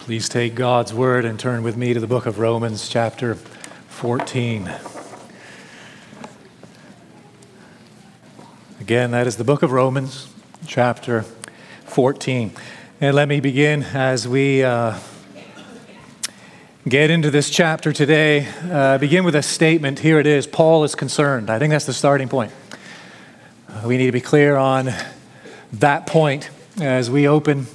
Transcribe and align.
Please 0.00 0.30
take 0.30 0.54
God's 0.54 0.94
word 0.94 1.26
and 1.26 1.38
turn 1.38 1.62
with 1.62 1.76
me 1.76 1.92
to 1.92 2.00
the 2.00 2.06
book 2.06 2.24
of 2.24 2.38
Romans, 2.38 2.88
chapter 2.88 3.34
14. 3.34 4.72
Again, 8.80 9.10
that 9.10 9.26
is 9.26 9.36
the 9.36 9.44
book 9.44 9.62
of 9.62 9.72
Romans, 9.72 10.32
chapter 10.66 11.22
14. 11.84 12.50
And 13.02 13.14
let 13.14 13.28
me 13.28 13.40
begin 13.40 13.82
as 13.82 14.26
we 14.26 14.64
uh, 14.64 14.98
get 16.88 17.10
into 17.10 17.30
this 17.30 17.50
chapter 17.50 17.92
today. 17.92 18.48
Uh, 18.70 18.96
begin 18.96 19.22
with 19.22 19.36
a 19.36 19.42
statement. 19.42 19.98
Here 19.98 20.18
it 20.18 20.26
is 20.26 20.46
Paul 20.46 20.82
is 20.82 20.94
concerned. 20.94 21.50
I 21.50 21.58
think 21.58 21.72
that's 21.72 21.86
the 21.86 21.92
starting 21.92 22.30
point. 22.30 22.52
Uh, 23.68 23.82
we 23.84 23.98
need 23.98 24.06
to 24.06 24.12
be 24.12 24.22
clear 24.22 24.56
on 24.56 24.90
that 25.74 26.06
point 26.06 26.48
as 26.80 27.10
we 27.10 27.28
open 27.28 27.66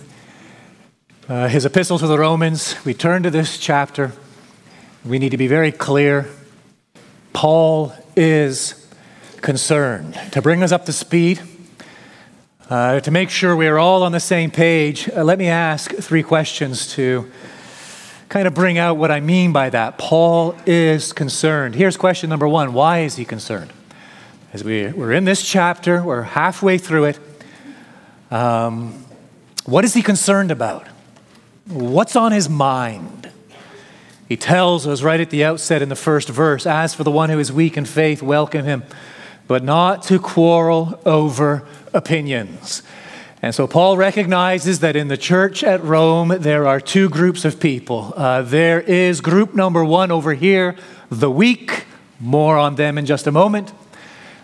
uh, 1.27 1.47
his 1.47 1.65
epistle 1.65 1.97
to 1.97 2.05
the 2.05 2.19
Romans. 2.19 2.75
We 2.85 2.93
turn 2.93 3.23
to 3.23 3.31
this 3.31 3.57
chapter. 3.57 4.11
We 5.03 5.17
need 5.17 5.29
to 5.29 5.37
be 5.37 5.47
very 5.47 5.71
clear. 5.71 6.29
Paul 7.33 7.93
is 8.15 8.87
concerned. 9.41 10.19
To 10.33 10.41
bring 10.41 10.61
us 10.61 10.71
up 10.71 10.85
to 10.85 10.93
speed, 10.93 11.41
uh, 12.69 12.99
to 12.99 13.11
make 13.11 13.31
sure 13.31 13.55
we 13.55 13.67
are 13.67 13.79
all 13.79 14.03
on 14.03 14.11
the 14.11 14.19
same 14.19 14.51
page, 14.51 15.09
uh, 15.09 15.23
let 15.23 15.39
me 15.39 15.47
ask 15.47 15.91
three 15.95 16.21
questions 16.21 16.93
to 16.93 17.31
kind 18.29 18.47
of 18.47 18.53
bring 18.53 18.77
out 18.77 18.97
what 18.97 19.09
I 19.09 19.19
mean 19.19 19.51
by 19.51 19.71
that. 19.71 19.97
Paul 19.97 20.55
is 20.67 21.11
concerned. 21.11 21.73
Here's 21.73 21.97
question 21.97 22.29
number 22.29 22.47
one 22.47 22.73
Why 22.73 22.99
is 22.99 23.15
he 23.15 23.25
concerned? 23.25 23.73
As 24.53 24.63
we, 24.63 24.87
we're 24.87 25.11
in 25.11 25.25
this 25.25 25.43
chapter, 25.43 26.03
we're 26.03 26.21
halfway 26.21 26.77
through 26.77 27.05
it. 27.05 27.19
Um, 28.29 29.05
what 29.65 29.83
is 29.83 29.95
he 29.95 30.03
concerned 30.03 30.51
about? 30.51 30.87
What's 31.67 32.15
on 32.15 32.31
his 32.31 32.47
mind? 32.47 33.31
He 34.29 34.37
tells 34.37 34.85
us 34.85 35.01
right 35.01 35.19
at 35.19 35.31
the 35.31 35.43
outset 35.43 35.81
in 35.81 35.89
the 35.89 35.95
first 35.95 36.29
verse 36.29 36.65
As 36.67 36.93
for 36.93 37.03
the 37.03 37.11
one 37.11 37.29
who 37.29 37.39
is 37.39 37.51
weak 37.51 37.75
in 37.75 37.85
faith, 37.85 38.21
welcome 38.21 38.65
him, 38.65 38.83
but 39.47 39.63
not 39.63 40.03
to 40.03 40.19
quarrel 40.19 40.99
over 41.05 41.67
opinions. 41.91 42.83
And 43.41 43.53
so 43.53 43.67
Paul 43.67 43.97
recognizes 43.97 44.79
that 44.79 44.95
in 44.95 45.07
the 45.07 45.17
church 45.17 45.63
at 45.63 45.83
Rome, 45.83 46.29
there 46.39 46.67
are 46.67 46.79
two 46.79 47.09
groups 47.09 47.45
of 47.45 47.59
people. 47.59 48.13
Uh, 48.15 48.41
there 48.43 48.81
is 48.81 49.21
group 49.21 49.55
number 49.55 49.83
one 49.83 50.11
over 50.11 50.33
here, 50.33 50.75
the 51.09 51.29
weak, 51.31 51.85
more 52.19 52.57
on 52.57 52.75
them 52.75 52.97
in 52.97 53.05
just 53.05 53.27
a 53.27 53.31
moment. 53.31 53.73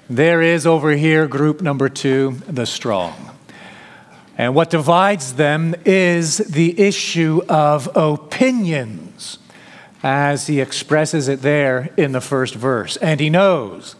There 0.09 0.41
is 0.41 0.67
over 0.67 0.91
here 0.91 1.27
group 1.27 1.61
number 1.61 1.87
two, 1.87 2.41
the 2.47 2.65
strong. 2.65 3.30
And 4.41 4.55
what 4.55 4.71
divides 4.71 5.33
them 5.33 5.75
is 5.85 6.39
the 6.39 6.79
issue 6.79 7.43
of 7.47 7.95
opinions, 7.95 9.37
as 10.01 10.47
he 10.47 10.59
expresses 10.59 11.27
it 11.27 11.43
there 11.43 11.93
in 11.95 12.11
the 12.11 12.21
first 12.21 12.55
verse. 12.55 12.97
And 12.97 13.19
he 13.19 13.29
knows 13.29 13.95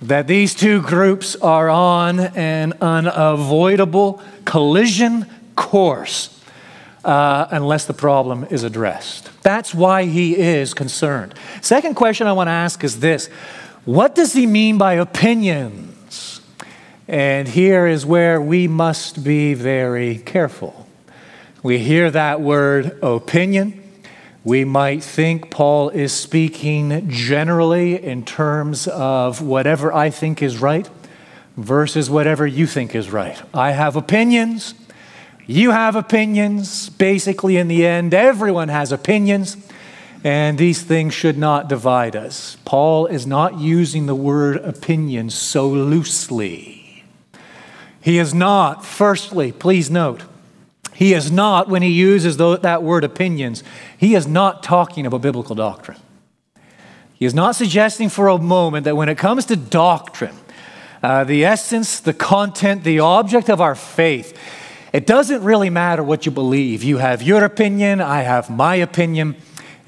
that 0.00 0.28
these 0.28 0.54
two 0.54 0.80
groups 0.80 1.34
are 1.34 1.68
on 1.68 2.20
an 2.20 2.74
unavoidable 2.80 4.22
collision 4.44 5.26
course 5.56 6.40
uh, 7.04 7.48
unless 7.50 7.84
the 7.86 7.94
problem 7.94 8.46
is 8.50 8.62
addressed. 8.62 9.28
That's 9.42 9.74
why 9.74 10.04
he 10.04 10.36
is 10.38 10.72
concerned. 10.72 11.34
Second 11.62 11.94
question 11.96 12.28
I 12.28 12.32
want 12.32 12.46
to 12.46 12.52
ask 12.52 12.84
is 12.84 13.00
this 13.00 13.26
What 13.84 14.14
does 14.14 14.34
he 14.34 14.46
mean 14.46 14.78
by 14.78 14.92
opinion? 14.94 15.93
And 17.06 17.46
here 17.48 17.86
is 17.86 18.06
where 18.06 18.40
we 18.40 18.66
must 18.66 19.22
be 19.22 19.54
very 19.54 20.18
careful. 20.18 20.86
We 21.62 21.78
hear 21.78 22.10
that 22.10 22.40
word 22.40 22.98
opinion. 23.02 23.82
We 24.42 24.64
might 24.64 25.02
think 25.02 25.50
Paul 25.50 25.90
is 25.90 26.12
speaking 26.12 27.08
generally 27.08 28.02
in 28.02 28.24
terms 28.24 28.86
of 28.86 29.40
whatever 29.40 29.92
I 29.92 30.10
think 30.10 30.42
is 30.42 30.58
right 30.58 30.88
versus 31.56 32.10
whatever 32.10 32.46
you 32.46 32.66
think 32.66 32.94
is 32.94 33.10
right. 33.10 33.40
I 33.52 33.70
have 33.70 33.96
opinions. 33.96 34.74
You 35.46 35.70
have 35.70 35.96
opinions. 35.96 36.88
Basically, 36.88 37.56
in 37.56 37.68
the 37.68 37.86
end, 37.86 38.14
everyone 38.14 38.68
has 38.68 38.92
opinions, 38.92 39.56
and 40.22 40.56
these 40.56 40.82
things 40.82 41.12
should 41.12 41.38
not 41.38 41.68
divide 41.68 42.16
us. 42.16 42.56
Paul 42.64 43.06
is 43.06 43.26
not 43.26 43.58
using 43.58 44.06
the 44.06 44.14
word 44.14 44.56
opinion 44.56 45.30
so 45.30 45.68
loosely. 45.68 46.73
He 48.04 48.18
is 48.18 48.34
not, 48.34 48.84
firstly, 48.84 49.50
please 49.50 49.90
note, 49.90 50.24
he 50.92 51.14
is 51.14 51.32
not, 51.32 51.70
when 51.70 51.80
he 51.80 51.88
uses 51.88 52.36
that 52.36 52.82
word 52.82 53.02
opinions, 53.02 53.64
he 53.96 54.14
is 54.14 54.26
not 54.26 54.62
talking 54.62 55.06
about 55.06 55.22
biblical 55.22 55.54
doctrine. 55.54 55.96
He 57.14 57.24
is 57.24 57.32
not 57.32 57.56
suggesting 57.56 58.10
for 58.10 58.28
a 58.28 58.36
moment 58.36 58.84
that 58.84 58.94
when 58.94 59.08
it 59.08 59.16
comes 59.16 59.46
to 59.46 59.56
doctrine, 59.56 60.36
uh, 61.02 61.24
the 61.24 61.46
essence, 61.46 61.98
the 61.98 62.12
content, 62.12 62.84
the 62.84 62.98
object 63.00 63.48
of 63.48 63.62
our 63.62 63.74
faith, 63.74 64.38
it 64.92 65.06
doesn't 65.06 65.42
really 65.42 65.70
matter 65.70 66.02
what 66.02 66.26
you 66.26 66.30
believe. 66.30 66.82
You 66.82 66.98
have 66.98 67.22
your 67.22 67.42
opinion, 67.42 68.02
I 68.02 68.20
have 68.20 68.50
my 68.50 68.74
opinion, 68.74 69.36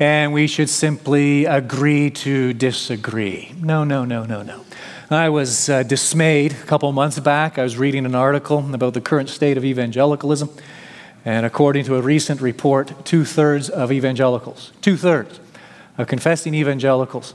and 0.00 0.32
we 0.32 0.46
should 0.46 0.70
simply 0.70 1.44
agree 1.44 2.08
to 2.12 2.54
disagree. 2.54 3.52
No, 3.60 3.84
no, 3.84 4.06
no, 4.06 4.24
no, 4.24 4.42
no. 4.42 4.64
I 5.10 5.28
was 5.28 5.68
uh, 5.68 5.84
dismayed 5.84 6.50
a 6.50 6.64
couple 6.64 6.90
months 6.90 7.20
back. 7.20 7.58
I 7.58 7.62
was 7.62 7.76
reading 7.76 8.06
an 8.06 8.16
article 8.16 8.74
about 8.74 8.94
the 8.94 9.00
current 9.00 9.28
state 9.28 9.56
of 9.56 9.64
evangelicalism. 9.64 10.50
And 11.24 11.46
according 11.46 11.84
to 11.84 11.94
a 11.94 12.02
recent 12.02 12.40
report, 12.40 13.04
two 13.04 13.24
thirds 13.24 13.70
of 13.70 13.92
evangelicals, 13.92 14.72
two 14.80 14.96
thirds 14.96 15.38
of 15.96 16.08
confessing 16.08 16.54
evangelicals, 16.54 17.34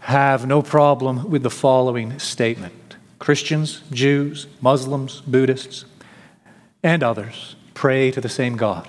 have 0.00 0.46
no 0.46 0.60
problem 0.60 1.30
with 1.30 1.42
the 1.42 1.50
following 1.50 2.18
statement 2.18 2.96
Christians, 3.18 3.82
Jews, 3.90 4.46
Muslims, 4.60 5.22
Buddhists, 5.22 5.86
and 6.82 7.02
others 7.02 7.56
pray 7.72 8.10
to 8.10 8.20
the 8.20 8.28
same 8.28 8.56
God, 8.56 8.86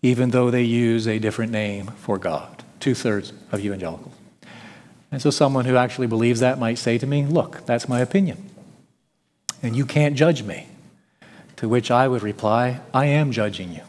even 0.00 0.30
though 0.30 0.50
they 0.50 0.62
use 0.62 1.06
a 1.06 1.18
different 1.18 1.52
name 1.52 1.88
for 1.98 2.16
God. 2.16 2.64
Two 2.80 2.94
thirds 2.94 3.34
of 3.52 3.60
evangelicals. 3.60 4.19
And 5.12 5.20
so 5.20 5.30
someone 5.30 5.64
who 5.64 5.76
actually 5.76 6.06
believes 6.06 6.40
that 6.40 6.58
might 6.58 6.78
say 6.78 6.98
to 6.98 7.06
me, 7.06 7.26
Look, 7.26 7.66
that's 7.66 7.88
my 7.88 8.00
opinion. 8.00 8.48
And 9.62 9.76
you 9.76 9.84
can't 9.84 10.16
judge 10.16 10.42
me. 10.42 10.68
To 11.56 11.68
which 11.68 11.90
I 11.90 12.08
would 12.08 12.22
reply, 12.22 12.80
I 12.94 13.06
am 13.06 13.32
judging 13.32 13.72
you. 13.72 13.82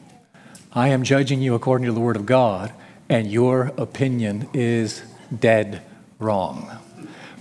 I 0.74 0.90
am 0.90 1.04
judging 1.04 1.42
you 1.42 1.56
according 1.56 1.88
to 1.88 1.94
the 1.94 2.00
Word 2.00 2.18
of 2.18 2.26
God, 2.26 2.74
and 3.08 3.32
your 3.32 3.72
opinion 3.78 4.50
is 4.54 5.04
dead 5.38 5.82
wrong. 6.20 6.70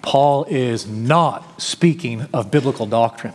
Paul 0.02 0.44
is 0.48 0.86
not 0.86 1.60
speaking 1.60 2.26
of 2.32 2.50
biblical 2.50 2.86
doctrine. 2.86 3.34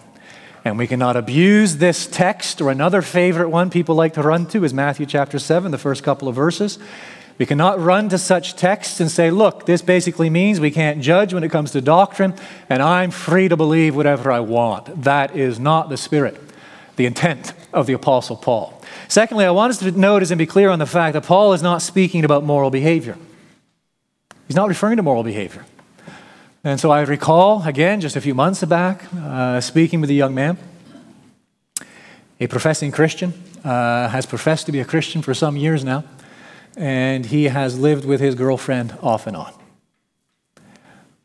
And 0.63 0.77
we 0.77 0.87
cannot 0.87 1.15
abuse 1.15 1.77
this 1.77 2.07
text, 2.07 2.59
or 2.59 2.71
another 2.71 3.01
favorite 3.01 3.49
one 3.49 3.69
people 3.69 3.93
like 3.93 4.15
to 4.15 4.23
run 4.23 4.47
to 4.47 4.63
is 4.63 4.73
Matthew 4.73 5.05
chapter 5.05 5.37
7, 5.37 5.71
the 5.71 5.77
first 5.77 6.03
couple 6.03 6.27
of 6.27 6.35
verses. 6.35 6.79
We 7.37 7.45
cannot 7.45 7.81
run 7.81 8.07
to 8.09 8.17
such 8.17 8.55
texts 8.55 9.01
and 9.01 9.11
say, 9.11 9.29
look, 9.29 9.65
this 9.65 9.81
basically 9.81 10.29
means 10.29 10.59
we 10.59 10.71
can't 10.71 11.01
judge 11.01 11.33
when 11.33 11.43
it 11.43 11.49
comes 11.49 11.71
to 11.71 11.81
doctrine, 11.81 12.33
and 12.69 12.81
I'm 12.81 13.11
free 13.11 13.49
to 13.49 13.57
believe 13.57 13.95
whatever 13.95 14.31
I 14.31 14.39
want. 14.39 15.03
That 15.03 15.35
is 15.35 15.59
not 15.59 15.89
the 15.89 15.97
spirit, 15.97 16.39
the 16.95 17.05
intent 17.05 17.53
of 17.73 17.87
the 17.87 17.93
Apostle 17.93 18.37
Paul. 18.37 18.81
Secondly, 19.09 19.43
I 19.43 19.51
want 19.51 19.71
us 19.71 19.79
to 19.79 19.91
notice 19.91 20.31
and 20.31 20.37
be 20.37 20.45
clear 20.45 20.69
on 20.69 20.79
the 20.79 20.85
fact 20.85 21.13
that 21.13 21.25
Paul 21.25 21.51
is 21.51 21.61
not 21.61 21.81
speaking 21.81 22.23
about 22.23 22.45
moral 22.45 22.71
behavior. 22.71 23.17
He's 24.47 24.55
not 24.55 24.69
referring 24.69 24.95
to 24.97 25.03
moral 25.03 25.23
behavior. 25.23 25.65
And 26.63 26.79
so 26.79 26.89
I 26.89 27.01
recall, 27.01 27.63
again, 27.63 27.99
just 27.99 28.15
a 28.15 28.21
few 28.21 28.33
months 28.33 28.63
back, 28.63 29.03
uh, 29.13 29.59
speaking 29.59 29.99
with 29.99 30.09
a 30.09 30.13
young 30.13 30.33
man, 30.33 30.57
a 32.39 32.47
professing 32.47 32.91
Christian, 32.91 33.33
uh, 33.63 34.07
has 34.07 34.25
professed 34.25 34.67
to 34.67 34.71
be 34.71 34.79
a 34.79 34.85
Christian 34.85 35.21
for 35.21 35.33
some 35.33 35.57
years 35.57 35.83
now 35.83 36.05
and 36.75 37.25
he 37.27 37.45
has 37.45 37.79
lived 37.79 38.05
with 38.05 38.19
his 38.19 38.35
girlfriend 38.35 38.97
off 39.01 39.27
and 39.27 39.35
on. 39.35 39.53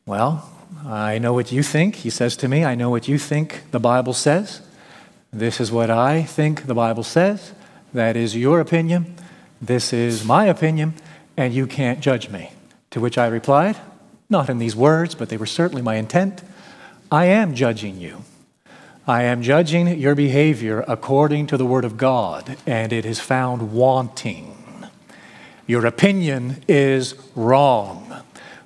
Well, 0.06 0.50
I 0.85 1.19
know 1.19 1.32
what 1.32 1.52
you 1.52 1.62
think. 1.62 1.97
He 1.97 2.11
says 2.11 2.37
to 2.38 2.49
me, 2.49 2.64
I 2.64 2.75
know 2.75 2.91
what 2.91 3.08
you 3.08 3.19
think 3.19 3.64
the 3.70 3.81
Bible 3.81 4.12
says. 4.12 4.62
This 5.32 5.61
is 5.61 5.70
what 5.70 5.91
I 5.91 6.23
think 6.23 6.67
the 6.67 6.75
Bible 6.75 7.05
says. 7.05 7.52
That 7.93 8.17
is 8.17 8.37
your 8.37 8.61
opinion. 8.61 9.17
This 9.61 9.93
is 9.93 10.25
my 10.25 10.47
opinion, 10.47 10.94
and 11.37 11.53
you 11.53 11.67
can't 11.67 12.00
judge 12.00 12.31
me. 12.31 12.53
To 12.91 13.00
which 13.00 13.19
I 13.19 13.26
replied, 13.26 13.76
not 14.29 14.49
in 14.49 14.58
these 14.58 14.75
words, 14.75 15.14
but 15.14 15.29
they 15.29 15.37
were 15.37 15.46
certainly 15.46 15.82
my 15.82 15.96
intent. 15.96 16.43
I 17.11 17.26
am 17.26 17.55
judging 17.55 18.00
you. 18.00 18.25
I 19.06 19.25
am 19.25 19.43
judging 19.43 19.87
your 19.99 20.14
behavior 20.14 20.85
according 20.87 21.49
to 21.49 21.56
the 21.56 21.67
Word 21.67 21.85
of 21.85 21.96
God, 21.96 22.56
and 22.67 22.93
it 22.93 23.05
is 23.05 23.20
found 23.20 23.73
wanting. 23.73 24.60
Your 25.70 25.87
opinion 25.87 26.64
is 26.67 27.14
wrong. 27.37 28.25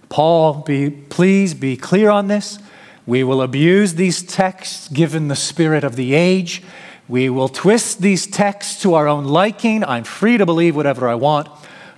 Paul, 0.09 0.63
be, 0.63 0.89
please 0.89 1.53
be 1.53 1.77
clear 1.77 2.09
on 2.09 2.29
this. 2.29 2.59
We 3.05 3.23
will 3.23 3.43
abuse 3.43 3.97
these 3.97 4.23
texts 4.23 4.89
given 4.89 5.29
the 5.29 5.37
spirit 5.37 5.85
of 5.85 5.97
the 5.97 6.15
age. 6.15 6.63
We 7.07 7.29
will 7.29 7.51
twist 7.51 8.01
these 8.01 8.27
texts 8.27 8.81
to 8.81 8.95
our 8.95 9.07
own 9.07 9.25
liking. 9.25 9.85
I'm 9.85 10.05
free 10.05 10.39
to 10.39 10.47
believe 10.47 10.75
whatever 10.75 11.07
I 11.07 11.15
want. 11.15 11.47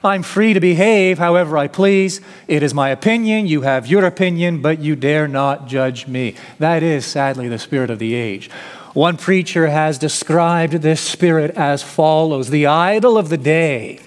I'm 0.02 0.24
free 0.24 0.54
to 0.54 0.60
behave 0.60 1.18
however 1.18 1.56
I 1.56 1.68
please. 1.68 2.20
It 2.48 2.64
is 2.64 2.74
my 2.74 2.88
opinion. 2.88 3.46
You 3.46 3.60
have 3.60 3.86
your 3.86 4.04
opinion, 4.04 4.60
but 4.60 4.80
you 4.80 4.96
dare 4.96 5.28
not 5.28 5.68
judge 5.68 6.08
me. 6.08 6.34
That 6.58 6.82
is, 6.82 7.06
sadly, 7.06 7.46
the 7.46 7.60
spirit 7.60 7.90
of 7.90 8.00
the 8.00 8.14
age. 8.14 8.50
One 8.92 9.18
preacher 9.18 9.68
has 9.68 9.98
described 9.98 10.72
this 10.72 11.00
spirit 11.00 11.52
as 11.52 11.84
follows 11.84 12.50
The 12.50 12.66
idol 12.66 13.16
of 13.16 13.28
the 13.28 13.38
day, 13.38 14.00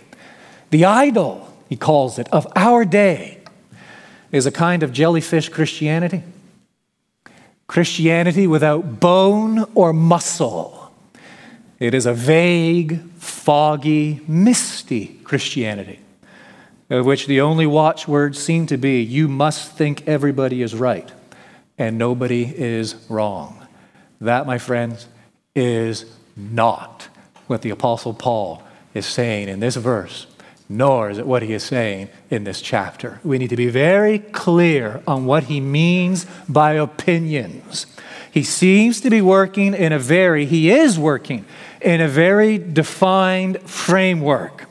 the 0.70 0.86
idol, 0.86 1.54
he 1.68 1.76
calls 1.76 2.20
it, 2.20 2.28
of 2.32 2.48
our 2.56 2.86
day, 2.86 3.40
is 4.32 4.46
a 4.46 4.52
kind 4.52 4.84
of 4.84 4.92
jellyfish 4.92 5.50
Christianity. 5.50 6.24
Christianity 7.68 8.48
without 8.48 9.00
bone 9.00 9.66
or 9.76 9.94
muscle. 9.94 10.92
It 11.80 11.94
is 11.94 12.06
a 12.06 12.14
vague, 12.14 13.00
foggy, 13.18 14.22
misty 14.28 15.20
Christianity, 15.24 16.00
of 16.90 17.06
which 17.06 17.28
the 17.28 17.42
only 17.42 17.66
watchwords 17.66 18.40
seem 18.40 18.66
to 18.68 18.78
be 18.78 19.02
you 19.02 19.28
must 19.28 19.72
think 19.74 20.08
everybody 20.08 20.62
is 20.62 20.76
right 20.76 21.12
and 21.78 21.98
nobody 21.98 22.44
is 22.44 22.96
wrong. 23.08 23.66
That, 24.20 24.46
my 24.46 24.58
friends, 24.58 25.08
is 25.56 26.06
not 26.36 27.08
what 27.48 27.62
the 27.62 27.70
Apostle 27.70 28.14
Paul 28.14 28.64
is 28.94 29.06
saying 29.06 29.48
in 29.48 29.60
this 29.60 29.76
verse, 29.76 30.28
nor 30.70 31.10
is 31.10 31.18
it 31.18 31.26
what 31.26 31.42
he 31.42 31.52
is 31.52 31.64
saying 31.64 32.10
in 32.30 32.44
this 32.44 32.62
chapter. 32.62 33.20
We 33.24 33.40
need 33.40 33.50
to 33.50 33.56
be 33.56 33.70
very 33.70 34.20
clear 34.20 35.02
on 35.08 35.26
what 35.26 35.46
he 35.46 35.60
means 35.60 36.28
by 36.48 36.74
opinions. 36.74 37.88
He 38.32 38.44
seems 38.44 39.02
to 39.02 39.10
be 39.10 39.22
working 39.22 39.74
in 39.74 39.92
a 39.92 39.98
very, 39.98 40.46
he 40.46 40.70
is 40.70 41.00
working 41.00 41.46
in 41.82 42.00
a 42.00 42.08
very 42.08 42.60
defined 42.60 43.62
framework. 43.64 44.66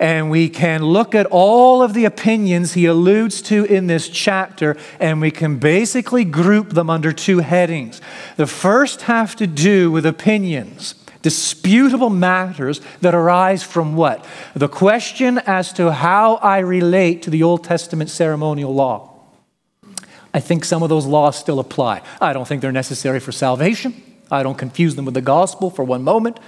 And 0.00 0.30
we 0.30 0.48
can 0.48 0.82
look 0.82 1.14
at 1.14 1.26
all 1.26 1.82
of 1.82 1.92
the 1.92 2.04
opinions 2.04 2.74
he 2.74 2.86
alludes 2.86 3.42
to 3.42 3.64
in 3.64 3.88
this 3.88 4.08
chapter, 4.08 4.76
and 5.00 5.20
we 5.20 5.32
can 5.32 5.58
basically 5.58 6.24
group 6.24 6.70
them 6.70 6.88
under 6.88 7.12
two 7.12 7.40
headings. 7.40 8.00
The 8.36 8.46
first 8.46 9.02
have 9.02 9.34
to 9.36 9.46
do 9.46 9.90
with 9.90 10.06
opinions, 10.06 10.94
disputable 11.22 12.10
matters 12.10 12.80
that 13.00 13.14
arise 13.14 13.62
from 13.62 13.96
what? 13.96 14.24
The 14.54 14.68
question 14.68 15.38
as 15.38 15.72
to 15.74 15.92
how 15.92 16.36
I 16.36 16.58
relate 16.58 17.22
to 17.22 17.30
the 17.30 17.42
Old 17.42 17.64
Testament 17.64 18.10
ceremonial 18.10 18.74
law. 18.74 19.14
I 20.32 20.40
think 20.40 20.64
some 20.64 20.82
of 20.82 20.88
those 20.88 21.06
laws 21.06 21.36
still 21.36 21.58
apply. 21.58 22.02
I 22.20 22.32
don't 22.32 22.46
think 22.46 22.62
they're 22.62 22.72
necessary 22.72 23.20
for 23.20 23.32
salvation. 23.32 24.02
I 24.30 24.42
don't 24.42 24.58
confuse 24.58 24.94
them 24.94 25.04
with 25.04 25.14
the 25.14 25.22
gospel 25.22 25.70
for 25.70 25.84
one 25.84 26.02
moment. 26.02 26.38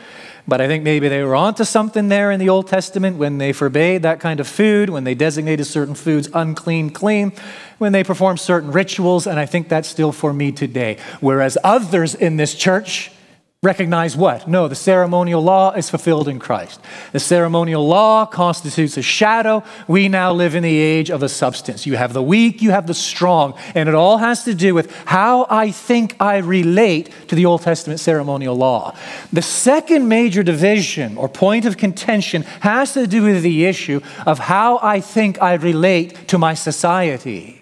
But 0.47 0.61
I 0.61 0.67
think 0.67 0.85
maybe 0.85 1.09
they 1.09 1.23
were 1.23 1.37
onto 1.37 1.65
something 1.65 2.09
there 2.09 2.31
in 2.31 2.41
the 2.41 2.49
Old 2.49 2.67
Testament 2.67 3.19
when 3.19 3.39
they 3.39 3.53
forbade 3.53 4.03
that 4.03 4.21
kind 4.21 4.41
of 4.41 4.49
food, 4.49 4.91
when 4.91 5.05
they 5.05 5.15
designated 5.15 5.67
certain 5.67 5.95
foods 5.95 6.29
unclean, 6.35 6.91
clean, 6.91 7.33
when 7.79 7.93
they 7.93 8.03
performed 8.03 8.41
certain 8.41 8.73
rituals, 8.73 9.27
and 9.27 9.39
I 9.39 9.47
think 9.47 9.69
that's 9.69 9.89
still 9.89 10.13
for 10.13 10.33
me 10.33 10.51
today. 10.51 10.97
Whereas 11.21 11.57
others 11.63 12.15
in 12.15 12.37
this 12.37 12.55
church, 12.55 13.13
recognize 13.63 14.17
what? 14.17 14.49
No, 14.49 14.69
the 14.69 14.75
ceremonial 14.75 15.43
law 15.43 15.73
is 15.73 15.91
fulfilled 15.91 16.29
in 16.29 16.39
Christ. 16.39 16.81
The 17.13 17.21
ceremonial 17.21 17.87
law 17.87 18.25
constitutes 18.25 18.97
a 18.97 19.03
shadow. 19.03 19.63
We 19.87 20.09
now 20.09 20.33
live 20.33 20.55
in 20.55 20.63
the 20.63 20.79
age 20.79 21.11
of 21.11 21.23
a 21.23 21.29
substance. 21.29 21.85
You 21.85 21.97
have 21.97 22.15
the 22.15 22.23
weak, 22.23 22.63
you 22.63 22.71
have 22.71 22.87
the 22.87 22.95
strong, 22.95 23.53
and 23.75 23.87
it 23.87 23.95
all 23.95 24.17
has 24.17 24.45
to 24.45 24.55
do 24.55 24.75
with 24.75 24.91
how 25.05 25.47
I 25.51 25.73
think 25.73 26.17
I 26.19 26.39
relate 26.39 27.11
to 27.29 27.35
the 27.35 27.45
Old 27.45 27.61
Testament 27.61 28.01
ceremonial 28.01 28.57
law. 28.57 28.97
The 29.31 29.43
second 29.43 30.09
major 30.09 30.43
division 30.43 31.19
or 31.19 31.29
point 31.29 31.67
of 31.67 31.77
contention 31.77 32.45
has 32.61 32.95
to 32.95 33.07
do 33.07 33.25
with 33.25 33.43
the 33.43 33.67
issue 33.67 34.01
of 34.25 34.39
how 34.39 34.79
I 34.81 35.01
think 35.01 35.37
I 35.43 35.53
relate 35.53 36.29
to 36.29 36.39
my 36.39 36.55
society. 36.55 37.60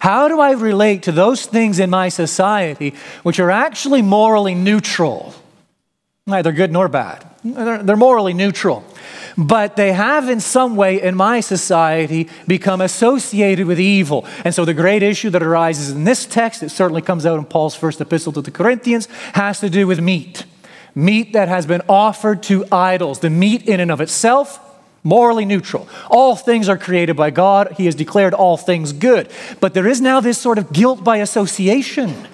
How 0.00 0.28
do 0.28 0.40
I 0.40 0.52
relate 0.52 1.02
to 1.04 1.12
those 1.12 1.46
things 1.46 1.78
in 1.78 1.90
my 1.90 2.08
society 2.08 2.94
which 3.22 3.40
are 3.40 3.50
actually 3.50 4.02
morally 4.02 4.54
neutral? 4.54 5.34
Neither 6.26 6.52
good 6.52 6.70
nor 6.70 6.88
bad. 6.88 7.24
They're, 7.42 7.96
morally 7.96 8.34
neutral. 8.34 8.84
But 9.36 9.76
they 9.76 9.92
have, 9.92 10.28
in 10.28 10.40
some 10.40 10.76
way, 10.76 11.00
in 11.00 11.14
my 11.14 11.40
society, 11.40 12.28
become 12.46 12.80
associated 12.80 13.66
with 13.66 13.80
evil. 13.80 14.26
And 14.44 14.54
so, 14.54 14.64
the 14.64 14.74
great 14.74 15.02
issue 15.02 15.30
that 15.30 15.42
arises 15.42 15.90
in 15.90 16.04
this 16.04 16.26
text, 16.26 16.62
it 16.62 16.70
certainly 16.70 17.00
comes 17.00 17.24
out 17.24 17.38
in 17.38 17.44
Paul's 17.44 17.76
first 17.76 18.00
epistle 18.00 18.32
to 18.32 18.42
the 18.42 18.50
Corinthians, 18.50 19.06
has 19.34 19.60
to 19.60 19.70
do 19.70 19.86
with 19.86 20.00
meat. 20.00 20.44
Meat 20.94 21.32
that 21.32 21.48
has 21.48 21.64
been 21.64 21.82
offered 21.88 22.42
to 22.44 22.66
idols. 22.72 23.20
The 23.20 23.30
meat, 23.30 23.68
in 23.68 23.78
and 23.78 23.90
of 23.90 24.00
itself, 24.00 24.60
morally 25.08 25.46
neutral. 25.46 25.88
All 26.10 26.36
things 26.36 26.68
are 26.68 26.76
created 26.76 27.16
by 27.16 27.30
God. 27.30 27.72
He 27.76 27.86
has 27.86 27.94
declared 27.94 28.34
all 28.34 28.56
things 28.56 28.92
good. 28.92 29.30
But 29.58 29.72
there 29.72 29.88
is 29.88 30.00
now 30.00 30.20
this 30.20 30.38
sort 30.38 30.58
of 30.58 30.72
guilt 30.72 31.02
by 31.02 31.16
association. 31.16 32.28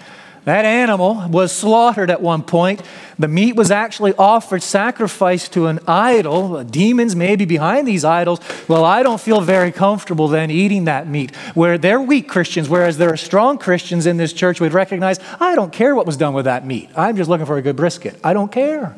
That 0.45 0.67
animal 0.67 1.27
was 1.31 1.53
slaughtered 1.53 2.11
at 2.11 2.21
one 2.21 2.43
point. 2.43 2.83
The 3.19 3.29
meat 3.29 3.57
was 3.57 3.71
actually 3.71 4.13
offered, 4.19 4.63
sacrifice 4.63 5.49
to 5.51 5.69
an 5.69 5.79
idol. 5.89 6.63
Demons 6.65 7.17
may 7.17 7.37
be 7.37 7.47
behind 7.47 7.89
these 7.89 8.05
idols. 8.05 8.41
Well, 8.69 8.85
I 8.85 9.03
don't 9.03 9.21
feel 9.21 9.41
very 9.41 9.73
comfortable 9.73 10.29
then 10.29 10.51
eating 10.51 10.85
that 10.85 11.09
meat. 11.09 11.35
Where 11.55 11.79
they're 11.79 12.01
weak 12.01 12.29
Christians, 12.29 12.69
whereas 12.69 12.99
there 12.99 13.11
are 13.11 13.17
strong 13.17 13.57
Christians 13.57 14.05
in 14.05 14.19
this 14.19 14.35
church 14.35 14.61
would 14.61 14.75
recognize, 14.75 15.19
I 15.41 15.55
don't 15.55 15.73
care 15.73 15.95
what 15.95 16.05
was 16.05 16.19
done 16.19 16.35
with 16.35 16.45
that 16.45 16.67
meat. 16.67 16.91
I'm 16.95 17.17
just 17.17 17.31
looking 17.31 17.47
for 17.47 17.57
a 17.57 17.63
good 17.63 17.77
brisket. 17.77 18.19
I 18.23 18.35
don't 18.35 18.53
care. 18.53 18.95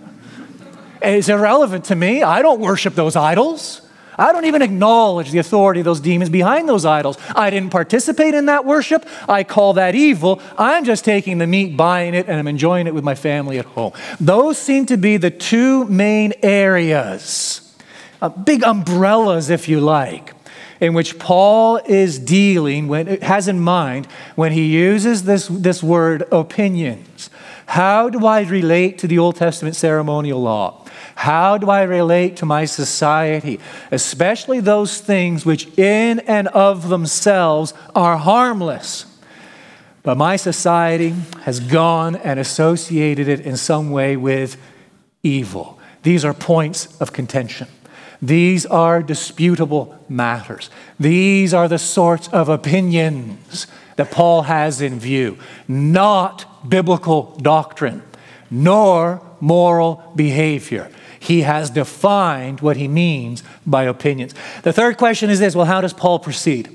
It's 1.03 1.29
irrelevant 1.29 1.87
to 1.87 1.95
me. 1.95 2.23
I 2.23 2.43
don't 2.43 2.61
worship 2.61 2.95
those 2.95 3.17
idols. 3.17 3.83
I 4.19 4.33
don't 4.33 4.47
even 4.47 4.63
acknowledge 4.63 5.31
the 5.31 5.39
authority 5.39 5.81
of 5.81 5.85
those 5.85 6.01
demons 6.01 6.31
behind 6.31 6.69
those 6.69 6.85
idols. 6.85 7.19
I 7.35 7.51
didn't 7.51 7.71
participate 7.71 8.35
in 8.35 8.47
that 8.47 8.65
worship. 8.65 9.07
I 9.29 9.45
call 9.45 9.75
that 9.75 9.95
evil. 9.95 10.41
I'm 10.57 10.85
just 10.85 11.05
taking 11.05 11.39
the 11.39 11.47
meat, 11.47 11.77
buying 11.77 12.15
it, 12.15 12.27
and 12.27 12.39
I'm 12.39 12.49
enjoying 12.49 12.87
it 12.87 12.95
with 12.95 13.05
my 13.05 13.15
family 13.15 13.59
at 13.59 13.67
home. 13.67 13.93
Those 14.19 14.59
seem 14.59 14.87
to 14.87 14.97
be 14.97 15.19
the 15.19 15.31
two 15.31 15.85
main 15.87 16.33
areas, 16.43 17.75
uh, 18.23 18.31
big 18.31 18.65
umbrellas, 18.65 19.51
if 19.51 19.69
you 19.69 19.81
like, 19.81 20.33
in 20.81 20.95
which 20.95 21.19
Paul 21.19 21.77
is 21.85 22.19
dealing, 22.19 22.89
when, 22.89 23.21
has 23.21 23.49
in 23.49 23.61
mind 23.61 24.07
when 24.35 24.53
he 24.53 24.65
uses 24.65 25.25
this, 25.25 25.47
this 25.49 25.83
word 25.83 26.25
opinions. 26.33 27.29
How 27.67 28.09
do 28.09 28.25
I 28.25 28.43
relate 28.43 28.99
to 28.99 29.09
the 29.09 29.19
Old 29.19 29.37
Testament 29.37 29.77
ceremonial 29.77 30.41
law? 30.41 30.86
How 31.15 31.59
do 31.59 31.71
I 31.71 31.83
relate 31.83 32.37
to 32.37 32.47
my 32.47 32.65
society, 32.65 33.61
especially 33.91 34.61
those 34.61 35.00
things 35.00 35.45
which 35.45 35.67
in 35.79 36.21
and 36.21 36.49
of 36.49 36.88
themselves 36.88 37.75
are 37.95 38.17
harmless? 38.17 39.07
But 40.03 40.17
my 40.17 40.37
society 40.37 41.15
has 41.43 41.59
gone 41.59 42.15
and 42.17 42.38
associated 42.38 43.26
it 43.26 43.41
in 43.41 43.57
some 43.57 43.91
way 43.91 44.17
with 44.17 44.57
evil. 45.23 45.79
These 46.03 46.25
are 46.25 46.33
points 46.33 46.97
of 47.00 47.12
contention. 47.12 47.67
These 48.23 48.65
are 48.67 49.03
disputable 49.03 49.99
matters. 50.09 50.71
These 50.99 51.53
are 51.53 51.69
the 51.69 51.79
sorts 51.79 52.29
of 52.29 52.49
opinions 52.49 53.67
that 53.97 54.11
Paul 54.11 54.43
has 54.43 54.81
in 54.81 54.99
view, 54.99 55.38
not 55.67 56.69
biblical 56.69 57.37
doctrine, 57.43 58.03
nor 58.50 59.21
moral 59.40 60.02
behavior. 60.14 60.90
He 61.19 61.43
has 61.43 61.71
defined 61.71 62.61
what 62.61 62.76
he 62.76 62.88
means 62.88 63.43
by 63.66 63.85
opinions. 63.85 64.35
The 64.62 64.73
third 64.73 64.97
question 64.97 65.31
is 65.31 65.40
this 65.40 65.55
well, 65.55 65.66
how 65.66 65.81
does 65.81 65.93
Paul 65.93 66.19
proceed? 66.19 66.71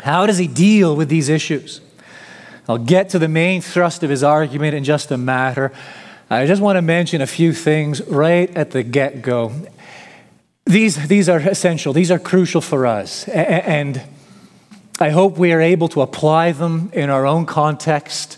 How 0.00 0.26
does 0.26 0.38
he 0.38 0.46
deal 0.46 0.96
with 0.96 1.08
these 1.08 1.28
issues? 1.28 1.80
I'll 2.68 2.78
get 2.78 3.10
to 3.10 3.18
the 3.18 3.28
main 3.28 3.60
thrust 3.60 4.02
of 4.02 4.10
his 4.10 4.22
argument 4.22 4.74
in 4.74 4.84
just 4.84 5.10
a 5.10 5.16
matter. 5.16 5.72
I 6.30 6.46
just 6.46 6.60
want 6.60 6.76
to 6.76 6.82
mention 6.82 7.22
a 7.22 7.26
few 7.26 7.52
things 7.52 8.02
right 8.02 8.54
at 8.54 8.72
the 8.72 8.82
get 8.82 9.22
go. 9.22 9.52
These, 10.66 11.08
these 11.08 11.28
are 11.30 11.38
essential, 11.38 11.94
these 11.94 12.10
are 12.10 12.18
crucial 12.18 12.60
for 12.60 12.84
us. 12.84 13.26
And 13.28 14.02
I 15.00 15.10
hope 15.10 15.38
we 15.38 15.52
are 15.52 15.60
able 15.60 15.88
to 15.88 16.02
apply 16.02 16.52
them 16.52 16.90
in 16.92 17.08
our 17.08 17.24
own 17.24 17.46
context 17.46 18.37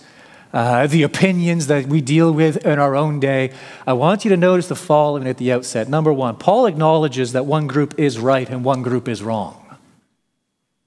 uh, 0.53 0.87
the 0.87 1.03
opinions 1.03 1.69
that 1.69 1.87
we 1.87 2.01
deal 2.01 2.33
with 2.33 2.65
in 2.67 2.79
our 2.79 2.97
own 2.97 3.21
day, 3.21 3.53
I 3.87 3.93
want 3.93 4.25
you 4.25 4.31
to 4.31 4.37
notice 4.37 4.69
the 4.69 4.77
following 4.77 5.27
at 5.27 5.39
the 5.39 5.53
outset. 5.53 5.89
Number 5.89 6.13
one, 6.13 6.37
Paul 6.37 6.67
acknowledges 6.67 7.33
that 7.33 7.47
one 7.47 7.67
group 7.67 7.99
is 7.99 8.19
right 8.19 8.49
and 8.49 8.65
one 8.65 8.83
group 8.83 9.09
is 9.09 9.23
wrong. 9.23 9.57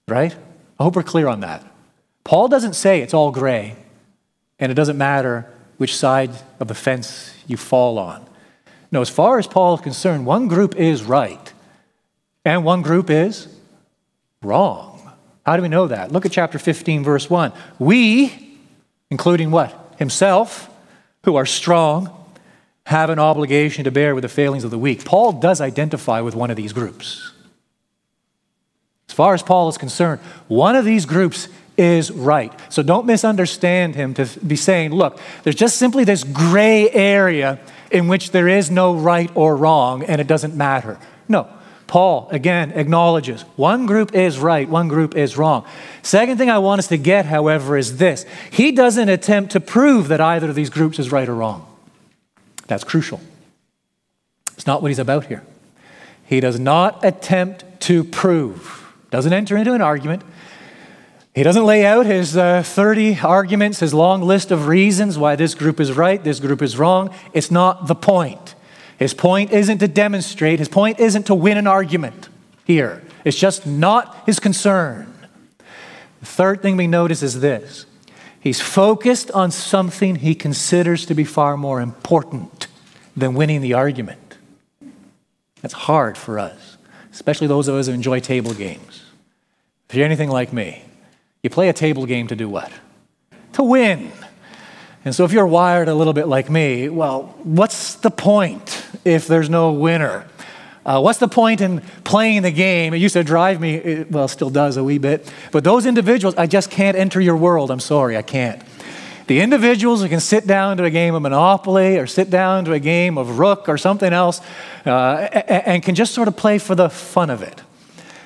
Right? 0.08 0.36
I 0.80 0.84
hope 0.84 0.96
we're 0.96 1.04
clear 1.04 1.28
on 1.28 1.40
that. 1.42 1.66
Paul 2.24 2.48
doesn't 2.48 2.74
say 2.74 3.02
it's 3.02 3.14
all 3.14 3.32
gray 3.32 3.76
and 4.60 4.72
it 4.72 4.76
doesn't 4.76 4.98
matter 4.98 5.50
which 5.78 5.96
side 5.96 6.32
of 6.60 6.68
the 6.68 6.76
fence 6.76 7.34
you 7.48 7.58
fall 7.58 7.98
on. 7.98 8.26
No, 8.92 9.02
as 9.02 9.10
far 9.10 9.40
as 9.40 9.48
Paul 9.48 9.76
is 9.76 9.82
concerned, 9.82 10.26
one 10.26 10.48
group 10.48 10.76
is 10.76 11.04
right 11.04 11.54
and 12.46 12.64
one 12.64 12.82
group 12.82 13.10
is 13.10 13.48
wrong. 14.42 15.12
How 15.46 15.56
do 15.56 15.62
we 15.62 15.70
know 15.70 15.88
that? 15.88 16.12
Look 16.12 16.26
at 16.26 16.32
chapter 16.32 16.60
15, 16.60 17.04
verse 17.04 17.30
1. 17.30 17.52
We, 17.80 18.53
including 19.14 19.52
what? 19.52 19.94
Himself, 20.00 20.72
who 21.24 21.36
are 21.36 21.46
strong 21.46 22.12
have 22.88 23.12
an 23.12 23.20
obligation 23.20 23.84
to 23.84 23.92
bear 23.92 24.16
with 24.16 24.24
the 24.24 24.28
failings 24.28 24.64
of 24.64 24.72
the 24.72 24.80
weak. 24.80 25.06
Paul 25.06 25.34
does 25.34 25.62
identify 25.62 26.20
with 26.22 26.34
one 26.34 26.50
of 26.50 26.58
these 26.58 26.74
groups. 26.74 27.32
As 29.08 29.14
far 29.14 29.36
as 29.36 29.44
Paul 29.44 29.70
is 29.70 29.78
concerned, 29.78 30.20
one 30.48 30.76
of 30.76 30.84
these 30.84 31.06
groups 31.06 31.48
is 31.78 32.10
right. 32.10 32.52
So 32.70 32.82
don't 32.82 33.06
misunderstand 33.06 33.94
him 33.94 34.16
to 34.16 34.26
be 34.40 34.56
saying, 34.56 34.92
look, 34.92 35.20
there's 35.44 35.56
just 35.56 35.78
simply 35.78 36.06
this 36.06 36.24
gray 36.24 36.90
area 36.90 37.60
in 37.92 38.08
which 38.08 38.32
there 38.32 38.48
is 38.48 38.72
no 38.72 38.96
right 38.96 39.30
or 39.36 39.56
wrong 39.56 40.02
and 40.02 40.20
it 40.20 40.26
doesn't 40.26 40.56
matter. 40.56 40.98
No. 41.28 41.48
Paul, 41.88 42.28
again, 42.32 42.72
acknowledges 42.72 43.42
one 43.56 43.86
group 43.86 44.16
is 44.16 44.40
right, 44.40 44.68
one 44.68 44.88
group 44.88 45.16
is 45.16 45.38
wrong. 45.38 45.66
Second 46.02 46.38
thing 46.38 46.50
I 46.50 46.60
want 46.60 46.80
us 46.80 46.88
to 46.88 46.98
get, 46.98 47.26
however, 47.26 47.78
is 47.78 47.98
this 47.98 48.26
he 48.52 48.72
doesn't 48.72 49.10
attempt 49.10 49.52
to 49.52 49.60
prove 49.60 50.08
that 50.08 50.22
either 50.22 50.50
of 50.50 50.56
these 50.56 50.70
groups 50.70 51.00
is 51.00 51.12
right 51.12 51.28
or 51.28 51.36
wrong. 51.36 51.68
That's 52.68 52.84
crucial. 52.84 53.20
It's 54.54 54.68
not 54.68 54.82
what 54.82 54.90
he's 54.90 55.00
about 55.00 55.26
here. 55.26 55.44
He 56.26 56.40
does 56.40 56.60
not 56.60 57.04
attempt 57.04 57.66
to 57.82 58.04
prove, 58.04 58.92
doesn't 59.12 59.34
enter 59.34 59.58
into 59.58 59.74
an 59.74 59.82
argument. 59.82 60.24
He 61.36 61.44
doesn't 61.44 61.66
lay 61.66 61.86
out 61.86 62.06
his 62.06 62.38
uh, 62.38 62.62
30 62.64 63.20
arguments, 63.22 63.80
his 63.80 63.94
long 63.94 64.22
list 64.22 64.52
of 64.52 64.68
reasons 64.68 65.18
why 65.18 65.36
this 65.36 65.56
group 65.56 65.80
is 65.80 65.92
right, 65.92 66.24
this 66.24 66.40
group 66.40 66.62
is 66.62 66.78
wrong. 66.78 67.14
It's 67.34 67.50
not 67.50 67.88
the 67.88 67.96
point. 67.96 68.56
His 69.04 69.14
point 69.14 69.52
isn't 69.52 69.80
to 69.80 69.90
demonstrate, 69.90 70.60
his 70.60 70.70
point 70.70 70.98
isn't 70.98 71.24
to 71.24 71.36
win 71.36 71.58
an 71.58 71.68
argument 71.68 72.30
here. 72.64 73.04
It's 73.26 73.38
just 73.38 73.68
not 73.68 74.24
his 74.26 74.40
concern. 74.40 75.14
The 76.22 76.26
third 76.26 76.62
thing 76.62 76.78
we 76.78 76.88
notice 76.88 77.22
is 77.22 77.42
this 77.42 77.86
he's 78.40 78.62
focused 78.62 79.30
on 79.32 79.52
something 79.52 80.16
he 80.16 80.34
considers 80.34 81.06
to 81.08 81.16
be 81.16 81.26
far 81.26 81.58
more 81.58 81.82
important 81.82 82.68
than 83.14 83.34
winning 83.34 83.60
the 83.60 83.74
argument. 83.74 84.38
That's 85.62 85.74
hard 85.74 86.18
for 86.18 86.40
us, 86.40 86.78
especially 87.12 87.48
those 87.48 87.68
of 87.68 87.76
us 87.76 87.88
who 87.88 87.94
enjoy 87.94 88.22
table 88.22 88.54
games. 88.54 89.04
If 89.90 89.98
you're 89.98 90.06
anything 90.06 90.30
like 90.30 90.54
me, 90.54 90.82
you 91.42 91.50
play 91.50 91.68
a 91.68 91.74
table 91.74 92.06
game 92.06 92.28
to 92.28 92.38
do 92.38 92.48
what? 92.48 92.72
To 93.52 93.64
win. 93.64 94.14
And 95.06 95.14
so 95.14 95.26
if 95.26 95.34
you're 95.34 95.48
wired 95.48 95.90
a 95.90 95.96
little 95.96 96.14
bit 96.14 96.28
like 96.28 96.50
me, 96.50 96.90
well, 96.90 97.36
what's 97.44 97.96
the 97.96 98.12
point 98.12 98.86
if 99.04 99.28
there's 99.28 99.50
no 99.50 99.74
winner? 99.74 100.26
Uh, 100.86 101.02
what's 101.02 101.20
the 101.20 101.28
point 101.28 101.62
in 101.62 101.82
playing 102.04 102.42
the 102.42 102.52
game? 102.52 102.94
It 102.94 102.98
used 102.98 103.14
to 103.14 103.24
drive 103.24 103.60
me, 103.60 103.76
it, 103.76 104.12
well, 104.12 104.28
still 104.28 104.50
does 104.50 104.78
a 104.78 104.84
wee 104.84 104.98
bit. 104.98 105.32
But 105.52 105.64
those 105.64 105.86
individuals, 105.86 106.36
I 106.36 106.48
just 106.48 106.70
can't 106.70 106.98
enter 106.98 107.22
your 107.22 107.38
world. 107.38 107.72
I'm 107.72 107.80
sorry, 107.80 108.18
I 108.18 108.22
can't. 108.22 108.62
The 109.28 109.40
individuals 109.40 110.02
who 110.02 110.10
can 110.10 110.20
sit 110.20 110.46
down 110.46 110.78
to 110.78 110.84
a 110.84 110.90
game 110.90 111.16
of 111.16 111.22
Monopoly 111.22 111.98
or 111.98 112.08
sit 112.08 112.30
down 112.30 112.66
to 112.66 112.74
a 112.74 112.80
game 112.80 113.18
of 113.18 113.40
Rook 113.40 113.70
or 113.70 113.78
something 113.78 114.12
else 114.12 114.42
uh, 114.86 115.30
and 115.48 115.82
can 115.82 115.96
just 115.96 116.14
sort 116.14 116.28
of 116.28 116.36
play 116.36 116.58
for 116.58 116.76
the 116.76 116.90
fun 116.90 117.30
of 117.30 117.42
it, 117.42 117.62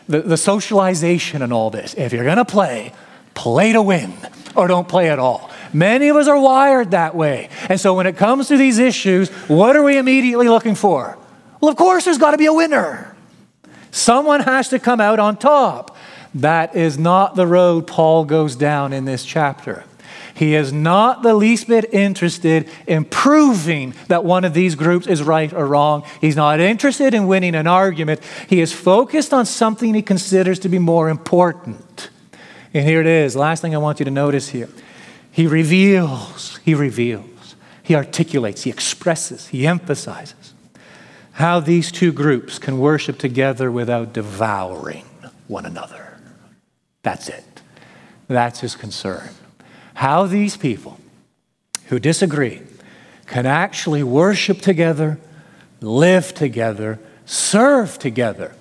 the, 0.07 0.21
the 0.21 0.37
socialization 0.37 1.43
and 1.43 1.53
all 1.53 1.69
this. 1.69 1.93
If 1.93 2.13
you're 2.13 2.23
going 2.23 2.37
to 2.37 2.45
play, 2.45 2.93
play 3.35 3.73
to 3.73 3.81
win 3.81 4.11
or 4.55 4.67
don't 4.67 4.87
play 4.87 5.11
at 5.11 5.19
all. 5.19 5.51
Many 5.73 6.07
of 6.09 6.15
us 6.15 6.27
are 6.27 6.39
wired 6.39 6.91
that 6.91 7.15
way. 7.15 7.49
And 7.69 7.79
so 7.79 7.93
when 7.93 8.07
it 8.07 8.17
comes 8.17 8.47
to 8.47 8.57
these 8.57 8.79
issues, 8.79 9.29
what 9.47 9.75
are 9.75 9.83
we 9.83 9.97
immediately 9.97 10.47
looking 10.47 10.75
for? 10.75 11.17
Well, 11.61 11.71
of 11.71 11.77
course, 11.77 12.05
there's 12.05 12.17
got 12.17 12.31
to 12.31 12.37
be 12.37 12.45
a 12.45 12.53
winner. 12.53 13.15
Someone 13.91 14.41
has 14.41 14.69
to 14.69 14.79
come 14.79 15.01
out 15.01 15.19
on 15.19 15.37
top. 15.37 15.95
That 16.35 16.75
is 16.75 16.97
not 16.99 17.35
the 17.35 17.47
road 17.47 17.87
Paul 17.87 18.25
goes 18.25 18.55
down 18.55 18.93
in 18.93 19.05
this 19.05 19.25
chapter. 19.25 19.83
He 20.35 20.53
is 20.53 20.71
not 20.71 21.23
the 21.23 21.33
least 21.33 21.67
bit 21.67 21.91
interested 21.91 22.69
in 22.85 23.05
proving 23.05 23.95
that 24.07 24.23
one 24.23 24.45
of 24.45 24.53
these 24.53 24.75
groups 24.75 25.07
is 25.07 25.23
right 25.23 25.51
or 25.51 25.65
wrong. 25.65 26.03
He's 26.21 26.35
not 26.35 26.59
interested 26.59 27.15
in 27.15 27.25
winning 27.25 27.55
an 27.55 27.65
argument. 27.65 28.21
He 28.47 28.61
is 28.61 28.71
focused 28.71 29.33
on 29.33 29.47
something 29.47 29.95
he 29.95 30.03
considers 30.03 30.59
to 30.59 30.69
be 30.69 30.77
more 30.77 31.09
important. 31.09 32.11
And 32.71 32.87
here 32.87 33.01
it 33.01 33.07
is. 33.07 33.35
Last 33.35 33.61
thing 33.61 33.73
I 33.73 33.79
want 33.79 33.97
you 33.97 34.05
to 34.05 34.11
notice 34.11 34.49
here. 34.49 34.69
He 35.37 35.45
reveals, 35.45 36.57
he 36.65 36.73
reveals, 36.73 37.55
he 37.83 37.93
articulates, 37.93 38.63
he 38.63 38.71
expresses, 38.71 39.49
he 39.49 39.67
emphasizes 39.67 40.55
how 41.33 41.59
these 41.59 41.91
two 41.91 42.11
groups 42.11 42.57
can 42.57 42.79
worship 42.79 43.19
together 43.19 43.71
without 43.71 44.13
devouring 44.13 45.05
one 45.47 45.67
another. 45.67 46.17
That's 47.03 47.29
it. 47.29 47.61
That's 48.27 48.61
his 48.61 48.75
concern. 48.75 49.29
How 49.93 50.25
these 50.25 50.57
people 50.57 50.99
who 51.89 51.99
disagree 51.99 52.63
can 53.27 53.45
actually 53.45 54.01
worship 54.01 54.59
together, 54.59 55.19
live 55.81 56.33
together, 56.33 56.97
serve 57.27 57.99
together 57.99 58.55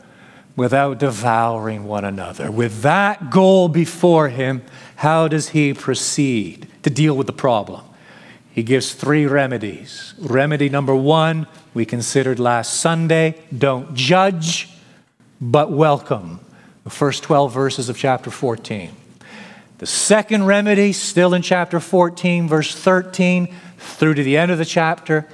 without 0.56 0.98
devouring 0.98 1.84
one 1.84 2.04
another. 2.04 2.50
With 2.50 2.82
that 2.82 3.30
goal 3.30 3.68
before 3.68 4.28
him, 4.28 4.62
how 4.96 5.28
does 5.28 5.50
he 5.50 5.74
proceed 5.74 6.68
to 6.82 6.90
deal 6.90 7.16
with 7.16 7.26
the 7.26 7.32
problem? 7.32 7.82
He 8.50 8.62
gives 8.62 8.94
three 8.94 9.26
remedies. 9.26 10.14
Remedy 10.18 10.70
number 10.70 10.94
one, 10.94 11.46
we 11.74 11.84
considered 11.84 12.38
last 12.38 12.80
Sunday 12.80 13.34
don't 13.56 13.94
judge, 13.94 14.70
but 15.40 15.70
welcome. 15.70 16.40
The 16.84 16.90
first 16.90 17.22
12 17.24 17.52
verses 17.52 17.88
of 17.90 17.98
chapter 17.98 18.30
14. 18.30 18.90
The 19.78 19.86
second 19.86 20.46
remedy, 20.46 20.94
still 20.94 21.34
in 21.34 21.42
chapter 21.42 21.80
14, 21.80 22.48
verse 22.48 22.74
13, 22.74 23.54
through 23.76 24.14
to 24.14 24.22
the 24.22 24.38
end 24.38 24.50
of 24.50 24.56
the 24.56 24.64
chapter. 24.64 25.28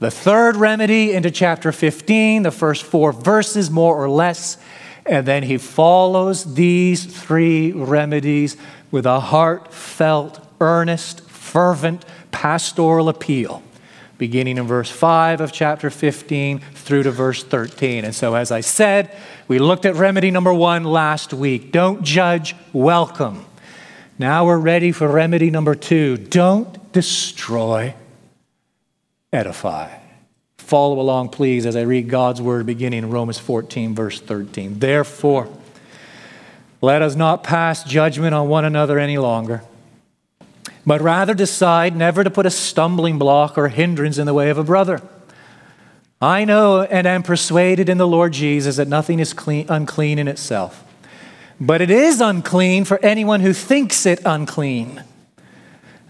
The 0.00 0.10
third 0.10 0.56
remedy 0.56 1.12
into 1.12 1.30
chapter 1.30 1.70
15, 1.70 2.42
the 2.42 2.50
first 2.50 2.82
four 2.82 3.12
verses, 3.12 3.70
more 3.70 3.96
or 3.96 4.10
less. 4.10 4.58
And 5.06 5.26
then 5.26 5.42
he 5.42 5.58
follows 5.58 6.54
these 6.54 7.04
three 7.04 7.72
remedies 7.72 8.56
with 8.90 9.06
a 9.06 9.20
heartfelt, 9.20 10.40
earnest, 10.60 11.20
fervent 11.28 12.04
pastoral 12.30 13.08
appeal, 13.08 13.62
beginning 14.18 14.56
in 14.56 14.66
verse 14.66 14.90
5 14.90 15.40
of 15.40 15.52
chapter 15.52 15.90
15 15.90 16.58
through 16.58 17.02
to 17.02 17.10
verse 17.10 17.42
13. 17.44 18.04
And 18.04 18.14
so, 18.14 18.34
as 18.34 18.50
I 18.50 18.60
said, 18.60 19.14
we 19.46 19.58
looked 19.58 19.84
at 19.84 19.94
remedy 19.94 20.30
number 20.30 20.54
one 20.54 20.84
last 20.84 21.34
week 21.34 21.70
don't 21.70 22.02
judge, 22.02 22.56
welcome. 22.72 23.44
Now 24.18 24.46
we're 24.46 24.58
ready 24.58 24.92
for 24.92 25.08
remedy 25.08 25.50
number 25.50 25.74
two 25.74 26.16
don't 26.16 26.92
destroy, 26.92 27.94
edify. 29.32 30.03
Follow 30.64 30.98
along, 30.98 31.28
please, 31.28 31.66
as 31.66 31.76
I 31.76 31.82
read 31.82 32.08
God's 32.08 32.40
word 32.40 32.64
beginning 32.64 33.00
in 33.00 33.10
Romans 33.10 33.38
14, 33.38 33.94
verse 33.94 34.18
13. 34.18 34.78
Therefore, 34.78 35.46
let 36.80 37.02
us 37.02 37.14
not 37.14 37.44
pass 37.44 37.84
judgment 37.84 38.34
on 38.34 38.48
one 38.48 38.64
another 38.64 38.98
any 38.98 39.18
longer, 39.18 39.62
but 40.86 41.02
rather 41.02 41.34
decide 41.34 41.94
never 41.94 42.24
to 42.24 42.30
put 42.30 42.46
a 42.46 42.50
stumbling 42.50 43.18
block 43.18 43.58
or 43.58 43.68
hindrance 43.68 44.16
in 44.16 44.24
the 44.24 44.32
way 44.32 44.48
of 44.48 44.56
a 44.56 44.64
brother. 44.64 45.02
I 46.18 46.46
know 46.46 46.80
and 46.80 47.06
am 47.06 47.22
persuaded 47.22 47.90
in 47.90 47.98
the 47.98 48.08
Lord 48.08 48.32
Jesus 48.32 48.76
that 48.76 48.88
nothing 48.88 49.20
is 49.20 49.34
clean, 49.34 49.66
unclean 49.68 50.18
in 50.18 50.28
itself, 50.28 50.82
but 51.60 51.82
it 51.82 51.90
is 51.90 52.22
unclean 52.22 52.86
for 52.86 52.98
anyone 53.04 53.40
who 53.40 53.52
thinks 53.52 54.06
it 54.06 54.22
unclean. 54.24 55.04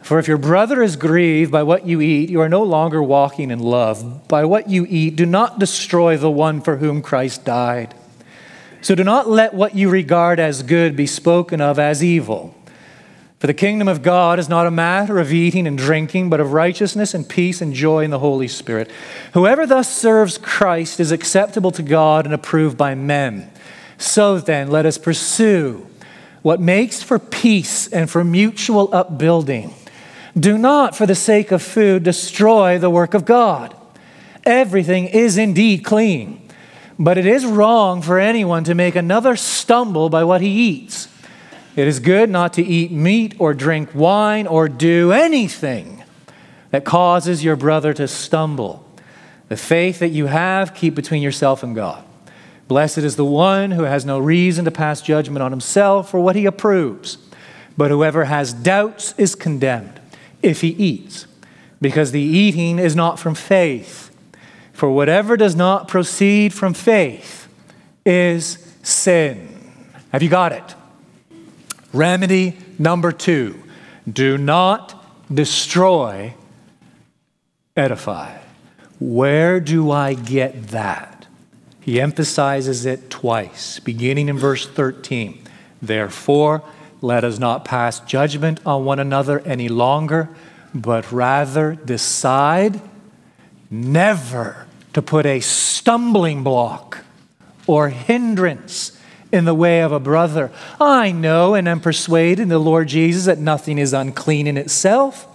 For 0.04 0.18
if 0.18 0.28
your 0.28 0.36
brother 0.36 0.82
is 0.82 0.96
grieved 0.96 1.50
by 1.50 1.62
what 1.62 1.86
you 1.86 2.02
eat, 2.02 2.28
you 2.28 2.42
are 2.42 2.48
no 2.50 2.62
longer 2.62 3.02
walking 3.02 3.50
in 3.50 3.58
love. 3.58 4.28
By 4.28 4.44
what 4.44 4.68
you 4.68 4.86
eat, 4.86 5.16
do 5.16 5.24
not 5.24 5.58
destroy 5.58 6.18
the 6.18 6.30
one 6.30 6.60
for 6.60 6.76
whom 6.76 7.00
Christ 7.00 7.46
died. 7.46 7.94
So 8.82 8.94
do 8.94 9.02
not 9.02 9.30
let 9.30 9.54
what 9.54 9.74
you 9.74 9.88
regard 9.88 10.38
as 10.38 10.62
good 10.62 10.94
be 10.94 11.06
spoken 11.06 11.62
of 11.62 11.78
as 11.78 12.04
evil. 12.04 12.54
For 13.38 13.46
the 13.46 13.54
kingdom 13.54 13.88
of 13.88 14.02
God 14.02 14.38
is 14.38 14.46
not 14.46 14.66
a 14.66 14.70
matter 14.70 15.18
of 15.18 15.32
eating 15.32 15.66
and 15.66 15.78
drinking, 15.78 16.28
but 16.28 16.38
of 16.38 16.52
righteousness 16.52 17.14
and 17.14 17.26
peace 17.26 17.62
and 17.62 17.72
joy 17.72 18.04
in 18.04 18.10
the 18.10 18.18
Holy 18.18 18.48
Spirit. 18.48 18.90
Whoever 19.32 19.66
thus 19.66 19.90
serves 19.90 20.36
Christ 20.36 21.00
is 21.00 21.12
acceptable 21.12 21.70
to 21.70 21.82
God 21.82 22.26
and 22.26 22.34
approved 22.34 22.76
by 22.76 22.94
men. 22.94 23.50
So 23.96 24.38
then, 24.38 24.70
let 24.70 24.84
us 24.84 24.98
pursue 24.98 25.86
what 26.42 26.60
makes 26.60 27.02
for 27.02 27.18
peace 27.18 27.88
and 27.88 28.10
for 28.10 28.22
mutual 28.22 28.90
upbuilding. 28.92 29.72
Do 30.38 30.58
not, 30.58 30.96
for 30.96 31.06
the 31.06 31.14
sake 31.14 31.52
of 31.52 31.62
food, 31.62 32.02
destroy 32.02 32.78
the 32.78 32.90
work 32.90 33.14
of 33.14 33.24
God. 33.24 33.74
Everything 34.44 35.06
is 35.06 35.38
indeed 35.38 35.84
clean, 35.84 36.48
but 36.98 37.16
it 37.16 37.24
is 37.24 37.46
wrong 37.46 38.02
for 38.02 38.18
anyone 38.18 38.64
to 38.64 38.74
make 38.74 38.96
another 38.96 39.36
stumble 39.36 40.10
by 40.10 40.24
what 40.24 40.40
he 40.40 40.48
eats. 40.48 41.08
It 41.76 41.86
is 41.86 42.00
good 42.00 42.30
not 42.30 42.52
to 42.54 42.62
eat 42.62 42.90
meat 42.90 43.34
or 43.38 43.54
drink 43.54 43.94
wine 43.94 44.46
or 44.46 44.68
do 44.68 45.12
anything 45.12 46.02
that 46.70 46.84
causes 46.84 47.44
your 47.44 47.56
brother 47.56 47.92
to 47.94 48.08
stumble. 48.08 48.84
The 49.48 49.56
faith 49.56 50.00
that 50.00 50.08
you 50.08 50.26
have, 50.26 50.74
keep 50.74 50.94
between 50.94 51.22
yourself 51.22 51.62
and 51.62 51.74
God. 51.74 52.04
Blessed 52.66 52.98
is 52.98 53.16
the 53.16 53.24
one 53.24 53.72
who 53.72 53.84
has 53.84 54.04
no 54.04 54.18
reason 54.18 54.64
to 54.64 54.70
pass 54.70 55.00
judgment 55.00 55.42
on 55.42 55.52
himself 55.52 56.10
for 56.10 56.18
what 56.18 56.34
he 56.34 56.46
approves, 56.46 57.18
but 57.76 57.90
whoever 57.90 58.24
has 58.24 58.52
doubts 58.52 59.14
is 59.16 59.34
condemned 59.34 60.00
if 60.44 60.60
he 60.60 60.68
eats, 60.68 61.26
because 61.80 62.12
the 62.12 62.20
eating 62.20 62.78
is 62.78 62.94
not 62.94 63.18
from 63.18 63.34
faith. 63.34 64.14
For 64.72 64.90
whatever 64.90 65.36
does 65.36 65.56
not 65.56 65.88
proceed 65.88 66.52
from 66.52 66.74
faith 66.74 67.48
is 68.04 68.58
sin. 68.82 69.48
Have 70.12 70.22
you 70.22 70.28
got 70.28 70.52
it? 70.52 70.74
Remedy 71.92 72.56
number 72.78 73.12
two 73.12 73.60
do 74.10 74.36
not 74.36 75.02
destroy, 75.32 76.34
edify. 77.76 78.38
Where 79.00 79.60
do 79.60 79.90
I 79.90 80.14
get 80.14 80.68
that? 80.68 81.26
He 81.80 82.00
emphasizes 82.00 82.86
it 82.86 83.10
twice, 83.10 83.78
beginning 83.80 84.28
in 84.28 84.38
verse 84.38 84.66
13. 84.66 85.42
Therefore, 85.80 86.62
let 87.04 87.22
us 87.22 87.38
not 87.38 87.66
pass 87.66 88.00
judgment 88.00 88.58
on 88.64 88.86
one 88.86 88.98
another 88.98 89.40
any 89.40 89.68
longer, 89.68 90.30
but 90.74 91.12
rather 91.12 91.74
decide 91.74 92.80
never 93.70 94.66
to 94.94 95.02
put 95.02 95.26
a 95.26 95.40
stumbling 95.40 96.42
block 96.42 97.04
or 97.66 97.90
hindrance 97.90 98.98
in 99.30 99.44
the 99.44 99.52
way 99.52 99.82
of 99.82 99.92
a 99.92 100.00
brother. 100.00 100.50
I 100.80 101.12
know 101.12 101.54
and 101.54 101.68
am 101.68 101.80
persuaded 101.80 102.40
in 102.40 102.48
the 102.48 102.58
Lord 102.58 102.88
Jesus 102.88 103.26
that 103.26 103.38
nothing 103.38 103.76
is 103.76 103.92
unclean 103.92 104.46
in 104.46 104.56
itself, 104.56 105.26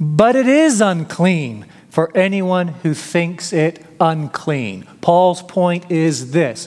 but 0.00 0.34
it 0.34 0.48
is 0.48 0.80
unclean 0.80 1.66
for 1.90 2.10
anyone 2.16 2.68
who 2.68 2.92
thinks 2.92 3.52
it 3.52 3.84
unclean. 4.00 4.88
Paul's 5.00 5.42
point 5.42 5.92
is 5.92 6.32
this 6.32 6.66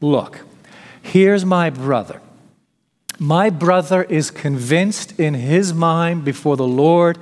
look, 0.00 0.42
here's 1.02 1.44
my 1.44 1.70
brother. 1.70 2.20
My 3.18 3.50
brother 3.50 4.04
is 4.04 4.30
convinced 4.30 5.18
in 5.18 5.34
his 5.34 5.74
mind 5.74 6.24
before 6.24 6.56
the 6.56 6.66
Lord 6.66 7.18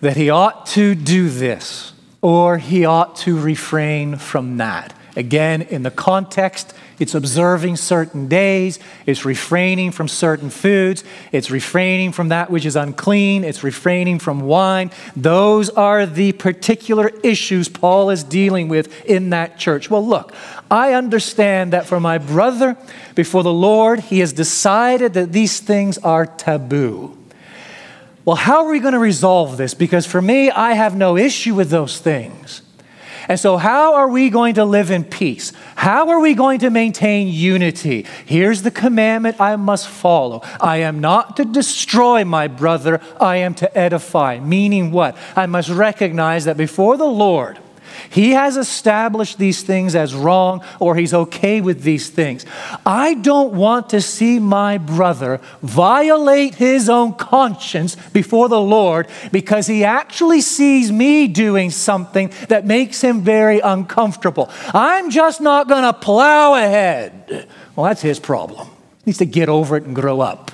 that 0.00 0.16
he 0.16 0.30
ought 0.30 0.66
to 0.66 0.94
do 0.94 1.28
this 1.28 1.92
or 2.22 2.58
he 2.58 2.84
ought 2.84 3.16
to 3.16 3.38
refrain 3.38 4.16
from 4.16 4.58
that. 4.58 4.95
Again, 5.16 5.62
in 5.62 5.82
the 5.82 5.90
context 5.90 6.74
it's 6.98 7.14
observing 7.14 7.76
certain 7.76 8.26
days. 8.26 8.78
It's 9.04 9.24
refraining 9.24 9.90
from 9.92 10.08
certain 10.08 10.48
foods. 10.48 11.04
It's 11.30 11.50
refraining 11.50 12.12
from 12.12 12.28
that 12.28 12.50
which 12.50 12.64
is 12.64 12.76
unclean. 12.76 13.44
It's 13.44 13.62
refraining 13.62 14.18
from 14.18 14.40
wine. 14.40 14.90
Those 15.14 15.68
are 15.70 16.06
the 16.06 16.32
particular 16.32 17.10
issues 17.22 17.68
Paul 17.68 18.10
is 18.10 18.24
dealing 18.24 18.68
with 18.68 19.04
in 19.04 19.30
that 19.30 19.58
church. 19.58 19.90
Well, 19.90 20.06
look, 20.06 20.34
I 20.70 20.94
understand 20.94 21.72
that 21.72 21.86
for 21.86 22.00
my 22.00 22.18
brother 22.18 22.76
before 23.14 23.42
the 23.42 23.52
Lord, 23.52 24.00
he 24.00 24.20
has 24.20 24.32
decided 24.32 25.14
that 25.14 25.32
these 25.32 25.60
things 25.60 25.98
are 25.98 26.24
taboo. 26.24 27.16
Well, 28.24 28.36
how 28.36 28.64
are 28.64 28.70
we 28.70 28.80
going 28.80 28.94
to 28.94 28.98
resolve 28.98 29.56
this? 29.56 29.74
Because 29.74 30.06
for 30.06 30.20
me, 30.20 30.50
I 30.50 30.72
have 30.72 30.96
no 30.96 31.16
issue 31.16 31.54
with 31.54 31.70
those 31.70 32.00
things. 32.00 32.62
And 33.28 33.40
so, 33.40 33.56
how 33.56 33.94
are 33.94 34.08
we 34.08 34.30
going 34.30 34.54
to 34.54 34.64
live 34.64 34.90
in 34.90 35.04
peace? 35.04 35.52
How 35.74 36.08
are 36.10 36.20
we 36.20 36.34
going 36.34 36.60
to 36.60 36.70
maintain 36.70 37.28
unity? 37.28 38.06
Here's 38.24 38.62
the 38.62 38.70
commandment 38.70 39.40
I 39.40 39.56
must 39.56 39.88
follow 39.88 40.42
I 40.60 40.78
am 40.78 41.00
not 41.00 41.36
to 41.36 41.44
destroy 41.44 42.24
my 42.24 42.48
brother, 42.48 43.00
I 43.20 43.36
am 43.36 43.54
to 43.54 43.78
edify. 43.78 44.38
Meaning 44.38 44.92
what? 44.92 45.16
I 45.34 45.46
must 45.46 45.68
recognize 45.68 46.44
that 46.44 46.56
before 46.56 46.96
the 46.96 47.04
Lord, 47.04 47.58
he 48.10 48.32
has 48.32 48.56
established 48.56 49.38
these 49.38 49.62
things 49.62 49.94
as 49.94 50.14
wrong 50.14 50.64
or 50.80 50.96
he's 50.96 51.14
okay 51.14 51.60
with 51.60 51.82
these 51.82 52.08
things. 52.08 52.44
I 52.84 53.14
don't 53.14 53.54
want 53.54 53.90
to 53.90 54.00
see 54.00 54.38
my 54.38 54.78
brother 54.78 55.40
violate 55.62 56.56
his 56.56 56.88
own 56.88 57.14
conscience 57.14 57.96
before 58.12 58.48
the 58.48 58.60
Lord 58.60 59.08
because 59.32 59.66
he 59.66 59.84
actually 59.84 60.40
sees 60.40 60.90
me 60.92 61.28
doing 61.28 61.70
something 61.70 62.32
that 62.48 62.66
makes 62.66 63.00
him 63.02 63.22
very 63.22 63.60
uncomfortable. 63.60 64.50
I'm 64.72 65.10
just 65.10 65.40
not 65.40 65.68
going 65.68 65.84
to 65.84 65.92
plow 65.92 66.54
ahead. 66.54 67.48
Well, 67.74 67.86
that's 67.86 68.02
his 68.02 68.18
problem. 68.18 68.68
He 69.04 69.10
needs 69.10 69.18
to 69.18 69.26
get 69.26 69.48
over 69.48 69.76
it 69.76 69.84
and 69.84 69.94
grow 69.94 70.20
up. 70.20 70.50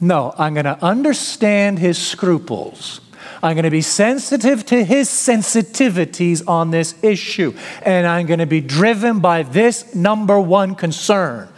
No, 0.00 0.32
I'm 0.38 0.54
going 0.54 0.64
to 0.64 0.82
understand 0.82 1.78
his 1.78 1.98
scruples. 1.98 3.00
I'm 3.42 3.54
going 3.54 3.64
to 3.64 3.70
be 3.70 3.82
sensitive 3.82 4.66
to 4.66 4.84
his 4.84 5.08
sensitivities 5.08 6.46
on 6.48 6.70
this 6.70 6.94
issue. 7.02 7.56
And 7.82 8.06
I'm 8.06 8.26
going 8.26 8.40
to 8.40 8.46
be 8.46 8.60
driven 8.60 9.20
by 9.20 9.42
this 9.42 9.94
number 9.94 10.40
one 10.40 10.74
concern. 10.74 11.48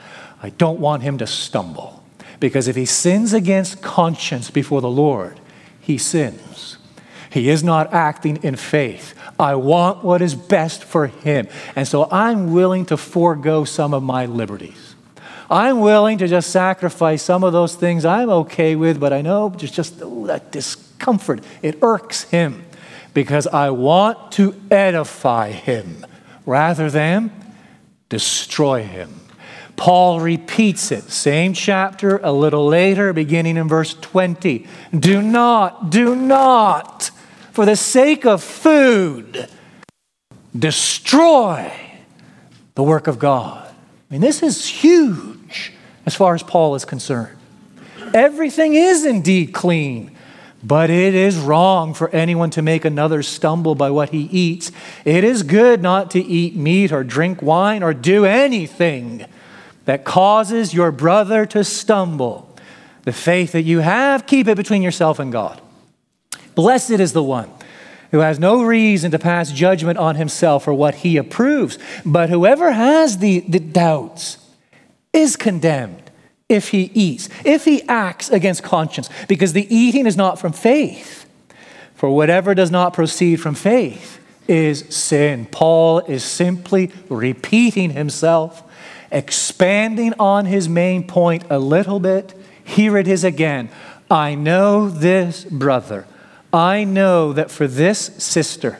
I 0.43 0.51
don't 0.51 0.81
want 0.81 1.03
him 1.03 1.19
to 1.19 1.27
stumble. 1.27 2.03
Because 2.39 2.69
if 2.69 2.77
he 2.77 2.87
sins 2.87 3.33
against 3.33 3.83
conscience 3.83 4.51
before 4.51 4.81
the 4.81 4.91
Lord, 4.91 5.41
he 5.81 5.99
sins. 5.99 6.79
He 7.31 7.49
is 7.49 7.63
not 7.63 7.93
acting 7.93 8.39
in 8.43 8.57
faith. 8.57 9.15
I 9.39 9.55
want 9.55 10.05
what 10.05 10.21
is 10.21 10.35
best 10.35 10.85
for 10.85 11.07
him. 11.07 11.49
And 11.77 11.87
so 11.87 12.09
I'm 12.11 12.53
willing 12.53 12.87
to 12.87 12.97
forego 12.97 13.65
some 13.65 13.95
of 13.95 14.03
my 14.03 14.27
liberties. 14.27 14.95
I'm 15.49 15.81
willing 15.81 16.19
to 16.19 16.29
just 16.29 16.51
sacrifice 16.51 17.23
some 17.23 17.43
of 17.43 17.53
those 17.53 17.75
things 17.75 18.05
I'm 18.05 18.31
okay 18.31 18.77
with, 18.77 19.01
but 19.01 19.13
I 19.13 19.21
know 19.21 19.49
there's 19.49 19.73
just 19.73 19.99
that 19.99 20.53
discomfort. 21.01 21.43
It 21.63 21.79
irks 21.83 22.25
him 22.25 22.65
because 23.15 23.47
I 23.47 23.71
want 23.71 24.33
to 24.33 24.55
edify 24.71 25.51
him 25.51 26.07
rather 26.47 26.91
than 26.91 27.33
destroy 28.09 28.83
him. 28.83 29.21
Paul 29.77 30.21
repeats 30.21 30.93
it, 30.93 31.05
same 31.05 31.55
chapter, 31.55 32.19
a 32.19 32.33
little 32.33 32.67
later, 32.67 33.15
beginning 33.15 33.57
in 33.57 33.67
verse 33.67 33.95
20. 33.95 34.67
Do 34.99 35.23
not, 35.23 35.89
do 35.89 36.15
not, 36.15 37.11
for 37.53 37.65
the 37.65 37.77
sake 37.77 38.27
of 38.27 38.43
food, 38.43 39.49
destroy 40.57 41.73
the 42.75 42.83
work 42.83 43.07
of 43.07 43.19
God. 43.19 43.69
I 43.69 44.13
mean, 44.13 44.21
this 44.21 44.43
is 44.43 44.67
huge 44.67 45.73
as 46.05 46.15
far 46.15 46.35
as 46.35 46.43
Paul 46.43 46.75
is 46.75 46.85
concerned. 46.85 47.39
Everything 48.13 48.75
is 48.75 49.07
indeed 49.07 49.55
clean, 49.55 50.15
but 50.63 50.91
it 50.91 51.15
is 51.15 51.39
wrong 51.39 51.95
for 51.95 52.11
anyone 52.11 52.51
to 52.51 52.63
make 52.63 52.85
another 52.85 53.23
stumble 53.23 53.75
by 53.75 53.91
what 53.91 54.11
he 54.11 54.23
eats. 54.31 54.71
It 55.05 55.25
is 55.25 55.43
good 55.43 55.81
not 55.81 56.11
to 56.13 56.21
eat 56.21 56.55
meat 56.55 56.93
or 56.93 57.03
drink 57.03 57.41
wine 57.41 57.83
or 57.83 57.95
do 57.95 58.25
anything 58.27 59.25
that 59.87 60.05
causes 60.05 60.75
your 60.75 60.93
brother 60.93 61.47
to 61.47 61.65
stumble. 61.65 62.55
The 63.05 63.13
faith 63.13 63.53
that 63.53 63.63
you 63.63 63.79
have, 63.79 64.27
keep 64.27 64.47
it 64.47 64.57
between 64.57 64.83
yourself 64.83 65.19
and 65.19 65.33
God. 65.33 65.61
Blessed 66.55 66.91
is 66.91 67.15
the 67.15 67.23
one 67.23 67.51
who 68.11 68.19
has 68.19 68.39
no 68.39 68.63
reason 68.63 69.11
to 69.13 69.19
pass 69.19 69.53
judgment 69.53 69.99
on 69.99 70.17
himself 70.17 70.67
or 70.69 70.75
what 70.75 70.97
he 70.97 71.17
approves. 71.17 71.79
But 72.05 72.29
whoever 72.29 72.73
has 72.73 73.19
the, 73.19 73.41
the 73.41 73.61
doubts, 73.61 74.37
is 75.13 75.37
condemned 75.37 76.10
if 76.51 76.71
he 76.71 76.91
eats, 76.93 77.31
if 77.45 77.65
he 77.65 77.83
acts 77.89 78.29
against 78.29 78.63
conscience, 78.63 79.09
because 79.29 79.55
the 79.55 79.75
eating 79.75 80.07
is 80.07 80.17
not 80.17 80.39
from 80.39 80.53
faith. 80.53 81.27
For 81.95 82.11
whatever 82.11 82.55
does 82.55 82.71
not 82.71 82.93
proceed 82.93 83.37
from 83.37 83.55
faith 83.55 84.21
is 84.49 84.81
sin. 84.95 85.47
Paul 85.47 86.01
is 86.01 86.25
simply 86.25 86.91
repeating 87.09 87.91
himself, 87.91 88.63
expanding 89.13 90.13
on 90.19 90.47
his 90.47 90.69
main 90.69 91.07
point 91.07 91.45
a 91.49 91.59
little 91.59 92.01
bit. 92.01 92.35
Here 92.65 92.97
it 92.97 93.07
is 93.07 93.23
again. 93.23 93.71
I 94.11 94.35
know 94.35 94.89
this 94.89 95.45
brother. 95.45 96.07
I 96.53 96.83
know 96.83 97.33
that 97.33 97.51
for 97.51 97.69
this 97.69 97.99
sister, 98.19 98.79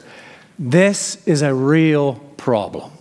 this 0.59 1.25
is 1.25 1.41
a 1.41 1.53
real 1.53 2.15
problem. 2.35 2.91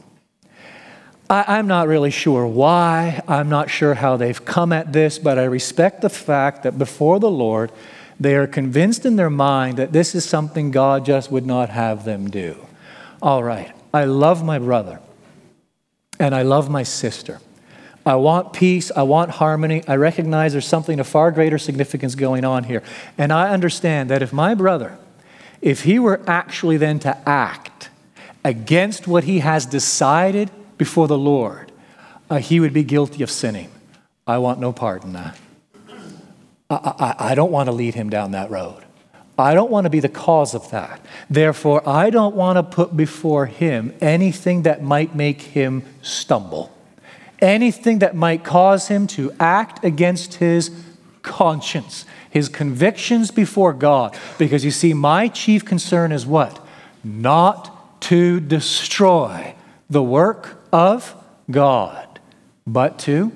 I, 1.30 1.60
am 1.60 1.68
not 1.68 1.86
really 1.86 2.10
sure 2.10 2.44
why. 2.44 3.22
I'm 3.28 3.48
not 3.48 3.70
sure 3.70 3.94
how 3.94 4.16
they've 4.16 4.44
come 4.44 4.72
at 4.72 4.92
this, 4.92 5.20
but 5.20 5.38
I 5.38 5.44
respect 5.44 6.00
the 6.00 6.10
fact 6.10 6.64
that 6.64 6.76
before 6.76 7.20
the 7.20 7.30
Lord, 7.30 7.70
they 8.18 8.34
are 8.34 8.48
convinced 8.48 9.06
in 9.06 9.14
their 9.14 9.30
mind 9.30 9.76
that 9.76 9.92
this 9.92 10.16
is 10.16 10.24
something 10.24 10.72
God 10.72 11.04
just 11.04 11.30
would 11.30 11.46
not 11.46 11.70
have 11.70 12.04
them 12.04 12.28
do. 12.28 12.56
All 13.22 13.44
right, 13.44 13.72
I 13.94 14.06
love 14.06 14.44
my 14.44 14.58
brother 14.58 14.98
and 16.18 16.34
I 16.34 16.42
love 16.42 16.68
my 16.68 16.82
sister. 16.82 17.38
I 18.04 18.16
want 18.16 18.52
peace. 18.52 18.90
I 18.90 19.02
want 19.02 19.30
harmony. 19.30 19.84
I 19.86 19.94
recognize 19.96 20.52
there's 20.52 20.66
something 20.66 20.98
of 20.98 21.06
far 21.06 21.30
greater 21.30 21.58
significance 21.58 22.16
going 22.16 22.44
on 22.44 22.64
here. 22.64 22.82
And 23.16 23.32
I 23.32 23.50
understand 23.50 24.10
that 24.10 24.20
if 24.20 24.32
my 24.32 24.54
brother, 24.54 24.98
if 25.62 25.84
he 25.84 26.00
were 26.00 26.20
actually 26.26 26.76
then 26.76 26.98
to 27.00 27.16
act 27.28 27.90
against 28.44 29.06
what 29.06 29.24
he 29.24 29.40
has 29.40 29.64
decided 29.64 30.50
before 30.80 31.06
the 31.06 31.18
Lord, 31.18 31.70
uh, 32.30 32.38
he 32.38 32.58
would 32.58 32.72
be 32.72 32.82
guilty 32.82 33.22
of 33.22 33.30
sinning. 33.30 33.70
I 34.26 34.38
want 34.38 34.60
no 34.60 34.72
part 34.72 35.04
in 35.04 35.12
that. 35.12 35.38
I, 36.70 36.74
I, 36.74 37.14
I 37.18 37.34
don't 37.34 37.52
want 37.52 37.66
to 37.66 37.72
lead 37.72 37.94
him 37.94 38.08
down 38.08 38.30
that 38.30 38.50
road. 38.50 38.82
I 39.38 39.52
don't 39.52 39.70
want 39.70 39.84
to 39.84 39.90
be 39.90 40.00
the 40.00 40.08
cause 40.08 40.54
of 40.54 40.70
that. 40.70 41.04
Therefore, 41.28 41.86
I 41.86 42.08
don't 42.08 42.34
want 42.34 42.56
to 42.56 42.62
put 42.62 42.96
before 42.96 43.44
him 43.44 43.92
anything 44.00 44.62
that 44.62 44.82
might 44.82 45.14
make 45.14 45.42
him 45.42 45.82
stumble, 46.00 46.74
anything 47.40 47.98
that 47.98 48.16
might 48.16 48.42
cause 48.42 48.88
him 48.88 49.06
to 49.08 49.34
act 49.38 49.84
against 49.84 50.36
his 50.36 50.70
conscience. 51.20 52.06
his 52.30 52.48
convictions 52.48 53.30
before 53.30 53.74
God. 53.74 54.16
Because 54.38 54.64
you 54.64 54.70
see, 54.70 54.94
my 54.94 55.28
chief 55.28 55.62
concern 55.62 56.10
is 56.10 56.24
what? 56.24 56.64
Not 57.04 58.00
to 58.04 58.40
destroy 58.40 59.54
the 59.90 60.02
work 60.02 60.59
of 60.72 61.14
God, 61.50 62.20
but 62.66 62.98
to 63.00 63.32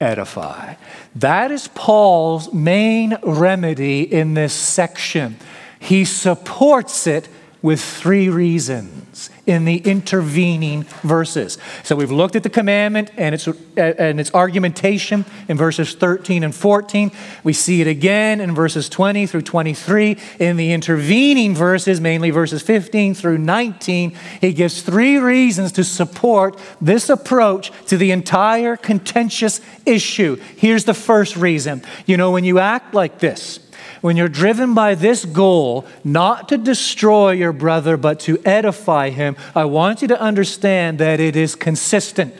edify. 0.00 0.74
That 1.16 1.50
is 1.50 1.68
Paul's 1.68 2.52
main 2.52 3.16
remedy 3.22 4.02
in 4.02 4.34
this 4.34 4.52
section. 4.52 5.36
He 5.78 6.04
supports 6.04 7.06
it 7.06 7.28
with 7.60 7.80
three 7.80 8.28
reasons 8.28 9.30
in 9.46 9.64
the 9.64 9.78
intervening 9.78 10.84
verses. 11.02 11.58
So 11.82 11.96
we've 11.96 12.10
looked 12.10 12.36
at 12.36 12.42
the 12.42 12.50
commandment 12.50 13.10
and 13.16 13.34
its, 13.34 13.48
and 13.76 14.20
its 14.20 14.32
argumentation 14.32 15.24
in 15.48 15.56
verses 15.56 15.94
13 15.94 16.44
and 16.44 16.54
14. 16.54 17.10
We 17.42 17.52
see 17.52 17.80
it 17.80 17.86
again 17.86 18.40
in 18.40 18.54
verses 18.54 18.88
20 18.88 19.26
through 19.26 19.42
23. 19.42 20.16
In 20.38 20.56
the 20.56 20.72
intervening 20.72 21.54
verses, 21.54 22.00
mainly 22.00 22.30
verses 22.30 22.62
15 22.62 23.14
through 23.14 23.38
19, 23.38 24.16
he 24.40 24.52
gives 24.52 24.82
three 24.82 25.18
reasons 25.18 25.72
to 25.72 25.84
support 25.84 26.58
this 26.80 27.08
approach 27.08 27.72
to 27.86 27.96
the 27.96 28.12
entire 28.12 28.76
contentious 28.76 29.60
issue. 29.84 30.36
Here's 30.56 30.84
the 30.84 30.94
first 30.94 31.36
reason. 31.36 31.82
You 32.06 32.16
know, 32.16 32.30
when 32.30 32.44
you 32.44 32.58
act 32.60 32.94
like 32.94 33.18
this, 33.18 33.58
when 34.00 34.16
you're 34.16 34.28
driven 34.28 34.74
by 34.74 34.94
this 34.94 35.24
goal, 35.24 35.86
not 36.04 36.48
to 36.48 36.58
destroy 36.58 37.32
your 37.32 37.52
brother, 37.52 37.96
but 37.96 38.20
to 38.20 38.40
edify 38.44 39.10
him, 39.10 39.36
I 39.54 39.64
want 39.64 40.02
you 40.02 40.08
to 40.08 40.20
understand 40.20 40.98
that 40.98 41.20
it 41.20 41.36
is 41.36 41.54
consistent. 41.54 42.34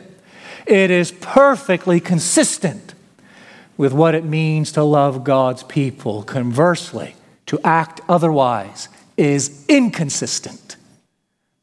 It 0.65 0.91
is 0.91 1.11
perfectly 1.11 1.99
consistent 1.99 2.93
with 3.77 3.93
what 3.93 4.15
it 4.15 4.23
means 4.23 4.71
to 4.73 4.83
love 4.83 5.23
God's 5.23 5.63
people. 5.63 6.23
Conversely, 6.23 7.15
to 7.47 7.59
act 7.63 8.01
otherwise 8.07 8.89
is 9.17 9.65
inconsistent 9.67 10.77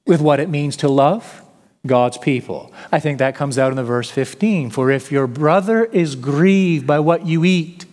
with 0.06 0.20
what 0.20 0.40
it 0.40 0.48
means 0.48 0.76
to 0.76 0.88
love 0.88 1.42
God's 1.86 2.18
people. 2.18 2.72
I 2.92 3.00
think 3.00 3.18
that 3.18 3.34
comes 3.34 3.58
out 3.58 3.70
in 3.70 3.76
the 3.76 3.84
verse 3.84 4.10
15. 4.10 4.70
For 4.70 4.90
if 4.90 5.10
your 5.10 5.26
brother 5.26 5.84
is 5.84 6.16
grieved 6.16 6.86
by 6.86 6.98
what 6.98 7.26
you 7.26 7.44
eat, 7.44 7.85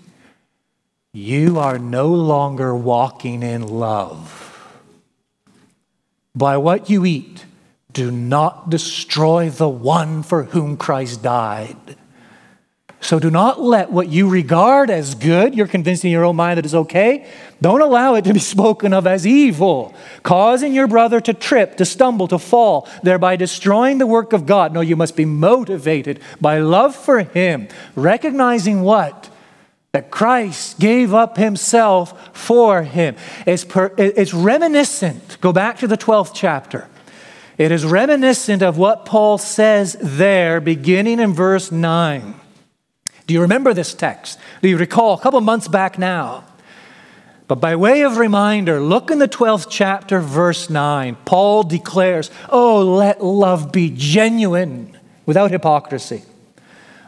you 1.14 1.60
are 1.60 1.78
no 1.78 2.08
longer 2.08 2.76
walking 2.76 3.44
in 3.44 3.68
love. 3.68 4.50
By 6.36 6.58
what 6.58 6.90
you 6.90 7.06
eat, 7.06 7.46
do 7.92 8.10
not 8.10 8.72
destroy 8.72 9.52
the 9.52 9.70
one 9.70 10.24
for 10.24 10.46
whom 10.46 10.76
Christ 10.76 11.22
died. 11.22 11.78
So 13.00 13.20
do 13.20 13.30
not 13.30 13.62
let 13.62 13.92
what 13.92 14.08
you 14.08 14.28
regard 14.28 14.90
as 14.90 15.14
good, 15.14 15.54
you're 15.54 15.68
convinced 15.68 16.04
in 16.04 16.10
your 16.10 16.24
own 16.24 16.38
mind 16.38 16.58
that 16.58 16.66
it's 16.66 16.74
okay, 16.74 17.30
don't 17.62 17.82
allow 17.82 18.16
it 18.16 18.24
to 18.24 18.34
be 18.34 18.40
spoken 18.56 18.92
of 18.94 19.06
as 19.06 19.28
evil, 19.28 19.94
causing 20.24 20.74
your 20.74 20.88
brother 20.88 21.22
to 21.22 21.34
trip, 21.34 21.78
to 21.78 21.86
stumble, 21.86 22.28
to 22.30 22.40
fall, 22.40 22.90
thereby 23.04 23.36
destroying 23.36 24.00
the 24.00 24.08
work 24.08 24.34
of 24.34 24.48
God. 24.48 24.74
No, 24.74 24.82
you 24.82 24.96
must 24.96 25.16
be 25.16 25.26
motivated 25.26 26.22
by 26.42 26.58
love 26.58 26.96
for 26.96 27.20
him, 27.20 27.68
recognizing 27.96 28.82
what? 28.82 29.30
That 29.94 30.10
Christ 30.10 30.80
gave 30.80 31.14
up 31.14 31.38
himself 31.38 32.36
for 32.36 32.82
him. 32.82 33.16
It's, 33.46 33.64
per, 33.64 33.94
it's 33.96 34.34
reminiscent. 34.34 35.38
Go 35.40 35.54
back 35.54 35.78
to 35.80 35.88
the 35.88 35.98
12th 35.98 36.32
chapter. 36.34 36.90
It 37.60 37.72
is 37.72 37.86
reminiscent 37.86 38.64
of 38.64 38.76
what 38.76 39.06
Paul 39.06 39.38
says 39.38 39.96
there, 40.02 40.60
beginning 40.60 41.20
in 41.20 41.32
verse 41.34 41.72
9. 41.72 42.34
Do 43.28 43.36
you 43.36 43.42
remember 43.42 43.72
this 43.76 43.94
text? 43.94 44.40
Do 44.64 44.68
you 44.68 44.78
recall? 44.78 45.14
A 45.14 45.22
couple 45.22 45.40
months 45.42 45.68
back 45.68 46.00
now. 46.00 46.44
But 47.48 47.62
by 47.62 47.76
way 47.76 48.02
of 48.02 48.18
reminder, 48.18 48.80
look 48.80 49.12
in 49.12 49.20
the 49.20 49.28
12th 49.28 49.68
chapter, 49.70 50.20
verse 50.20 50.72
9. 50.72 51.18
Paul 51.24 51.62
declares, 51.62 52.32
Oh, 52.50 52.82
let 52.82 53.24
love 53.24 53.72
be 53.72 53.92
genuine 53.96 54.98
without 55.28 55.52
hypocrisy. 55.52 56.24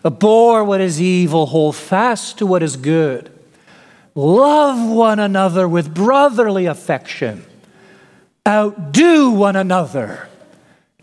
Abhor 0.05 0.63
what 0.63 0.81
is 0.81 1.01
evil, 1.01 1.47
hold 1.47 1.75
fast 1.75 2.37
to 2.37 2.45
what 2.45 2.61
is 2.61 2.77
good. 2.77 3.31
Love 4.13 4.89
one 4.89 5.19
another 5.19 5.67
with 5.67 5.93
brotherly 5.93 6.67
affection. 6.67 7.43
Outdo 8.47 9.31
one 9.31 9.55
another 9.55 10.29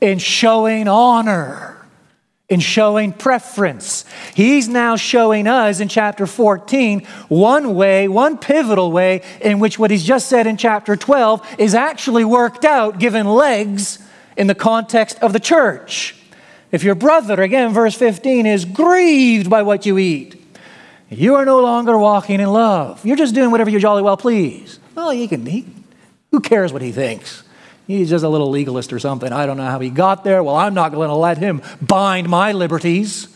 in 0.01 0.19
showing 0.19 0.87
honor, 0.87 1.85
in 2.49 2.61
showing 2.61 3.13
preference. 3.13 4.05
He's 4.35 4.69
now 4.69 4.95
showing 4.95 5.49
us 5.49 5.81
in 5.81 5.89
chapter 5.89 6.27
14 6.27 7.05
one 7.29 7.75
way, 7.75 8.07
one 8.07 8.39
pivotal 8.39 8.93
way 8.93 9.23
in 9.41 9.59
which 9.59 9.79
what 9.81 9.91
he's 9.91 10.05
just 10.05 10.29
said 10.29 10.47
in 10.47 10.57
chapter 10.57 10.95
12 10.95 11.57
is 11.59 11.75
actually 11.75 12.25
worked 12.25 12.65
out, 12.65 13.01
given 13.01 13.27
legs 13.27 13.99
in 14.37 14.47
the 14.47 14.55
context 14.55 15.19
of 15.19 15.33
the 15.33 15.41
church. 15.41 16.22
If 16.73 16.83
your 16.83 16.95
brother, 16.95 17.41
again, 17.43 17.75
verse 17.75 17.95
15, 17.95 18.47
is 18.47 18.65
grieved 18.65 19.51
by 19.51 19.63
what 19.63 19.85
you 19.85 19.99
eat, 19.99 20.43
you 21.11 21.35
are 21.35 21.45
no 21.45 21.61
longer 21.61 21.99
walking 21.99 22.41
in 22.41 22.51
love. 22.51 23.05
You're 23.05 23.17
just 23.17 23.35
doing 23.35 23.51
whatever 23.51 23.69
you 23.69 23.79
jolly 23.79 24.03
well 24.03 24.17
please. 24.17 24.81
Well, 24.95 25.11
he 25.11 25.29
can, 25.29 25.45
he, 25.45 25.67
who 26.31 26.41
cares 26.41 26.73
what 26.73 26.81
he 26.81 26.91
thinks? 26.91 27.45
He's 27.87 28.09
just 28.09 28.25
a 28.25 28.29
little 28.29 28.49
legalist 28.49 28.91
or 28.93 28.99
something. 28.99 29.33
I 29.33 29.45
don't 29.45 29.59
know 29.59 29.67
how 29.67 29.81
he 29.81 29.91
got 29.91 30.25
there. 30.25 30.43
Well, 30.43 30.57
I'm 30.57 30.73
not 30.73 30.93
going 30.93 31.09
to 31.09 31.15
let 31.15 31.37
him 31.37 31.61
bind 31.83 32.29
my 32.29 32.53
liberties. 32.53 33.29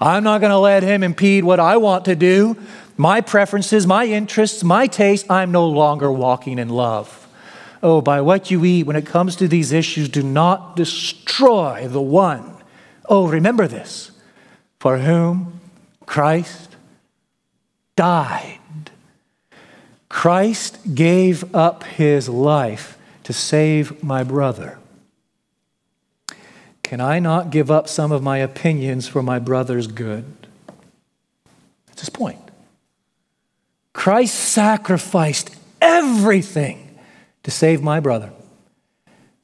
I'm 0.00 0.24
not 0.24 0.40
going 0.40 0.50
to 0.50 0.58
let 0.58 0.82
him 0.82 1.02
impede 1.02 1.44
what 1.44 1.60
I 1.60 1.76
want 1.76 2.06
to 2.06 2.16
do. 2.16 2.56
My 2.96 3.20
preferences, 3.20 3.86
my 3.86 4.06
interests, 4.06 4.64
my 4.64 4.86
taste, 4.86 5.30
I'm 5.30 5.52
no 5.52 5.68
longer 5.68 6.10
walking 6.10 6.58
in 6.58 6.70
love. 6.70 7.28
Oh, 7.82 8.00
by 8.00 8.22
what 8.22 8.50
you 8.50 8.64
eat, 8.64 8.86
when 8.86 8.96
it 8.96 9.04
comes 9.04 9.36
to 9.36 9.48
these 9.48 9.72
issues, 9.72 10.08
do 10.08 10.22
not 10.22 10.74
destroy 10.74 11.86
the 11.86 12.00
one 12.00 12.57
Oh, 13.08 13.26
remember 13.26 13.66
this 13.66 14.10
for 14.78 14.98
whom 14.98 15.60
Christ 16.04 16.76
died. 17.96 18.60
Christ 20.08 20.94
gave 20.94 21.54
up 21.54 21.84
his 21.84 22.28
life 22.28 22.98
to 23.24 23.32
save 23.32 24.02
my 24.02 24.22
brother. 24.22 24.78
Can 26.82 27.00
I 27.00 27.18
not 27.18 27.50
give 27.50 27.70
up 27.70 27.88
some 27.88 28.12
of 28.12 28.22
my 28.22 28.38
opinions 28.38 29.08
for 29.08 29.22
my 29.22 29.38
brother's 29.38 29.86
good? 29.86 30.24
That's 31.86 32.00
his 32.00 32.10
point. 32.10 32.40
Christ 33.92 34.34
sacrificed 34.34 35.54
everything 35.82 36.98
to 37.42 37.50
save 37.50 37.82
my 37.82 38.00
brother. 38.00 38.32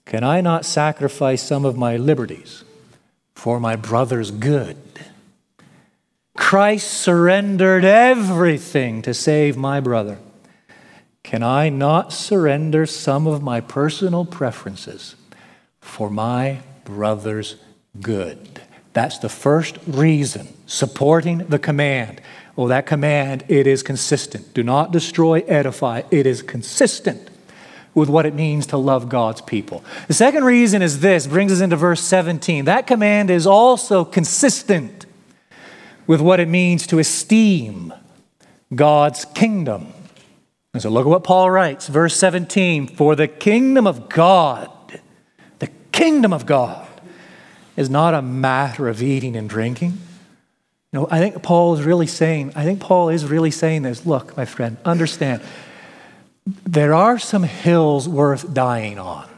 Can 0.07 0.23
I 0.23 0.41
not 0.41 0.65
sacrifice 0.65 1.43
some 1.43 1.65
of 1.65 1.77
my 1.77 1.97
liberties 1.97 2.65
for 3.35 3.61
my 3.61 3.77
brother's 3.77 4.31
good. 4.31 4.77
Christ 6.37 6.91
surrendered 6.91 7.85
everything 7.85 9.03
to 9.03 9.15
save 9.15 9.57
my 9.57 9.81
brother. 9.81 10.19
Can 11.23 11.43
I 11.43 11.69
not 11.69 12.13
surrender 12.13 12.87
some 12.87 13.27
of 13.27 13.43
my 13.43 13.61
personal 13.61 14.25
preferences 14.25 15.15
for 15.81 16.11
my 16.11 16.61
brother's 16.85 17.57
good? 18.01 18.61
That's 18.93 19.19
the 19.19 19.29
first 19.29 19.79
reason 19.87 20.49
supporting 20.67 21.39
the 21.39 21.59
command. 21.59 22.21
Oh, 22.57 22.69
that 22.69 22.87
command, 22.87 23.45
it 23.49 23.67
is 23.67 23.83
consistent. 23.83 24.55
Do 24.55 24.63
not 24.63 24.93
destroy, 24.93 25.41
edify. 25.41 26.03
It 26.11 26.27
is 26.27 26.43
consistent 26.43 27.31
with 27.95 28.09
what 28.09 28.27
it 28.27 28.35
means 28.35 28.67
to 28.67 28.77
love 28.77 29.09
God's 29.09 29.41
people. 29.41 29.85
The 30.09 30.15
second 30.15 30.45
reason 30.45 30.83
is 30.83 31.01
this 31.01 31.27
brings 31.27 31.53
us 31.53 31.61
into 31.61 31.77
verse 31.77 32.01
17. 32.01 32.65
That 32.65 32.87
command 32.87 33.31
is 33.31 33.47
also 33.47 34.05
consistent 34.05 35.07
with 36.07 36.21
what 36.21 36.41
it 36.41 36.49
means 36.49 36.87
to 36.89 36.99
esteem 36.99 37.93
God's 38.75 39.25
kingdom. 39.25 39.93
And 40.73 40.83
so 40.83 40.91
look 40.91 41.07
at 41.07 41.09
what 41.09 41.25
Paul 41.25 41.51
writes, 41.51 41.87
verse 41.87 42.17
17 42.17 42.89
For 42.89 43.15
the 43.15 43.29
kingdom 43.29 43.87
of 43.87 44.09
God, 44.09 44.71
the 45.61 45.69
kingdom 45.93 46.33
of 46.33 46.47
God, 46.47 46.87
is 47.77 47.89
not 47.89 48.15
a 48.15 48.23
matter 48.23 48.89
of 48.89 49.03
eating 49.03 49.37
and 49.37 49.49
drinking. 49.49 49.99
No, 50.93 51.09
I 51.11 51.19
think 51.19 51.43
Paul 51.43 51.75
is 51.75 51.83
really 51.83 52.07
saying, 52.07 52.53
I 52.55 52.65
think 52.65 52.81
Paul 52.81 53.09
is 53.09 53.25
really 53.25 53.51
saying 53.51 53.83
this. 53.83 54.07
Look, 54.07 54.37
my 54.37 54.45
friend, 54.45 54.77
understand 54.85 55.43
there 56.47 56.95
are 56.95 57.19
some 57.19 57.43
hills 57.43 58.09
worth 58.09 58.53
dying 58.53 58.99
on. 58.99 59.29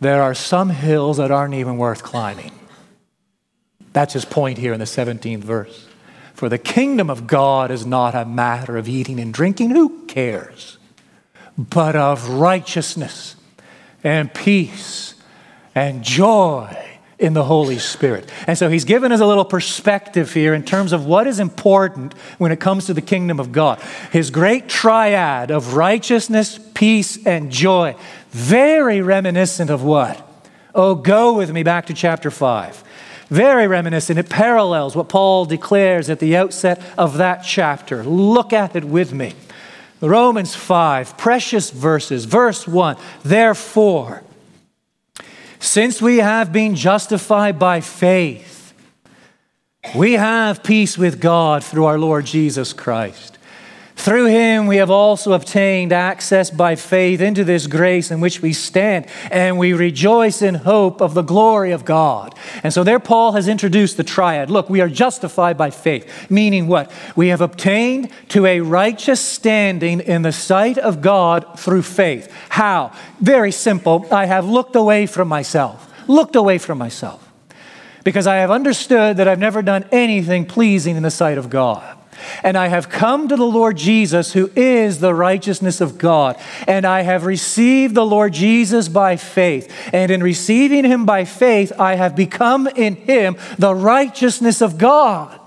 There 0.00 0.22
are 0.22 0.34
some 0.34 0.70
hills 0.70 1.18
that 1.18 1.30
aren't 1.30 1.54
even 1.54 1.76
worth 1.76 2.02
climbing. 2.02 2.52
That's 3.92 4.12
his 4.12 4.24
point 4.24 4.58
here 4.58 4.72
in 4.72 4.80
the 4.80 4.86
17th 4.86 5.44
verse. 5.44 5.86
For 6.34 6.48
the 6.48 6.58
kingdom 6.58 7.10
of 7.10 7.26
God 7.26 7.70
is 7.70 7.86
not 7.86 8.14
a 8.14 8.24
matter 8.24 8.76
of 8.76 8.88
eating 8.88 9.20
and 9.20 9.32
drinking, 9.32 9.70
who 9.70 10.04
cares? 10.06 10.78
But 11.56 11.94
of 11.94 12.28
righteousness 12.28 13.36
and 14.02 14.34
peace 14.34 15.14
and 15.74 16.02
joy 16.02 16.93
in 17.18 17.32
the 17.32 17.44
Holy 17.44 17.78
Spirit. 17.78 18.30
And 18.46 18.58
so 18.58 18.68
he's 18.68 18.84
given 18.84 19.12
us 19.12 19.20
a 19.20 19.26
little 19.26 19.44
perspective 19.44 20.32
here 20.32 20.54
in 20.54 20.64
terms 20.64 20.92
of 20.92 21.06
what 21.06 21.26
is 21.26 21.38
important 21.38 22.14
when 22.38 22.52
it 22.52 22.60
comes 22.60 22.86
to 22.86 22.94
the 22.94 23.02
kingdom 23.02 23.38
of 23.38 23.52
God. 23.52 23.80
His 24.10 24.30
great 24.30 24.68
triad 24.68 25.50
of 25.50 25.74
righteousness, 25.74 26.58
peace, 26.74 27.24
and 27.24 27.52
joy, 27.52 27.96
very 28.30 29.00
reminiscent 29.00 29.70
of 29.70 29.82
what? 29.84 30.20
Oh, 30.74 30.96
go 30.96 31.34
with 31.34 31.52
me 31.52 31.62
back 31.62 31.86
to 31.86 31.94
chapter 31.94 32.30
5. 32.30 32.82
Very 33.28 33.66
reminiscent. 33.68 34.18
It 34.18 34.28
parallels 34.28 34.96
what 34.96 35.08
Paul 35.08 35.44
declares 35.44 36.10
at 36.10 36.18
the 36.18 36.36
outset 36.36 36.82
of 36.98 37.18
that 37.18 37.42
chapter. 37.42 38.02
Look 38.02 38.52
at 38.52 38.74
it 38.74 38.84
with 38.84 39.12
me. 39.12 39.34
Romans 40.00 40.54
5, 40.54 41.16
precious 41.16 41.70
verses. 41.70 42.24
Verse 42.24 42.66
1 42.66 42.96
Therefore, 43.22 44.23
since 45.64 46.02
we 46.02 46.18
have 46.18 46.52
been 46.52 46.74
justified 46.74 47.58
by 47.58 47.80
faith, 47.80 48.74
we 49.96 50.12
have 50.12 50.62
peace 50.62 50.98
with 50.98 51.20
God 51.20 51.64
through 51.64 51.86
our 51.86 51.98
Lord 51.98 52.26
Jesus 52.26 52.72
Christ. 52.72 53.38
Through 53.96 54.26
him 54.26 54.66
we 54.66 54.76
have 54.76 54.90
also 54.90 55.32
obtained 55.32 55.92
access 55.92 56.50
by 56.50 56.74
faith 56.74 57.22
into 57.22 57.42
this 57.42 57.66
grace 57.66 58.10
in 58.10 58.20
which 58.20 58.42
we 58.42 58.52
stand, 58.52 59.06
and 59.30 59.56
we 59.56 59.72
rejoice 59.72 60.42
in 60.42 60.56
hope 60.56 61.00
of 61.00 61.14
the 61.14 61.22
glory 61.22 61.70
of 61.70 61.84
God. 61.86 62.34
And 62.62 62.72
so 62.72 62.84
there 62.84 63.00
Paul 63.00 63.32
has 63.32 63.48
introduced 63.48 63.96
the 63.96 64.04
triad. 64.04 64.50
Look, 64.50 64.68
we 64.68 64.82
are 64.82 64.88
justified 64.88 65.56
by 65.56 65.70
faith, 65.70 66.30
meaning 66.30 66.66
what? 66.66 66.90
We 67.16 67.28
have 67.28 67.40
obtained 67.40 68.10
to 68.30 68.44
a 68.44 68.60
righteous 68.60 69.20
standing 69.20 70.00
in 70.00 70.22
the 70.22 70.32
sight 70.32 70.76
of 70.76 71.00
God 71.00 71.58
through 71.58 71.82
faith. 71.82 72.30
How? 72.50 72.92
Very 73.20 73.52
simple. 73.52 74.06
I 74.10 74.26
have 74.26 74.44
looked 74.44 74.76
away 74.76 75.06
from 75.06 75.28
myself, 75.28 75.90
looked 76.08 76.36
away 76.36 76.58
from 76.58 76.78
myself, 76.78 77.26
because 78.02 78.26
I 78.26 78.36
have 78.36 78.50
understood 78.50 79.16
that 79.16 79.28
I've 79.28 79.38
never 79.38 79.62
done 79.62 79.86
anything 79.92 80.44
pleasing 80.44 80.96
in 80.96 81.02
the 81.04 81.10
sight 81.10 81.38
of 81.38 81.48
God. 81.48 81.93
And 82.42 82.56
I 82.56 82.68
have 82.68 82.88
come 82.88 83.28
to 83.28 83.36
the 83.36 83.44
Lord 83.44 83.76
Jesus, 83.76 84.32
who 84.32 84.50
is 84.56 85.00
the 85.00 85.14
righteousness 85.14 85.80
of 85.80 85.98
God. 85.98 86.38
And 86.66 86.86
I 86.86 87.02
have 87.02 87.26
received 87.26 87.94
the 87.94 88.06
Lord 88.06 88.32
Jesus 88.32 88.88
by 88.88 89.16
faith. 89.16 89.72
And 89.92 90.10
in 90.10 90.22
receiving 90.22 90.84
him 90.84 91.06
by 91.06 91.24
faith, 91.24 91.72
I 91.78 91.94
have 91.94 92.16
become 92.16 92.66
in 92.66 92.96
him 92.96 93.36
the 93.58 93.74
righteousness 93.74 94.60
of 94.60 94.78
God. 94.78 95.40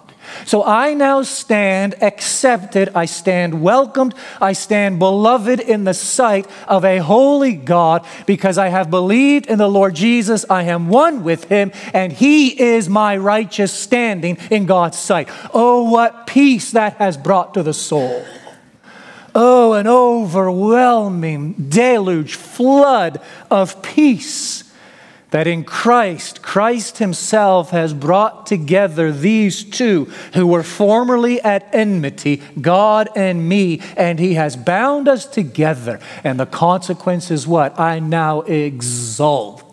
So 0.45 0.63
I 0.63 0.93
now 0.93 1.21
stand 1.23 1.95
accepted, 2.01 2.89
I 2.95 3.05
stand 3.05 3.61
welcomed, 3.61 4.13
I 4.41 4.53
stand 4.53 4.99
beloved 4.99 5.59
in 5.59 5.83
the 5.83 5.93
sight 5.93 6.47
of 6.67 6.85
a 6.85 6.99
holy 6.99 7.55
God 7.55 8.05
because 8.25 8.57
I 8.57 8.67
have 8.67 8.89
believed 8.89 9.47
in 9.47 9.57
the 9.57 9.69
Lord 9.69 9.95
Jesus. 9.95 10.45
I 10.49 10.63
am 10.63 10.89
one 10.89 11.23
with 11.23 11.45
him, 11.45 11.71
and 11.93 12.11
he 12.11 12.59
is 12.61 12.89
my 12.89 13.17
righteous 13.17 13.73
standing 13.73 14.37
in 14.49 14.65
God's 14.65 14.97
sight. 14.97 15.29
Oh, 15.53 15.89
what 15.89 16.27
peace 16.27 16.71
that 16.71 16.93
has 16.93 17.17
brought 17.17 17.53
to 17.55 17.63
the 17.63 17.73
soul! 17.73 18.25
Oh, 19.39 19.73
an 19.73 19.87
overwhelming 19.87 21.53
deluge, 21.69 22.33
flood 22.35 23.21
of 23.51 23.83
peace 23.83 24.63
that 25.31 25.47
in 25.47 25.63
Christ, 25.63 26.41
Christ 26.41 26.99
Himself 26.99 27.71
has 27.71 27.93
brought 27.93 28.45
together 28.45 29.11
these 29.11 29.63
two 29.63 30.05
who 30.33 30.47
were 30.47 30.63
formerly 30.63 31.41
at 31.41 31.67
enmity, 31.73 32.41
God 32.59 33.09
and 33.15 33.47
me, 33.47 33.81
and 33.97 34.19
He 34.19 34.35
has 34.35 34.55
bound 34.55 35.07
us 35.07 35.25
together. 35.25 35.99
And 36.23 36.39
the 36.39 36.45
consequence 36.45 37.29
is 37.29 37.45
what? 37.45 37.77
I 37.79 37.99
now 37.99 38.41
exult. 38.41 39.63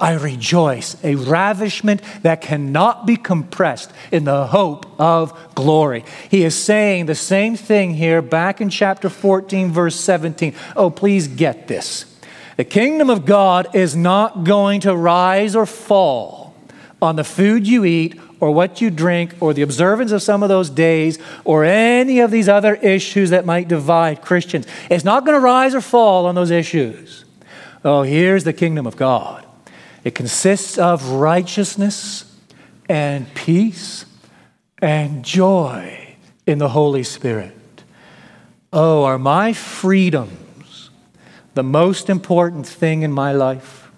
I 0.00 0.14
rejoice, 0.14 0.96
a 1.04 1.14
ravishment 1.14 2.02
that 2.22 2.40
cannot 2.40 3.06
be 3.06 3.16
compressed 3.16 3.92
in 4.10 4.24
the 4.24 4.48
hope 4.48 5.00
of 5.00 5.54
glory. 5.54 6.04
He 6.28 6.42
is 6.42 6.60
saying 6.60 7.06
the 7.06 7.14
same 7.14 7.54
thing 7.54 7.94
here 7.94 8.20
back 8.20 8.60
in 8.60 8.68
chapter 8.68 9.08
14, 9.08 9.70
verse 9.70 9.94
17. 9.94 10.54
Oh, 10.74 10.90
please 10.90 11.28
get 11.28 11.68
this. 11.68 12.11
The 12.56 12.64
kingdom 12.64 13.10
of 13.10 13.24
God 13.24 13.74
is 13.74 13.96
not 13.96 14.44
going 14.44 14.80
to 14.82 14.94
rise 14.94 15.56
or 15.56 15.66
fall 15.66 16.54
on 17.00 17.16
the 17.16 17.24
food 17.24 17.66
you 17.66 17.84
eat 17.84 18.20
or 18.40 18.50
what 18.50 18.80
you 18.80 18.90
drink 18.90 19.34
or 19.40 19.54
the 19.54 19.62
observance 19.62 20.12
of 20.12 20.22
some 20.22 20.42
of 20.42 20.48
those 20.48 20.68
days 20.68 21.18
or 21.44 21.64
any 21.64 22.20
of 22.20 22.30
these 22.30 22.48
other 22.48 22.74
issues 22.74 23.30
that 23.30 23.46
might 23.46 23.68
divide 23.68 24.20
Christians. 24.20 24.66
It's 24.90 25.04
not 25.04 25.24
going 25.24 25.36
to 25.36 25.44
rise 25.44 25.74
or 25.74 25.80
fall 25.80 26.26
on 26.26 26.34
those 26.34 26.50
issues. 26.50 27.24
Oh, 27.84 28.02
here's 28.02 28.44
the 28.44 28.52
kingdom 28.52 28.86
of 28.86 28.96
God 28.96 29.46
it 30.04 30.14
consists 30.14 30.78
of 30.78 31.10
righteousness 31.10 32.24
and 32.88 33.32
peace 33.34 34.04
and 34.78 35.24
joy 35.24 36.16
in 36.46 36.58
the 36.58 36.70
Holy 36.70 37.04
Spirit. 37.04 37.84
Oh, 38.72 39.04
are 39.04 39.18
my 39.18 39.52
freedom 39.52 40.41
the 41.54 41.62
most 41.62 42.08
important 42.08 42.66
thing 42.66 43.02
in 43.02 43.12
my 43.12 43.32
life? 43.32 43.90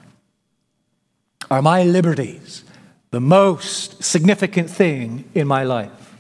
Are 1.51 1.63
my 1.63 1.85
liberties 1.85 2.65
the 3.11 3.21
most 3.21 4.03
significant 4.03 4.69
thing 4.69 5.25
in 5.35 5.47
my 5.47 5.63
life? 5.63 6.17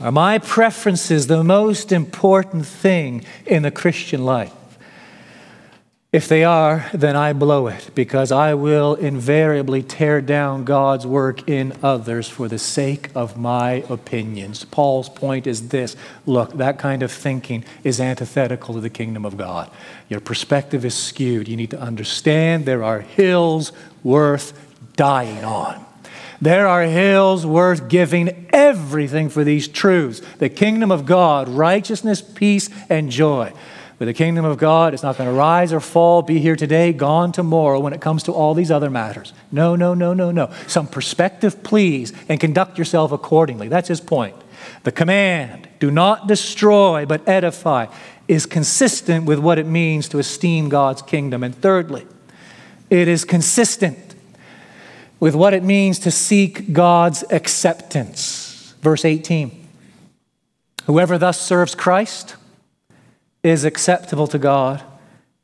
Are 0.00 0.12
my 0.12 0.38
preferences 0.38 1.26
the 1.26 1.42
most 1.42 1.92
important 1.92 2.66
thing 2.66 3.24
in 3.46 3.62
the 3.62 3.70
Christian 3.70 4.24
life? 4.24 4.52
If 6.12 6.28
they 6.28 6.44
are, 6.44 6.90
then 6.92 7.16
I 7.16 7.32
blow 7.32 7.68
it 7.68 7.88
because 7.94 8.30
I 8.30 8.52
will 8.52 8.96
invariably 8.96 9.82
tear 9.82 10.20
down 10.20 10.64
God's 10.64 11.06
work 11.06 11.48
in 11.48 11.72
others 11.82 12.28
for 12.28 12.48
the 12.48 12.58
sake 12.58 13.08
of 13.14 13.38
my 13.38 13.82
opinions. 13.88 14.66
Paul's 14.66 15.08
point 15.08 15.46
is 15.46 15.70
this 15.70 15.96
look, 16.26 16.52
that 16.58 16.78
kind 16.78 17.02
of 17.02 17.10
thinking 17.10 17.64
is 17.82 17.98
antithetical 17.98 18.74
to 18.74 18.80
the 18.82 18.90
kingdom 18.90 19.24
of 19.24 19.38
God. 19.38 19.70
Your 20.10 20.20
perspective 20.20 20.84
is 20.84 20.94
skewed. 20.94 21.48
You 21.48 21.56
need 21.56 21.70
to 21.70 21.80
understand 21.80 22.66
there 22.66 22.84
are 22.84 23.00
hills 23.00 23.72
worth 24.04 24.52
dying 24.96 25.42
on. 25.42 25.82
There 26.42 26.66
are 26.66 26.82
hills 26.82 27.46
worth 27.46 27.88
giving 27.88 28.48
everything 28.52 29.30
for 29.30 29.44
these 29.44 29.66
truths 29.66 30.20
the 30.38 30.50
kingdom 30.50 30.90
of 30.90 31.06
God, 31.06 31.48
righteousness, 31.48 32.20
peace, 32.20 32.68
and 32.90 33.10
joy. 33.10 33.54
But 34.02 34.06
the 34.06 34.14
kingdom 34.14 34.44
of 34.44 34.58
God 34.58 34.94
is 34.94 35.04
not 35.04 35.16
going 35.16 35.28
to 35.28 35.32
rise 35.32 35.72
or 35.72 35.78
fall, 35.78 36.22
be 36.22 36.40
here 36.40 36.56
today, 36.56 36.92
gone 36.92 37.30
tomorrow 37.30 37.78
when 37.78 37.92
it 37.92 38.00
comes 38.00 38.24
to 38.24 38.32
all 38.32 38.52
these 38.52 38.68
other 38.68 38.90
matters. 38.90 39.32
No, 39.52 39.76
no, 39.76 39.94
no, 39.94 40.12
no, 40.12 40.32
no. 40.32 40.52
Some 40.66 40.88
perspective, 40.88 41.62
please, 41.62 42.12
and 42.28 42.40
conduct 42.40 42.78
yourself 42.78 43.12
accordingly. 43.12 43.68
That's 43.68 43.86
his 43.86 44.00
point. 44.00 44.34
The 44.82 44.90
command, 44.90 45.68
do 45.78 45.92
not 45.92 46.26
destroy 46.26 47.06
but 47.06 47.28
edify, 47.28 47.86
is 48.26 48.44
consistent 48.44 49.24
with 49.24 49.38
what 49.38 49.60
it 49.60 49.66
means 49.66 50.08
to 50.08 50.18
esteem 50.18 50.68
God's 50.68 51.02
kingdom. 51.02 51.44
And 51.44 51.54
thirdly, 51.54 52.04
it 52.90 53.06
is 53.06 53.24
consistent 53.24 54.16
with 55.20 55.36
what 55.36 55.54
it 55.54 55.62
means 55.62 56.00
to 56.00 56.10
seek 56.10 56.72
God's 56.72 57.22
acceptance. 57.30 58.74
Verse 58.80 59.04
18 59.04 59.68
Whoever 60.86 61.18
thus 61.18 61.40
serves 61.40 61.76
Christ, 61.76 62.34
is 63.42 63.64
acceptable 63.64 64.26
to 64.28 64.38
God 64.38 64.82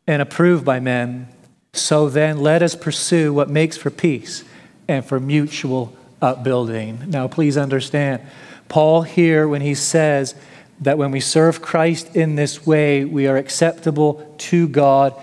and 0.06 0.22
approved 0.22 0.64
by 0.64 0.80
men. 0.80 1.28
So 1.72 2.08
then, 2.08 2.40
let 2.40 2.62
us 2.62 2.74
pursue 2.74 3.32
what 3.32 3.50
makes 3.50 3.76
for 3.76 3.90
peace 3.90 4.44
and 4.88 5.04
for 5.04 5.20
mutual 5.20 5.94
upbuilding. 6.22 7.10
Now, 7.10 7.28
please 7.28 7.56
understand, 7.56 8.22
Paul 8.68 9.02
here, 9.02 9.46
when 9.46 9.60
he 9.60 9.74
says 9.74 10.34
that 10.80 10.98
when 10.98 11.10
we 11.10 11.20
serve 11.20 11.60
Christ 11.60 12.14
in 12.14 12.36
this 12.36 12.66
way, 12.66 13.04
we 13.04 13.26
are 13.26 13.36
acceptable 13.36 14.34
to 14.38 14.68
God, 14.68 15.14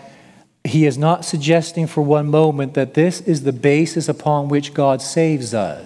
he 0.64 0.86
is 0.86 0.98
not 0.98 1.26
suggesting 1.26 1.88
for 1.88 2.02
one 2.02 2.28
moment 2.28 2.74
that 2.74 2.94
this 2.94 3.22
is 3.22 3.44
the 3.44 3.54
basis 3.54 4.10
upon 4.10 4.50
which 4.50 4.74
God 4.74 5.02
saves 5.02 5.54
us. 5.54 5.86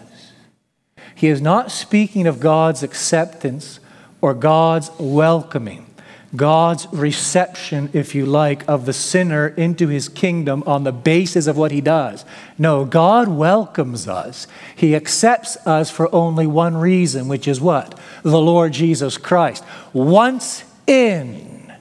He 1.15 1.27
is 1.27 1.41
not 1.41 1.71
speaking 1.71 2.27
of 2.27 2.39
God's 2.39 2.81
acceptance 2.81 3.79
or 4.21 4.33
God's 4.33 4.89
welcoming. 4.97 5.85
God's 6.35 6.87
reception, 6.91 7.89
if 7.93 8.13
you 8.13 8.25
like, 8.25 8.67
of 8.67 8.85
the 8.85 8.93
sinner 8.93 9.47
into 9.47 9.87
his 9.87 10.07
kingdom 10.07 10.63
on 10.67 10.83
the 10.83 10.91
basis 10.91 11.47
of 11.47 11.57
what 11.57 11.71
he 11.71 11.81
does. 11.81 12.23
No, 12.57 12.85
God 12.85 13.27
welcomes 13.27 14.07
us. 14.07 14.45
He 14.75 14.95
accepts 14.95 15.57
us 15.65 15.89
for 15.89 16.13
only 16.13 16.45
one 16.45 16.77
reason, 16.77 17.27
which 17.27 17.47
is 17.47 17.59
what? 17.59 17.99
The 18.23 18.39
Lord 18.39 18.73
Jesus 18.73 19.17
Christ. 19.17 19.63
Once 19.91 20.63
in, 20.85 21.73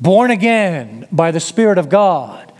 born 0.00 0.30
again 0.30 1.06
by 1.12 1.30
the 1.30 1.40
Spirit 1.40 1.76
of 1.76 1.90
God, 1.90 2.50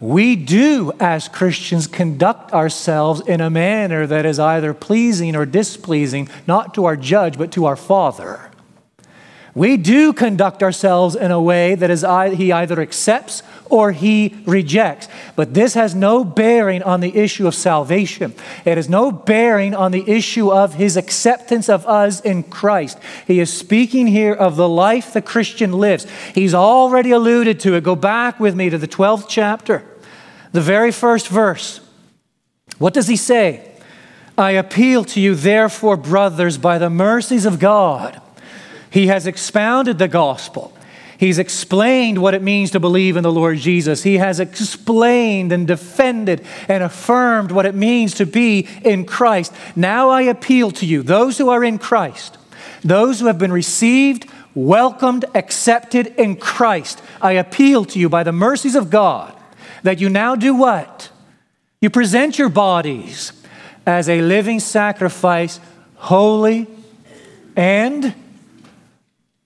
we 0.00 0.34
do, 0.34 0.92
as 0.98 1.28
Christians, 1.28 1.86
conduct 1.86 2.54
ourselves 2.54 3.20
in 3.20 3.42
a 3.42 3.50
manner 3.50 4.06
that 4.06 4.24
is 4.24 4.38
either 4.38 4.72
pleasing 4.72 5.36
or 5.36 5.44
displeasing, 5.44 6.30
not 6.46 6.72
to 6.74 6.86
our 6.86 6.96
judge, 6.96 7.36
but 7.36 7.52
to 7.52 7.66
our 7.66 7.76
Father. 7.76 8.49
We 9.54 9.76
do 9.76 10.12
conduct 10.12 10.62
ourselves 10.62 11.16
in 11.16 11.30
a 11.32 11.40
way 11.40 11.74
that 11.74 11.90
is 11.90 12.02
he 12.02 12.52
either 12.52 12.80
accepts 12.80 13.42
or 13.68 13.90
he 13.90 14.36
rejects. 14.46 15.08
But 15.34 15.54
this 15.54 15.74
has 15.74 15.94
no 15.94 16.24
bearing 16.24 16.82
on 16.82 17.00
the 17.00 17.16
issue 17.16 17.48
of 17.48 17.54
salvation. 17.54 18.34
It 18.64 18.76
has 18.76 18.88
no 18.88 19.10
bearing 19.10 19.74
on 19.74 19.90
the 19.90 20.08
issue 20.08 20.52
of 20.52 20.74
his 20.74 20.96
acceptance 20.96 21.68
of 21.68 21.84
us 21.86 22.20
in 22.20 22.44
Christ. 22.44 22.98
He 23.26 23.40
is 23.40 23.52
speaking 23.52 24.06
here 24.06 24.34
of 24.34 24.54
the 24.56 24.68
life 24.68 25.12
the 25.12 25.22
Christian 25.22 25.72
lives. 25.72 26.06
He's 26.34 26.54
already 26.54 27.10
alluded 27.10 27.58
to 27.60 27.74
it. 27.74 27.82
Go 27.82 27.96
back 27.96 28.38
with 28.38 28.54
me 28.54 28.70
to 28.70 28.78
the 28.78 28.88
12th 28.88 29.26
chapter, 29.28 29.84
the 30.52 30.60
very 30.60 30.92
first 30.92 31.26
verse. 31.28 31.80
What 32.78 32.94
does 32.94 33.08
he 33.08 33.16
say? 33.16 33.66
I 34.38 34.52
appeal 34.52 35.04
to 35.04 35.20
you, 35.20 35.34
therefore, 35.34 35.96
brothers, 35.96 36.56
by 36.56 36.78
the 36.78 36.88
mercies 36.88 37.44
of 37.44 37.58
God 37.58 38.20
he 38.90 39.06
has 39.06 39.26
expounded 39.26 39.98
the 39.98 40.08
gospel. 40.08 40.72
He's 41.16 41.38
explained 41.38 42.16
what 42.16 42.32
it 42.32 42.42
means 42.42 42.70
to 42.70 42.80
believe 42.80 43.16
in 43.16 43.22
the 43.22 43.30
Lord 43.30 43.58
Jesus. 43.58 44.02
He 44.02 44.16
has 44.16 44.40
explained 44.40 45.52
and 45.52 45.66
defended 45.66 46.44
and 46.66 46.82
affirmed 46.82 47.52
what 47.52 47.66
it 47.66 47.74
means 47.74 48.14
to 48.14 48.26
be 48.26 48.66
in 48.82 49.04
Christ. 49.04 49.52
Now 49.76 50.08
I 50.08 50.22
appeal 50.22 50.70
to 50.72 50.86
you, 50.86 51.02
those 51.02 51.36
who 51.36 51.50
are 51.50 51.62
in 51.62 51.78
Christ, 51.78 52.38
those 52.82 53.20
who 53.20 53.26
have 53.26 53.38
been 53.38 53.52
received, 53.52 54.30
welcomed, 54.54 55.26
accepted 55.34 56.06
in 56.18 56.36
Christ. 56.36 57.02
I 57.20 57.32
appeal 57.32 57.84
to 57.84 57.98
you 57.98 58.08
by 58.08 58.22
the 58.22 58.32
mercies 58.32 58.74
of 58.74 58.88
God 58.88 59.36
that 59.82 60.00
you 60.00 60.08
now 60.08 60.34
do 60.34 60.54
what? 60.54 61.10
You 61.80 61.90
present 61.90 62.38
your 62.38 62.48
bodies 62.48 63.32
as 63.86 64.08
a 64.08 64.22
living 64.22 64.60
sacrifice, 64.60 65.60
holy 65.96 66.66
and 67.56 68.14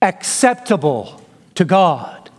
acceptable 0.05 1.21
to 1.55 1.65
God, 1.65 2.29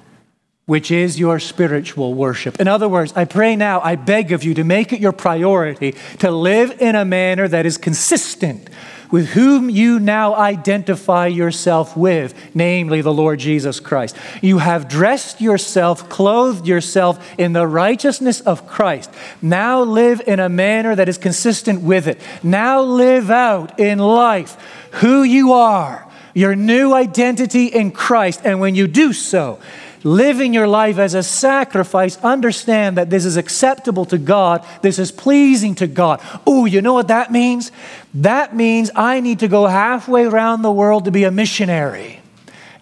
which 0.66 0.90
is 0.90 1.18
your 1.18 1.38
spiritual 1.38 2.14
worship. 2.14 2.61
In 2.61 2.68
other 2.68 2.88
words, 2.88 3.12
I 3.14 3.24
pray 3.24 3.57
now, 3.57 3.81
I 3.81 3.96
beg 3.96 4.33
of 4.33 4.44
you 4.44 4.55
to 4.55 4.64
make 4.64 4.92
it 4.92 5.00
your 5.00 5.12
priority 5.12 5.92
to 6.20 6.31
live 6.31 6.81
in 6.81 6.94
a 6.94 7.05
manner 7.05 7.48
that 7.48 7.66
is 7.66 7.76
consistent 7.76 8.70
with 9.11 9.29
whom 9.29 9.70
you 9.70 9.98
now 10.00 10.35
identify 10.35 11.26
yourself 11.26 11.96
with, 11.96 12.35
namely 12.55 13.00
the 13.00 13.12
Lord 13.12 13.38
Jesus 13.38 13.81
Christ. 13.81 14.16
You 14.42 14.59
have 14.59 14.88
dressed 14.88 15.40
yourself, 15.40 16.09
clothed 16.09 16.66
yourself 16.66 17.35
in 17.38 17.52
the 17.52 17.66
righteousness 17.66 18.40
of 18.40 18.66
Christ. 18.66 19.11
Now 19.40 19.83
live 19.83 20.22
in 20.26 20.40
a 20.40 20.48
manner 20.48 20.94
that 20.94 21.09
is 21.09 21.18
consistent 21.18 21.83
with 21.83 22.09
it. 22.09 22.20
Now 22.42 22.83
live 22.83 23.31
out 23.31 23.79
in 23.79 23.98
life 23.98 24.57
who 24.92 25.22
you 25.22 25.52
are 25.52 26.06
your 26.37 26.55
new 26.55 26.92
identity 26.92 27.64
in 27.64 27.90
Christ. 27.90 28.42
And 28.44 28.61
when 28.61 28.75
you 28.75 28.87
do 28.87 29.14
so, 29.14 29.59
living 30.05 30.53
your 30.53 30.68
life 30.68 30.99
as 30.99 31.14
a 31.14 31.22
sacrifice, 31.22 32.18
understand 32.18 32.99
that 32.99 33.09
this 33.09 33.25
is 33.25 33.38
acceptable 33.38 34.05
to 34.05 34.18
God, 34.18 34.62
this 34.83 34.99
is 34.99 35.11
pleasing 35.11 35.75
to 35.77 35.87
God. 35.87 36.20
Oh, 36.46 36.66
you 36.66 36.83
know 36.83 36.92
what 36.92 37.09
that 37.09 37.33
means? 37.33 37.72
That 38.12 38.55
means 38.55 38.90
I 38.94 39.20
need 39.20 39.38
to 39.38 39.49
go 39.49 39.66
halfway 39.66 40.27
around 40.27 40.61
the 40.61 40.70
world 40.70 41.07
to 41.07 41.11
be 41.11 41.25
a 41.25 41.31
missionary, 41.31 42.20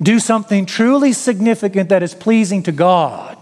do 0.03 0.19
something 0.19 0.67
truly 0.67 1.13
significant 1.13 1.91
that 1.91 2.03
is 2.03 2.13
pleasing 2.13 2.65
to 2.65 2.73
God. 2.73 3.39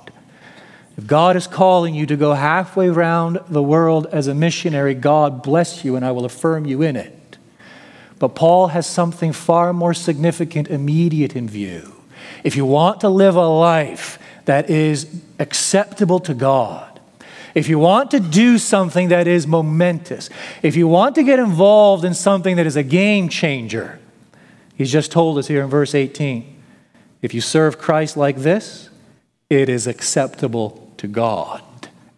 If 0.98 1.06
God 1.06 1.36
is 1.36 1.46
calling 1.46 1.94
you 1.94 2.04
to 2.04 2.16
go 2.18 2.34
halfway 2.34 2.88
around 2.88 3.40
the 3.48 3.62
world 3.62 4.08
as 4.12 4.26
a 4.26 4.34
missionary, 4.34 4.92
God 4.92 5.42
bless 5.42 5.86
you 5.86 5.96
and 5.96 6.04
I 6.04 6.10
will 6.12 6.26
affirm 6.26 6.66
you 6.66 6.82
in 6.82 6.96
it. 6.96 7.18
But 8.22 8.36
Paul 8.36 8.68
has 8.68 8.86
something 8.86 9.32
far 9.32 9.72
more 9.72 9.92
significant, 9.92 10.68
immediate 10.68 11.34
in 11.34 11.48
view. 11.48 11.92
If 12.44 12.54
you 12.54 12.64
want 12.64 13.00
to 13.00 13.08
live 13.08 13.34
a 13.34 13.48
life 13.48 14.16
that 14.44 14.70
is 14.70 15.22
acceptable 15.40 16.20
to 16.20 16.32
God, 16.32 17.00
if 17.56 17.68
you 17.68 17.80
want 17.80 18.12
to 18.12 18.20
do 18.20 18.58
something 18.58 19.08
that 19.08 19.26
is 19.26 19.48
momentous, 19.48 20.30
if 20.62 20.76
you 20.76 20.86
want 20.86 21.16
to 21.16 21.24
get 21.24 21.40
involved 21.40 22.04
in 22.04 22.14
something 22.14 22.54
that 22.54 22.64
is 22.64 22.76
a 22.76 22.84
game 22.84 23.28
changer, 23.28 23.98
he's 24.76 24.92
just 24.92 25.10
told 25.10 25.36
us 25.36 25.48
here 25.48 25.64
in 25.64 25.68
verse 25.68 25.92
18 25.92 26.62
if 27.22 27.34
you 27.34 27.40
serve 27.40 27.76
Christ 27.76 28.16
like 28.16 28.36
this, 28.36 28.88
it 29.50 29.68
is 29.68 29.88
acceptable 29.88 30.92
to 30.98 31.08
God 31.08 31.64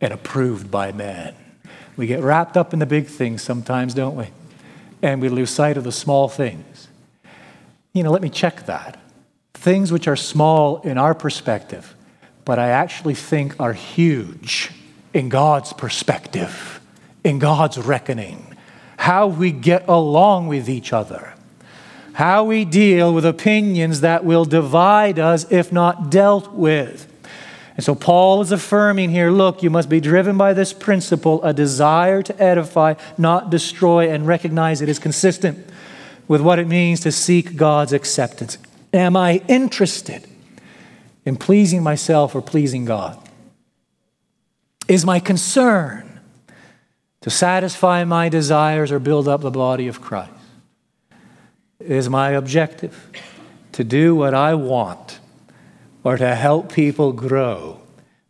and 0.02 0.12
approved 0.12 0.70
by 0.70 0.92
men. 0.92 1.34
We 1.96 2.06
get 2.06 2.22
wrapped 2.22 2.58
up 2.58 2.74
in 2.74 2.78
the 2.78 2.84
big 2.84 3.06
things 3.06 3.40
sometimes, 3.40 3.94
don't 3.94 4.16
we? 4.16 4.26
And 5.04 5.20
we 5.20 5.28
lose 5.28 5.50
sight 5.50 5.76
of 5.76 5.84
the 5.84 5.92
small 5.92 6.28
things. 6.28 6.88
You 7.92 8.02
know, 8.02 8.10
let 8.10 8.22
me 8.22 8.30
check 8.30 8.66
that. 8.66 8.98
Things 9.52 9.92
which 9.92 10.08
are 10.08 10.16
small 10.16 10.80
in 10.80 10.98
our 10.98 11.14
perspective, 11.14 11.94
but 12.44 12.58
I 12.58 12.70
actually 12.70 13.14
think 13.14 13.54
are 13.60 13.74
huge 13.74 14.70
in 15.12 15.28
God's 15.28 15.72
perspective, 15.74 16.80
in 17.22 17.38
God's 17.38 17.78
reckoning. 17.78 18.56
How 18.96 19.26
we 19.26 19.52
get 19.52 19.86
along 19.88 20.48
with 20.48 20.68
each 20.70 20.92
other, 20.92 21.34
how 22.14 22.44
we 22.44 22.64
deal 22.64 23.12
with 23.12 23.26
opinions 23.26 24.00
that 24.00 24.24
will 24.24 24.46
divide 24.46 25.18
us 25.18 25.50
if 25.52 25.70
not 25.70 26.10
dealt 26.10 26.52
with. 26.52 27.12
And 27.76 27.84
so 27.84 27.94
Paul 27.94 28.40
is 28.40 28.52
affirming 28.52 29.10
here 29.10 29.30
look, 29.30 29.62
you 29.62 29.70
must 29.70 29.88
be 29.88 30.00
driven 30.00 30.36
by 30.36 30.52
this 30.52 30.72
principle, 30.72 31.42
a 31.42 31.52
desire 31.52 32.22
to 32.22 32.42
edify, 32.42 32.94
not 33.18 33.50
destroy, 33.50 34.10
and 34.10 34.26
recognize 34.26 34.80
it 34.80 34.88
is 34.88 34.98
consistent 34.98 35.68
with 36.28 36.40
what 36.40 36.58
it 36.58 36.68
means 36.68 37.00
to 37.00 37.12
seek 37.12 37.56
God's 37.56 37.92
acceptance. 37.92 38.58
Am 38.92 39.16
I 39.16 39.42
interested 39.48 40.26
in 41.24 41.36
pleasing 41.36 41.82
myself 41.82 42.34
or 42.34 42.42
pleasing 42.42 42.84
God? 42.84 43.20
Is 44.86 45.04
my 45.04 45.18
concern 45.18 46.20
to 47.22 47.30
satisfy 47.30 48.04
my 48.04 48.28
desires 48.28 48.92
or 48.92 48.98
build 49.00 49.26
up 49.26 49.40
the 49.40 49.50
body 49.50 49.88
of 49.88 50.00
Christ? 50.00 50.30
Is 51.80 52.08
my 52.08 52.30
objective 52.30 53.10
to 53.72 53.82
do 53.82 54.14
what 54.14 54.32
I 54.32 54.54
want? 54.54 55.18
Or 56.04 56.18
to 56.18 56.34
help 56.34 56.70
people 56.70 57.12
grow 57.12 57.80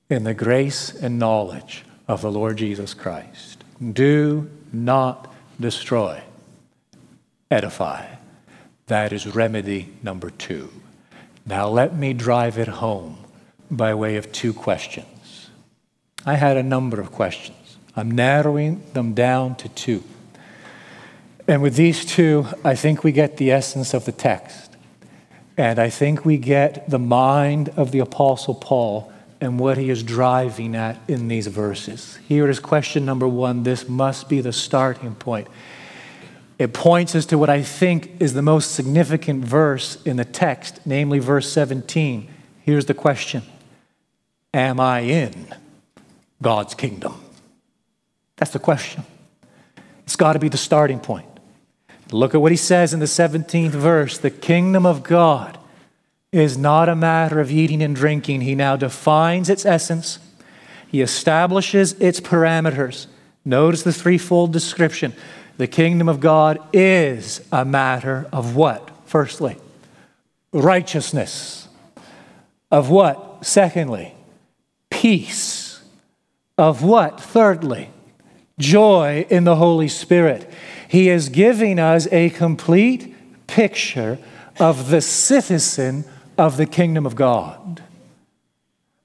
in 0.08 0.24
the 0.24 0.32
grace 0.32 0.94
and 0.94 1.18
knowledge 1.18 1.84
of 2.06 2.22
the 2.22 2.30
Lord 2.30 2.56
Jesus 2.56 2.94
Christ. 2.94 3.64
Do 3.92 4.48
not 4.72 5.34
destroy, 5.60 6.22
edify. 7.50 8.06
That 8.87 9.12
is 9.12 9.34
remedy 9.34 9.92
number 10.02 10.30
two. 10.30 10.70
Now, 11.46 11.68
let 11.68 11.94
me 11.94 12.12
drive 12.12 12.58
it 12.58 12.68
home 12.68 13.18
by 13.70 13.94
way 13.94 14.16
of 14.16 14.30
two 14.32 14.52
questions. 14.52 15.50
I 16.24 16.34
had 16.34 16.56
a 16.56 16.62
number 16.62 17.00
of 17.00 17.12
questions. 17.12 17.76
I'm 17.96 18.10
narrowing 18.10 18.82
them 18.92 19.14
down 19.14 19.56
to 19.56 19.68
two. 19.68 20.04
And 21.46 21.60
with 21.60 21.76
these 21.76 22.04
two, 22.04 22.46
I 22.64 22.74
think 22.74 23.04
we 23.04 23.12
get 23.12 23.37
the 23.37 23.50
essence 23.50 23.92
of 23.92 24.04
the 24.06 24.12
text. 24.12 24.63
And 25.57 25.79
I 25.79 25.88
think 25.88 26.25
we 26.25 26.37
get 26.37 26.88
the 26.90 26.99
mind 26.99 27.69
of 27.77 27.93
the 27.93 28.01
Apostle 28.01 28.55
Paul 28.55 29.12
and 29.40 29.59
what 29.59 29.77
he 29.77 29.90
is 29.90 30.03
driving 30.03 30.75
at 30.75 30.99
in 31.07 31.29
these 31.29 31.47
verses. 31.47 32.19
Here 32.27 32.49
is 32.49 32.59
question 32.59 33.05
number 33.05 33.29
one. 33.29 33.62
This 33.62 33.88
must 33.88 34.29
be 34.29 34.40
the 34.40 34.53
starting 34.53 35.14
point. 35.14 35.47
It 36.59 36.73
points 36.73 37.14
us 37.14 37.27
to 37.27 37.38
what 37.38 37.51
I 37.51 37.62
think 37.62 38.21
is 38.21 38.35
the 38.35 38.43
most 38.43 38.73
significant 38.73 39.45
verse 39.45 40.01
in 40.05 40.17
the 40.17 40.25
text, 40.25 40.81
namely 40.87 41.19
verse 41.19 41.51
17. 41.51 42.29
Here's 42.62 42.87
the 42.87 42.95
question 42.95 43.43
Am 44.53 44.81
I 44.81 45.01
in 45.01 45.47
God's 46.40 46.75
kingdom? 46.75 47.21
That's 48.37 48.53
the 48.53 48.59
question. 48.59 49.05
It's 50.05 50.17
got 50.17 50.35
to 50.35 50.38
be 50.38 50.49
the 50.49 50.57
starting 50.57 51.01
point. 51.01 51.27
Look 52.14 52.33
at 52.33 52.40
what 52.40 52.53
he 52.53 52.57
says 52.57 52.94
in 52.94 53.00
the 53.00 53.07
17th 53.07 53.70
verse 53.70 54.18
the 54.18 54.31
kingdom 54.31 54.87
of 54.87 55.03
God 55.03 55.59
is 56.31 56.57
not 56.57 56.88
a 56.88 56.94
matter 56.94 57.40
of 57.40 57.50
eating 57.50 57.83
and 57.83 57.94
drinking. 57.94 58.42
He 58.42 58.55
now 58.55 58.77
defines 58.77 59.50
its 59.50 59.66
essence, 59.66 60.20
he 60.87 61.00
establishes 61.00 61.94
its 61.94 62.20
parameters. 62.20 63.09
Notice 63.44 63.83
the 63.83 63.92
threefold 63.92 64.53
description. 64.53 65.12
The 65.57 65.66
kingdom 65.66 66.09
of 66.09 66.20
God 66.20 66.61
is 66.72 67.40
a 67.50 67.64
matter 67.64 68.29
of 68.33 68.55
what? 68.55 68.90
Firstly, 69.07 69.57
righteousness. 70.53 71.67
Of 72.71 72.90
what? 72.90 73.44
Secondly, 73.44 74.15
peace. 74.88 75.83
Of 76.56 76.85
what? 76.85 77.21
Thirdly, 77.21 77.90
joy 78.56 79.27
in 79.29 79.42
the 79.42 79.56
Holy 79.56 79.88
Spirit. 79.88 80.48
He 80.95 81.09
is 81.09 81.29
giving 81.29 81.81
us 81.81 82.07
a 82.13 82.31
complete 82.31 83.17
picture 83.49 84.17
of 84.61 84.90
the 84.90 85.01
citizen 85.01 86.05
of 86.38 86.57
the 86.57 86.67
kingdom 86.67 87.05
of 87.05 87.17
God. 87.17 87.83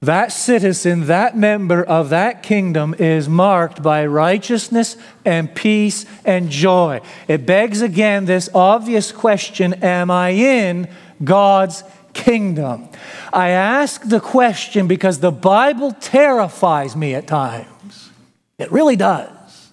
That 0.00 0.30
citizen, 0.30 1.06
that 1.06 1.36
member 1.36 1.82
of 1.82 2.10
that 2.10 2.44
kingdom 2.44 2.94
is 2.96 3.28
marked 3.28 3.82
by 3.82 4.06
righteousness 4.06 4.96
and 5.24 5.52
peace 5.52 6.06
and 6.24 6.48
joy. 6.48 7.00
It 7.26 7.44
begs 7.44 7.82
again 7.82 8.24
this 8.24 8.48
obvious 8.54 9.10
question 9.10 9.74
Am 9.82 10.12
I 10.12 10.28
in 10.28 10.88
God's 11.24 11.82
kingdom. 12.12 12.88
I 13.32 13.48
ask 13.48 14.02
the 14.02 14.20
question 14.20 14.86
because 14.86 15.18
the 15.18 15.32
Bible 15.32 15.90
terrifies 15.90 16.94
me 16.94 17.16
at 17.16 17.26
times. 17.26 18.10
It 18.58 18.70
really 18.70 18.94
does. 18.94 19.72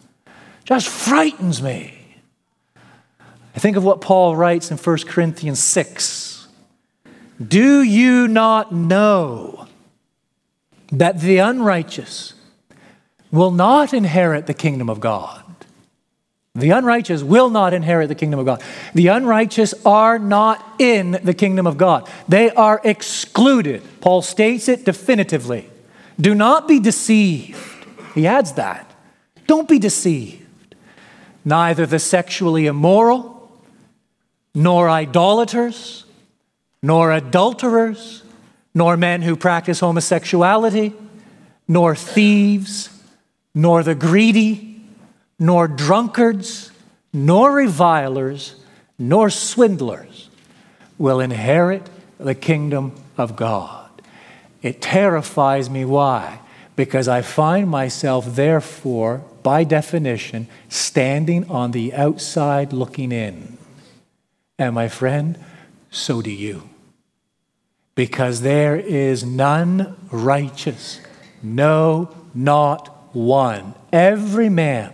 Just 0.65 0.87
frightens 0.89 1.61
me. 1.61 1.93
I 3.57 3.59
think 3.59 3.75
of 3.75 3.83
what 3.83 4.01
Paul 4.01 4.35
writes 4.35 4.69
in 4.69 4.77
1 4.77 4.97
Corinthians 5.07 5.57
6. 5.57 6.47
Do 7.43 7.81
you 7.81 8.27
not 8.27 8.71
know 8.71 9.65
that 10.91 11.21
the 11.21 11.39
unrighteous 11.39 12.35
will 13.31 13.49
not 13.49 13.95
inherit 13.95 14.45
the 14.45 14.53
kingdom 14.53 14.91
of 14.91 14.99
God? 14.99 15.43
The 16.53 16.69
unrighteous 16.69 17.23
will 17.23 17.49
not 17.49 17.73
inherit 17.73 18.09
the 18.09 18.15
kingdom 18.15 18.39
of 18.39 18.45
God. 18.45 18.61
The 18.93 19.07
unrighteous 19.07 19.73
are 19.83 20.19
not 20.19 20.63
in 20.77 21.19
the 21.23 21.33
kingdom 21.33 21.65
of 21.65 21.79
God. 21.79 22.07
They 22.27 22.51
are 22.51 22.79
excluded. 22.83 23.81
Paul 24.01 24.21
states 24.21 24.67
it 24.67 24.85
definitively. 24.85 25.67
Do 26.21 26.35
not 26.35 26.67
be 26.67 26.79
deceived. 26.79 27.57
He 28.13 28.27
adds 28.27 28.53
that. 28.53 28.93
Don't 29.47 29.67
be 29.67 29.79
deceived. 29.79 30.75
Neither 31.43 31.87
the 31.87 31.97
sexually 31.97 32.67
immoral, 32.67 33.36
nor 34.57 34.89
idolaters, 34.89 36.03
nor 36.81 37.11
adulterers, 37.11 38.23
nor 38.73 38.97
men 38.97 39.21
who 39.21 39.35
practice 39.35 39.81
homosexuality, 39.81 40.93
nor 41.67 41.95
thieves, 41.95 42.89
nor 43.53 43.83
the 43.83 43.93
greedy 43.93 44.81
nor 45.37 45.67
drunkards, 45.67 46.71
nor 47.13 47.51
revilers, 47.51 48.55
nor 48.97 49.29
swindlers 49.29 50.27
will 50.97 51.19
inherit 51.19 51.87
the 52.17 52.33
kingdom 52.33 52.91
of 53.15 53.35
God. 53.35 54.01
It 54.63 54.81
terrifies 54.81 55.69
me. 55.69 55.85
Why? 55.85 56.39
Because 56.75 57.07
I 57.07 57.21
find 57.21 57.69
myself, 57.69 58.35
therefore, 58.35 59.21
by 59.43 59.63
definition, 59.63 60.47
standing 60.67 61.47
on 61.47 61.69
the 61.69 61.93
outside 61.93 62.73
looking 62.73 63.11
in. 63.11 63.56
And 64.57 64.73
my 64.75 64.87
friend, 64.87 65.37
so 65.89 66.21
do 66.21 66.31
you. 66.31 66.69
Because 67.95 68.41
there 68.41 68.75
is 68.75 69.23
none 69.23 69.97
righteous, 70.11 71.01
no, 71.41 72.15
not 72.33 73.15
one. 73.15 73.73
Every 73.91 74.49
man 74.49 74.93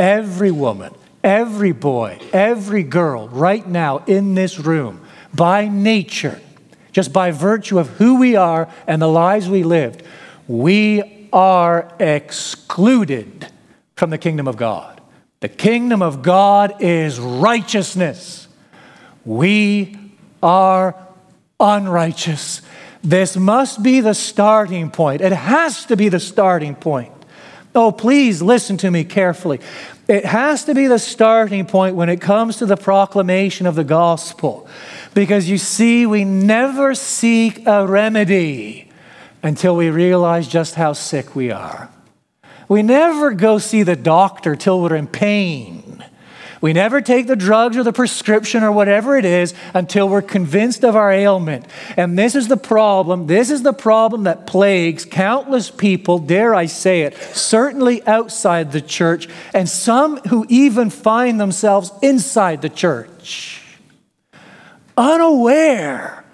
every 0.00 0.50
woman, 0.50 0.94
every 1.22 1.72
boy, 1.72 2.18
every 2.32 2.82
girl 2.82 3.28
right 3.28 3.66
now 3.66 3.98
in 4.06 4.34
this 4.34 4.58
room, 4.58 5.00
by 5.34 5.68
nature, 5.68 6.40
just 6.90 7.12
by 7.12 7.30
virtue 7.30 7.78
of 7.78 7.88
who 7.90 8.18
we 8.18 8.34
are 8.34 8.68
and 8.86 9.00
the 9.00 9.06
lives 9.06 9.48
we 9.48 9.62
lived, 9.62 10.02
we 10.48 11.28
are 11.32 11.92
excluded 12.00 13.46
from 13.94 14.08
the 14.08 14.18
kingdom 14.18 14.48
of 14.48 14.56
God. 14.56 15.00
The 15.40 15.50
kingdom 15.50 16.02
of 16.02 16.22
God 16.22 16.76
is 16.80 17.20
righteousness. 17.20 18.48
We 19.30 19.96
are 20.42 20.96
unrighteous. 21.60 22.62
This 23.04 23.36
must 23.36 23.80
be 23.80 24.00
the 24.00 24.12
starting 24.12 24.90
point. 24.90 25.20
It 25.20 25.30
has 25.30 25.86
to 25.86 25.96
be 25.96 26.08
the 26.08 26.18
starting 26.18 26.74
point. 26.74 27.12
Oh, 27.72 27.92
please 27.92 28.42
listen 28.42 28.76
to 28.78 28.90
me 28.90 29.04
carefully. 29.04 29.60
It 30.08 30.24
has 30.24 30.64
to 30.64 30.74
be 30.74 30.88
the 30.88 30.98
starting 30.98 31.64
point 31.64 31.94
when 31.94 32.08
it 32.08 32.20
comes 32.20 32.56
to 32.56 32.66
the 32.66 32.76
proclamation 32.76 33.68
of 33.68 33.76
the 33.76 33.84
gospel. 33.84 34.68
Because 35.14 35.48
you 35.48 35.58
see, 35.58 36.06
we 36.06 36.24
never 36.24 36.96
seek 36.96 37.64
a 37.68 37.86
remedy 37.86 38.90
until 39.44 39.76
we 39.76 39.90
realize 39.90 40.48
just 40.48 40.74
how 40.74 40.92
sick 40.92 41.36
we 41.36 41.52
are. 41.52 41.88
We 42.68 42.82
never 42.82 43.30
go 43.30 43.58
see 43.58 43.84
the 43.84 43.94
doctor 43.94 44.56
till 44.56 44.82
we're 44.82 44.96
in 44.96 45.06
pain. 45.06 45.79
We 46.60 46.74
never 46.74 47.00
take 47.00 47.26
the 47.26 47.36
drugs 47.36 47.76
or 47.78 47.82
the 47.82 47.92
prescription 47.92 48.62
or 48.62 48.70
whatever 48.70 49.16
it 49.16 49.24
is 49.24 49.54
until 49.72 50.08
we're 50.08 50.20
convinced 50.20 50.84
of 50.84 50.94
our 50.94 51.10
ailment. 51.10 51.64
And 51.96 52.18
this 52.18 52.34
is 52.34 52.48
the 52.48 52.58
problem. 52.58 53.26
This 53.26 53.50
is 53.50 53.62
the 53.62 53.72
problem 53.72 54.24
that 54.24 54.46
plagues 54.46 55.06
countless 55.06 55.70
people, 55.70 56.18
dare 56.18 56.54
I 56.54 56.66
say 56.66 57.02
it, 57.02 57.16
certainly 57.16 58.06
outside 58.06 58.72
the 58.72 58.82
church, 58.82 59.26
and 59.54 59.68
some 59.68 60.18
who 60.28 60.44
even 60.50 60.90
find 60.90 61.40
themselves 61.40 61.92
inside 62.02 62.60
the 62.60 62.68
church, 62.68 63.62
unaware 64.98 66.24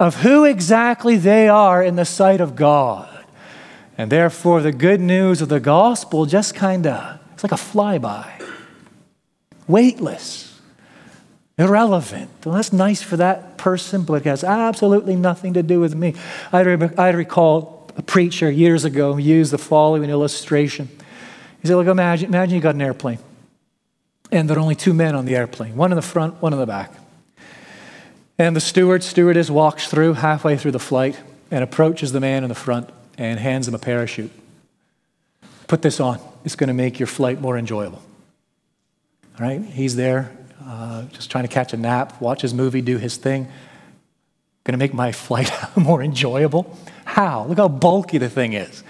of 0.00 0.16
who 0.16 0.44
exactly 0.44 1.16
they 1.16 1.46
are 1.46 1.82
in 1.82 1.96
the 1.96 2.06
sight 2.06 2.40
of 2.40 2.56
God. 2.56 3.06
And 3.98 4.10
therefore, 4.10 4.62
the 4.62 4.72
good 4.72 5.00
news 5.00 5.42
of 5.42 5.50
the 5.50 5.60
gospel 5.60 6.24
just 6.24 6.54
kind 6.54 6.86
of, 6.86 7.20
it's 7.34 7.42
like 7.42 7.52
a 7.52 7.56
flyby 7.56 8.37
weightless, 9.68 10.58
irrelevant. 11.58 12.30
Well, 12.44 12.54
that's 12.54 12.72
nice 12.72 13.02
for 13.02 13.16
that 13.18 13.58
person, 13.58 14.02
but 14.02 14.14
it 14.14 14.24
has 14.24 14.42
absolutely 14.42 15.14
nothing 15.14 15.54
to 15.54 15.62
do 15.62 15.78
with 15.78 15.94
me. 15.94 16.14
I, 16.52 16.60
I 16.96 17.10
recall 17.10 17.90
a 17.96 18.02
preacher 18.02 18.50
years 18.50 18.84
ago 18.84 19.16
used 19.18 19.52
the 19.52 19.58
following 19.58 20.08
illustration. 20.08 20.88
He 21.60 21.68
said, 21.68 21.76
Look, 21.76 21.86
imagine, 21.86 22.28
imagine 22.30 22.54
you 22.54 22.60
got 22.60 22.74
an 22.74 22.82
airplane, 22.82 23.18
and 24.32 24.48
there 24.48 24.56
are 24.56 24.60
only 24.60 24.74
two 24.74 24.94
men 24.94 25.14
on 25.14 25.26
the 25.26 25.36
airplane 25.36 25.76
one 25.76 25.92
in 25.92 25.96
the 25.96 26.02
front, 26.02 26.40
one 26.40 26.52
in 26.52 26.58
the 26.58 26.66
back. 26.66 26.92
And 28.40 28.54
the 28.54 28.60
steward, 28.60 29.02
stewardess 29.02 29.50
walks 29.50 29.88
through 29.88 30.14
halfway 30.14 30.56
through 30.56 30.70
the 30.70 30.78
flight 30.78 31.20
and 31.50 31.64
approaches 31.64 32.12
the 32.12 32.20
man 32.20 32.44
in 32.44 32.48
the 32.48 32.54
front 32.54 32.88
and 33.16 33.40
hands 33.40 33.66
him 33.66 33.74
a 33.74 33.80
parachute. 33.80 34.30
Put 35.66 35.82
this 35.82 35.98
on, 35.98 36.20
it's 36.44 36.54
going 36.54 36.68
to 36.68 36.74
make 36.74 37.00
your 37.00 37.08
flight 37.08 37.40
more 37.40 37.58
enjoyable 37.58 38.00
right? 39.38 39.62
He's 39.62 39.96
there 39.96 40.36
uh, 40.68 41.04
just 41.04 41.30
trying 41.30 41.44
to 41.44 41.48
catch 41.48 41.72
a 41.72 41.76
nap, 41.76 42.20
watch 42.20 42.42
his 42.42 42.52
movie, 42.52 42.82
do 42.82 42.98
his 42.98 43.16
thing. 43.16 43.48
Going 44.64 44.72
to 44.72 44.78
make 44.78 44.92
my 44.92 45.12
flight 45.26 45.50
more 45.76 46.02
enjoyable. 46.02 46.76
How? 47.04 47.46
Look 47.46 47.58
how 47.58 47.68
bulky 47.68 48.18
the 48.18 48.28
thing 48.28 48.52
is. 48.52 48.84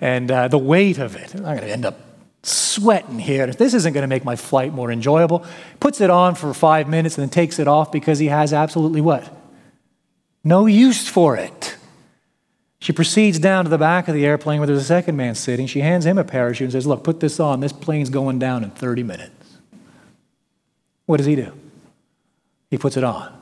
And 0.00 0.30
uh, 0.30 0.48
the 0.48 0.58
weight 0.58 0.98
of 0.98 1.14
it. 1.14 1.34
I'm 1.34 1.42
going 1.42 1.58
to 1.58 1.70
end 1.70 1.84
up 1.84 2.00
sweating 2.42 3.18
here. 3.18 3.46
This 3.46 3.74
isn't 3.74 3.92
going 3.92 4.02
to 4.02 4.08
make 4.08 4.24
my 4.24 4.34
flight 4.34 4.72
more 4.72 4.90
enjoyable. 4.90 5.44
Puts 5.78 6.00
it 6.00 6.10
on 6.10 6.34
for 6.34 6.52
five 6.54 6.88
minutes 6.88 7.16
and 7.16 7.22
then 7.22 7.30
takes 7.30 7.58
it 7.58 7.68
off 7.68 7.92
because 7.92 8.18
he 8.18 8.26
has 8.26 8.52
absolutely 8.52 9.02
what? 9.02 9.36
No 10.42 10.66
use 10.66 11.06
for 11.06 11.36
it. 11.36 11.76
She 12.80 12.92
proceeds 12.92 13.38
down 13.38 13.64
to 13.64 13.70
the 13.70 13.76
back 13.76 14.08
of 14.08 14.14
the 14.14 14.24
airplane 14.24 14.58
where 14.58 14.66
there's 14.66 14.80
a 14.80 14.84
second 14.84 15.16
man 15.16 15.34
sitting. 15.34 15.66
She 15.66 15.80
hands 15.80 16.06
him 16.06 16.16
a 16.16 16.24
parachute 16.24 16.64
and 16.64 16.72
says, 16.72 16.86
Look, 16.86 17.04
put 17.04 17.20
this 17.20 17.38
on. 17.38 17.60
This 17.60 17.74
plane's 17.74 18.08
going 18.08 18.38
down 18.38 18.64
in 18.64 18.70
30 18.70 19.02
minutes. 19.02 19.39
What 21.10 21.16
does 21.16 21.26
he 21.26 21.34
do? 21.34 21.52
He 22.70 22.78
puts 22.78 22.96
it 22.96 23.02
on. 23.02 23.36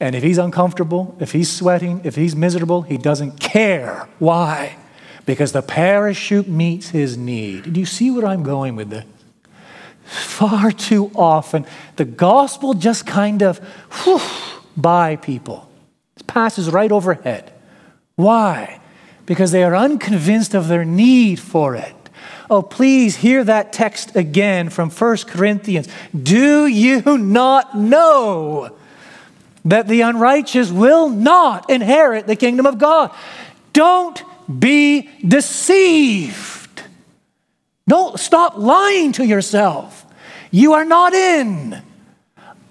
And 0.00 0.16
if 0.16 0.24
he's 0.24 0.38
uncomfortable, 0.38 1.16
if 1.20 1.30
he's 1.30 1.48
sweating, 1.48 2.00
if 2.02 2.16
he's 2.16 2.34
miserable, 2.34 2.82
he 2.82 2.98
doesn't 2.98 3.38
care. 3.38 4.08
Why? 4.18 4.76
Because 5.24 5.52
the 5.52 5.62
parachute 5.62 6.48
meets 6.48 6.88
his 6.88 7.16
need. 7.16 7.72
Do 7.72 7.78
you 7.78 7.86
see 7.86 8.10
where 8.10 8.26
I'm 8.26 8.42
going 8.42 8.74
with 8.74 8.90
this? 8.90 9.04
Far 10.02 10.72
too 10.72 11.12
often, 11.14 11.64
the 11.94 12.04
gospel 12.04 12.74
just 12.74 13.06
kind 13.06 13.44
of 13.44 13.58
whew, 14.02 14.18
by 14.76 15.14
people. 15.14 15.70
It 16.16 16.26
passes 16.26 16.70
right 16.70 16.90
overhead. 16.90 17.52
Why? 18.16 18.80
Because 19.26 19.52
they 19.52 19.62
are 19.62 19.76
unconvinced 19.76 20.54
of 20.54 20.66
their 20.66 20.84
need 20.84 21.38
for 21.38 21.76
it. 21.76 21.94
Oh, 22.48 22.62
please 22.62 23.16
hear 23.16 23.44
that 23.44 23.72
text 23.72 24.16
again 24.16 24.70
from 24.70 24.90
1 24.90 25.16
Corinthians. 25.26 25.88
Do 26.20 26.66
you 26.66 27.18
not 27.18 27.76
know 27.76 28.76
that 29.64 29.88
the 29.88 30.00
unrighteous 30.00 30.70
will 30.70 31.08
not 31.08 31.70
inherit 31.70 32.26
the 32.26 32.36
kingdom 32.36 32.66
of 32.66 32.78
God? 32.78 33.14
Don't 33.72 34.22
be 34.58 35.08
deceived. 35.26 36.82
Don't 37.86 38.18
stop 38.18 38.56
lying 38.56 39.12
to 39.12 39.24
yourself. 39.24 40.06
You 40.50 40.72
are 40.74 40.84
not 40.84 41.12
in. 41.12 41.80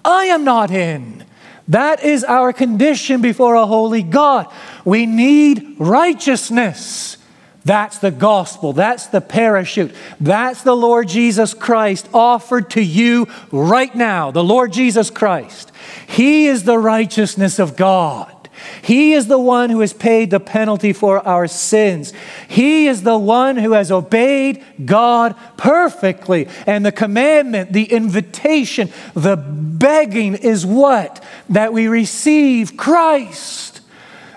I 0.04 0.26
am 0.26 0.44
not 0.44 0.70
in. 0.70 1.24
That 1.68 2.02
is 2.02 2.24
our 2.24 2.52
condition 2.52 3.20
before 3.22 3.54
a 3.54 3.66
holy 3.66 4.02
God. 4.02 4.52
We 4.84 5.06
need 5.06 5.76
righteousness. 5.78 7.16
That's 7.64 7.98
the 7.98 8.10
gospel. 8.10 8.72
That's 8.72 9.06
the 9.08 9.20
parachute. 9.20 9.94
That's 10.20 10.62
the 10.62 10.76
Lord 10.76 11.08
Jesus 11.08 11.52
Christ 11.52 12.08
offered 12.14 12.70
to 12.70 12.82
you 12.82 13.26
right 13.50 13.94
now. 13.94 14.30
The 14.30 14.44
Lord 14.44 14.72
Jesus 14.72 15.10
Christ. 15.10 15.70
He 16.06 16.46
is 16.46 16.64
the 16.64 16.78
righteousness 16.78 17.58
of 17.58 17.76
God. 17.76 18.34
He 18.82 19.12
is 19.12 19.26
the 19.26 19.38
one 19.38 19.70
who 19.70 19.80
has 19.80 19.92
paid 19.92 20.30
the 20.30 20.40
penalty 20.40 20.92
for 20.92 21.26
our 21.26 21.46
sins. 21.46 22.12
He 22.48 22.86
is 22.86 23.02
the 23.02 23.18
one 23.18 23.56
who 23.56 23.72
has 23.72 23.90
obeyed 23.90 24.64
God 24.84 25.34
perfectly. 25.56 26.48
And 26.66 26.84
the 26.84 26.92
commandment, 26.92 27.72
the 27.72 27.84
invitation, 27.84 28.90
the 29.14 29.36
begging 29.36 30.34
is 30.34 30.66
what? 30.66 31.22
That 31.50 31.72
we 31.72 31.88
receive 31.88 32.76
Christ, 32.76 33.80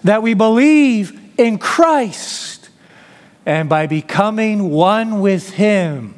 that 0.03 0.21
we 0.23 0.33
believe 0.33 1.19
in 1.37 1.57
Christ. 1.57 2.62
And 3.45 3.67
by 3.67 3.87
becoming 3.87 4.69
one 4.69 5.19
with 5.19 5.51
Him, 5.51 6.15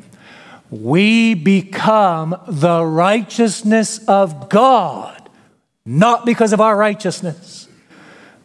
we 0.69 1.34
become 1.34 2.39
the 2.47 2.84
righteousness 2.84 3.99
of 4.07 4.49
God, 4.49 5.30
not 5.86 6.26
because 6.26 6.53
of 6.53 6.61
our 6.61 6.76
righteousness, 6.76 7.67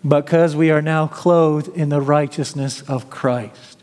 but 0.02 0.24
because 0.26 0.56
we 0.56 0.70
are 0.70 0.82
now 0.82 1.06
clothed 1.06 1.68
in 1.76 1.88
the 1.88 2.00
righteousness 2.00 2.82
of 2.82 3.10
Christ. 3.10 3.82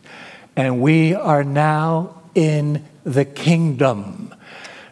And 0.55 0.81
we 0.81 1.13
are 1.13 1.43
now 1.43 2.21
in 2.33 2.83
the 3.03 3.25
kingdom, 3.25 4.33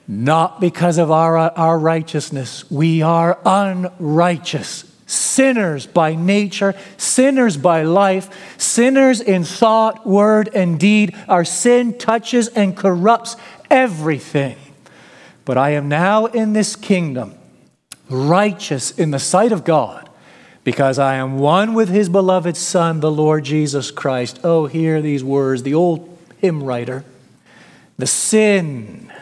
not 0.08 0.62
because 0.62 0.98
of 1.00 1.10
our, 1.10 1.38
our 1.38 1.80
righteousness. 1.80 2.70
We 2.70 3.02
are 3.02 3.40
unrighteous 3.46 4.95
sinners 5.06 5.86
by 5.86 6.16
nature, 6.16 6.74
sinners 6.98 7.58
by 7.58 7.84
life, 7.84 8.30
sinners 8.60 9.22
in 9.22 9.44
thought, 9.44 10.06
word, 10.06 10.50
and 10.54 10.80
deed. 10.80 11.16
Our 11.28 11.46
sin 11.46 11.98
touches 11.98 12.48
and 12.50 12.76
corrupts 12.76 13.36
everything. 13.70 14.58
But 15.46 15.58
I 15.58 15.72
am 15.72 15.88
now 15.88 16.26
in 16.26 16.54
this 16.54 16.76
kingdom, 16.76 17.36
righteous 18.10 18.92
in 18.92 19.12
the 19.12 19.20
sight 19.20 19.52
of 19.52 19.64
God, 19.64 20.10
because 20.64 20.98
I 20.98 21.16
am 21.16 21.38
one 21.38 21.76
with 21.76 21.90
his 21.90 22.10
beloved 22.10 22.58
Son, 22.58 23.00
the 23.00 23.12
Lord 23.12 23.44
Jesus 23.46 23.92
Christ. 23.92 24.40
Oh, 24.44 24.66
hear 24.66 25.02
these 25.02 25.24
words, 25.24 25.62
the 25.62 25.76
old 25.76 26.18
hymn 26.40 26.64
writer. 26.64 27.06
The 27.98 28.08
sin, 28.08 29.14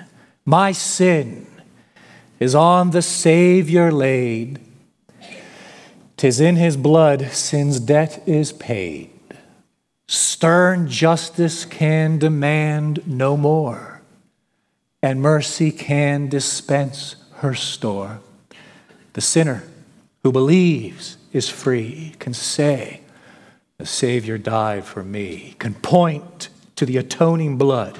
my 0.45 0.71
sin, 0.71 1.45
is 2.39 2.55
on 2.55 2.91
the 2.91 3.01
Savior 3.01 3.91
laid. 3.91 4.59
Tis 6.24 6.39
in 6.39 6.55
his 6.55 6.78
blood 6.78 7.32
sin's 7.34 7.82
debt 7.82 8.24
is 8.26 8.53
paid. 8.53 9.09
Stern 10.07 10.88
justice 10.88 11.65
can 11.65 12.17
demand 12.17 13.05
no 13.05 13.36
more, 13.36 14.01
and 15.01 15.21
mercy 15.21 15.69
can 15.69 16.30
dispense 16.30 17.17
her 17.39 17.53
store. 17.53 18.21
The 19.11 19.19
sinner 19.19 19.63
who 20.24 20.32
believes 20.32 21.17
is 21.34 21.49
free, 21.49 22.15
can 22.19 22.34
say, 22.34 23.01
The 23.78 23.86
Savior 23.86 24.38
died 24.38 24.86
for 24.86 25.03
me, 25.03 25.57
can 25.59 25.74
point 25.74 26.47
to 26.78 26.86
the 26.86 26.95
atoning 26.95 27.57
blood 27.57 27.99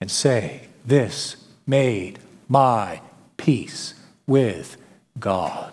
and 0.00 0.10
say, 0.10 0.62
This 0.84 1.36
made 1.64 2.18
my 2.48 3.02
peace 3.36 3.94
with 4.26 4.76
God. 5.20 5.72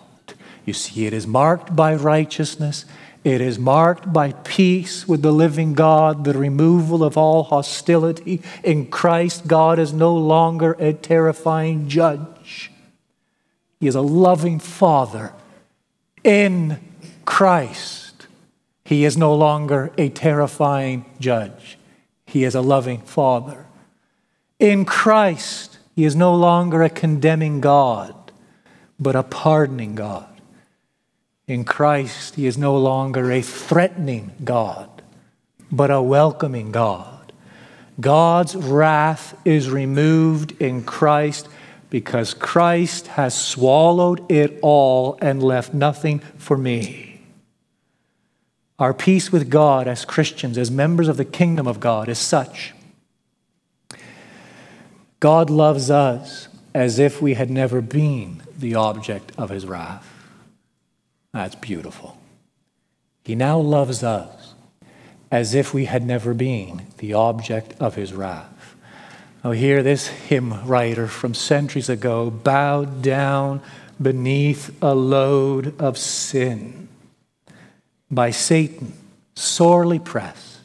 You 0.64 0.72
see, 0.72 1.06
it 1.06 1.12
is 1.12 1.26
marked 1.26 1.76
by 1.76 1.94
righteousness. 1.94 2.84
It 3.22 3.40
is 3.40 3.58
marked 3.58 4.12
by 4.12 4.32
peace 4.32 5.08
with 5.08 5.22
the 5.22 5.32
living 5.32 5.72
God, 5.72 6.24
the 6.24 6.36
removal 6.36 7.02
of 7.02 7.16
all 7.16 7.44
hostility. 7.44 8.42
In 8.62 8.86
Christ, 8.86 9.46
God 9.46 9.78
is 9.78 9.92
no 9.92 10.14
longer 10.14 10.72
a 10.74 10.92
terrifying 10.92 11.88
judge. 11.88 12.70
He 13.80 13.86
is 13.86 13.94
a 13.94 14.02
loving 14.02 14.58
Father. 14.58 15.32
In 16.22 16.80
Christ, 17.24 18.26
He 18.84 19.04
is 19.04 19.16
no 19.16 19.34
longer 19.34 19.90
a 19.96 20.08
terrifying 20.10 21.04
judge. 21.18 21.78
He 22.26 22.44
is 22.44 22.54
a 22.54 22.60
loving 22.60 23.00
Father. 23.02 23.66
In 24.58 24.84
Christ, 24.84 25.78
He 25.94 26.04
is 26.04 26.14
no 26.14 26.34
longer 26.34 26.82
a 26.82 26.90
condemning 26.90 27.60
God, 27.60 28.14
but 28.98 29.16
a 29.16 29.22
pardoning 29.22 29.94
God. 29.94 30.33
In 31.46 31.64
Christ, 31.64 32.36
He 32.36 32.46
is 32.46 32.56
no 32.56 32.76
longer 32.76 33.30
a 33.30 33.42
threatening 33.42 34.32
God, 34.42 35.02
but 35.70 35.90
a 35.90 36.00
welcoming 36.00 36.72
God. 36.72 37.32
God's 38.00 38.56
wrath 38.56 39.38
is 39.44 39.70
removed 39.70 40.60
in 40.60 40.82
Christ 40.84 41.48
because 41.90 42.34
Christ 42.34 43.06
has 43.08 43.40
swallowed 43.40 44.30
it 44.30 44.58
all 44.62 45.16
and 45.20 45.42
left 45.42 45.74
nothing 45.74 46.18
for 46.38 46.56
me. 46.56 47.20
Our 48.78 48.92
peace 48.92 49.30
with 49.30 49.50
God 49.50 49.86
as 49.86 50.04
Christians, 50.04 50.58
as 50.58 50.70
members 50.70 51.06
of 51.06 51.16
the 51.16 51.24
kingdom 51.24 51.68
of 51.68 51.78
God, 51.78 52.08
is 52.08 52.18
such. 52.18 52.74
God 55.20 55.48
loves 55.48 55.90
us 55.90 56.48
as 56.74 56.98
if 56.98 57.22
we 57.22 57.34
had 57.34 57.50
never 57.50 57.80
been 57.80 58.42
the 58.58 58.74
object 58.74 59.30
of 59.38 59.50
his 59.50 59.64
wrath. 59.64 60.13
That's 61.34 61.56
beautiful. 61.56 62.16
He 63.24 63.34
now 63.34 63.58
loves 63.58 64.04
us 64.04 64.54
as 65.32 65.52
if 65.52 65.74
we 65.74 65.86
had 65.86 66.06
never 66.06 66.32
been 66.32 66.86
the 66.98 67.12
object 67.12 67.74
of 67.80 67.96
his 67.96 68.14
wrath. 68.14 68.76
Oh, 69.42 69.50
hear 69.50 69.82
this 69.82 70.06
hymn 70.06 70.64
writer 70.64 71.08
from 71.08 71.34
centuries 71.34 71.88
ago 71.88 72.30
bowed 72.30 73.02
down 73.02 73.60
beneath 74.00 74.80
a 74.80 74.94
load 74.94 75.78
of 75.80 75.98
sin 75.98 76.88
by 78.10 78.30
Satan, 78.30 78.92
sorely 79.34 79.98
pressed. 79.98 80.60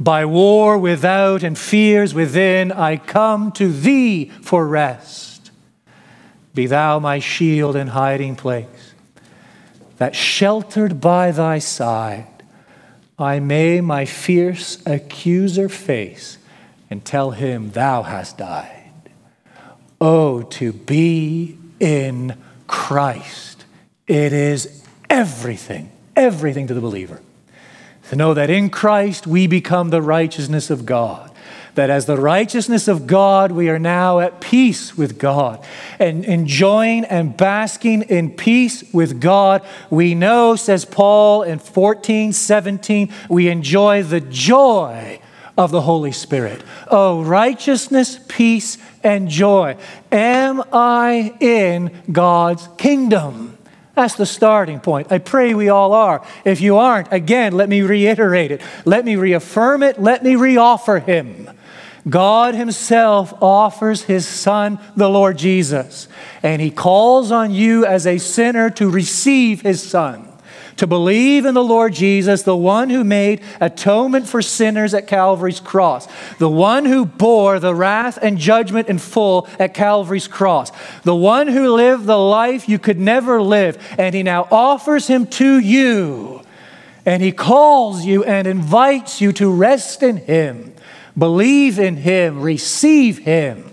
By 0.00 0.24
war 0.24 0.78
without 0.78 1.44
and 1.44 1.56
fears 1.56 2.12
within, 2.12 2.72
I 2.72 2.96
come 2.96 3.52
to 3.52 3.70
thee 3.72 4.32
for 4.42 4.66
rest. 4.66 5.52
Be 6.54 6.66
thou 6.66 6.98
my 6.98 7.20
shield 7.20 7.76
and 7.76 7.90
hiding 7.90 8.34
place 8.34 8.66
that 10.00 10.16
sheltered 10.16 10.98
by 10.98 11.30
thy 11.30 11.58
side, 11.58 12.42
I 13.18 13.38
may 13.38 13.82
my 13.82 14.06
fierce 14.06 14.78
accuser 14.86 15.68
face 15.68 16.38
and 16.88 17.04
tell 17.04 17.32
him, 17.32 17.72
Thou 17.72 18.04
hast 18.04 18.38
died. 18.38 19.10
Oh, 20.00 20.40
to 20.40 20.72
be 20.72 21.58
in 21.78 22.34
Christ. 22.66 23.66
It 24.06 24.32
is 24.32 24.82
everything, 25.10 25.92
everything 26.16 26.66
to 26.68 26.72
the 26.74 26.80
believer. 26.80 27.20
To 28.08 28.16
know 28.16 28.32
that 28.32 28.48
in 28.48 28.70
Christ 28.70 29.26
we 29.26 29.46
become 29.46 29.90
the 29.90 30.00
righteousness 30.00 30.70
of 30.70 30.86
God 30.86 31.29
that 31.74 31.90
as 31.90 32.06
the 32.06 32.16
righteousness 32.16 32.88
of 32.88 33.06
God, 33.06 33.52
we 33.52 33.68
are 33.68 33.78
now 33.78 34.20
at 34.20 34.40
peace 34.40 34.96
with 34.96 35.18
God. 35.18 35.64
And 35.98 36.24
enjoying 36.24 37.04
and 37.04 37.36
basking 37.36 38.02
in 38.02 38.32
peace 38.32 38.84
with 38.92 39.20
God, 39.20 39.64
we 39.90 40.14
know, 40.14 40.56
says 40.56 40.84
Paul 40.84 41.42
in 41.42 41.58
14, 41.58 42.32
17, 42.32 43.12
we 43.28 43.48
enjoy 43.48 44.02
the 44.02 44.20
joy 44.20 45.20
of 45.56 45.70
the 45.70 45.82
Holy 45.82 46.12
Spirit. 46.12 46.62
Oh, 46.88 47.22
righteousness, 47.22 48.18
peace, 48.28 48.78
and 49.02 49.28
joy. 49.28 49.76
Am 50.10 50.62
I 50.72 51.34
in 51.40 52.02
God's 52.10 52.68
kingdom? 52.78 53.58
That's 53.94 54.14
the 54.14 54.26
starting 54.26 54.80
point. 54.80 55.12
I 55.12 55.18
pray 55.18 55.52
we 55.52 55.68
all 55.68 55.92
are. 55.92 56.24
If 56.44 56.60
you 56.60 56.78
aren't, 56.78 57.12
again, 57.12 57.52
let 57.52 57.68
me 57.68 57.82
reiterate 57.82 58.50
it. 58.50 58.62
Let 58.86 59.04
me 59.04 59.16
reaffirm 59.16 59.82
it. 59.82 60.00
Let 60.00 60.22
me 60.22 60.34
reoffer 60.34 61.04
Him. 61.04 61.50
God 62.08 62.54
Himself 62.54 63.34
offers 63.42 64.02
His 64.02 64.26
Son, 64.26 64.78
the 64.96 65.08
Lord 65.08 65.36
Jesus, 65.36 66.08
and 66.42 66.62
He 66.62 66.70
calls 66.70 67.30
on 67.30 67.52
you 67.52 67.84
as 67.84 68.06
a 68.06 68.18
sinner 68.18 68.70
to 68.70 68.88
receive 68.88 69.60
His 69.60 69.82
Son, 69.82 70.26
to 70.76 70.86
believe 70.86 71.44
in 71.44 71.52
the 71.52 71.62
Lord 71.62 71.92
Jesus, 71.92 72.42
the 72.42 72.56
one 72.56 72.88
who 72.88 73.04
made 73.04 73.42
atonement 73.60 74.26
for 74.26 74.40
sinners 74.40 74.94
at 74.94 75.06
Calvary's 75.06 75.60
cross, 75.60 76.08
the 76.38 76.48
one 76.48 76.86
who 76.86 77.04
bore 77.04 77.60
the 77.60 77.74
wrath 77.74 78.18
and 78.22 78.38
judgment 78.38 78.88
in 78.88 78.98
full 78.98 79.46
at 79.58 79.74
Calvary's 79.74 80.28
cross, 80.28 80.72
the 81.02 81.14
one 81.14 81.48
who 81.48 81.74
lived 81.74 82.06
the 82.06 82.16
life 82.16 82.66
you 82.66 82.78
could 82.78 82.98
never 82.98 83.42
live, 83.42 83.76
and 83.98 84.14
He 84.14 84.22
now 84.22 84.48
offers 84.50 85.06
Him 85.06 85.26
to 85.26 85.58
you. 85.58 86.40
And 87.06 87.22
he 87.22 87.32
calls 87.32 88.04
you 88.04 88.24
and 88.24 88.46
invites 88.46 89.20
you 89.20 89.32
to 89.32 89.50
rest 89.50 90.02
in 90.02 90.18
him 90.18 90.74
Believe 91.20 91.78
in 91.78 91.98
him, 91.98 92.40
receive 92.40 93.18
him, 93.18 93.70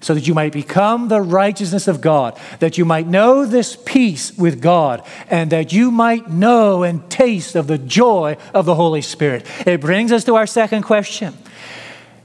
so 0.00 0.14
that 0.14 0.26
you 0.26 0.32
might 0.32 0.52
become 0.52 1.08
the 1.08 1.20
righteousness 1.20 1.88
of 1.88 2.00
God, 2.00 2.40
that 2.58 2.78
you 2.78 2.86
might 2.86 3.06
know 3.06 3.44
this 3.44 3.76
peace 3.76 4.32
with 4.38 4.62
God, 4.62 5.06
and 5.28 5.52
that 5.52 5.74
you 5.74 5.90
might 5.90 6.30
know 6.30 6.82
and 6.82 7.08
taste 7.10 7.54
of 7.54 7.66
the 7.66 7.76
joy 7.76 8.38
of 8.54 8.64
the 8.64 8.74
Holy 8.74 9.02
Spirit. 9.02 9.44
It 9.66 9.82
brings 9.82 10.10
us 10.10 10.24
to 10.24 10.36
our 10.36 10.46
second 10.46 10.84
question, 10.84 11.36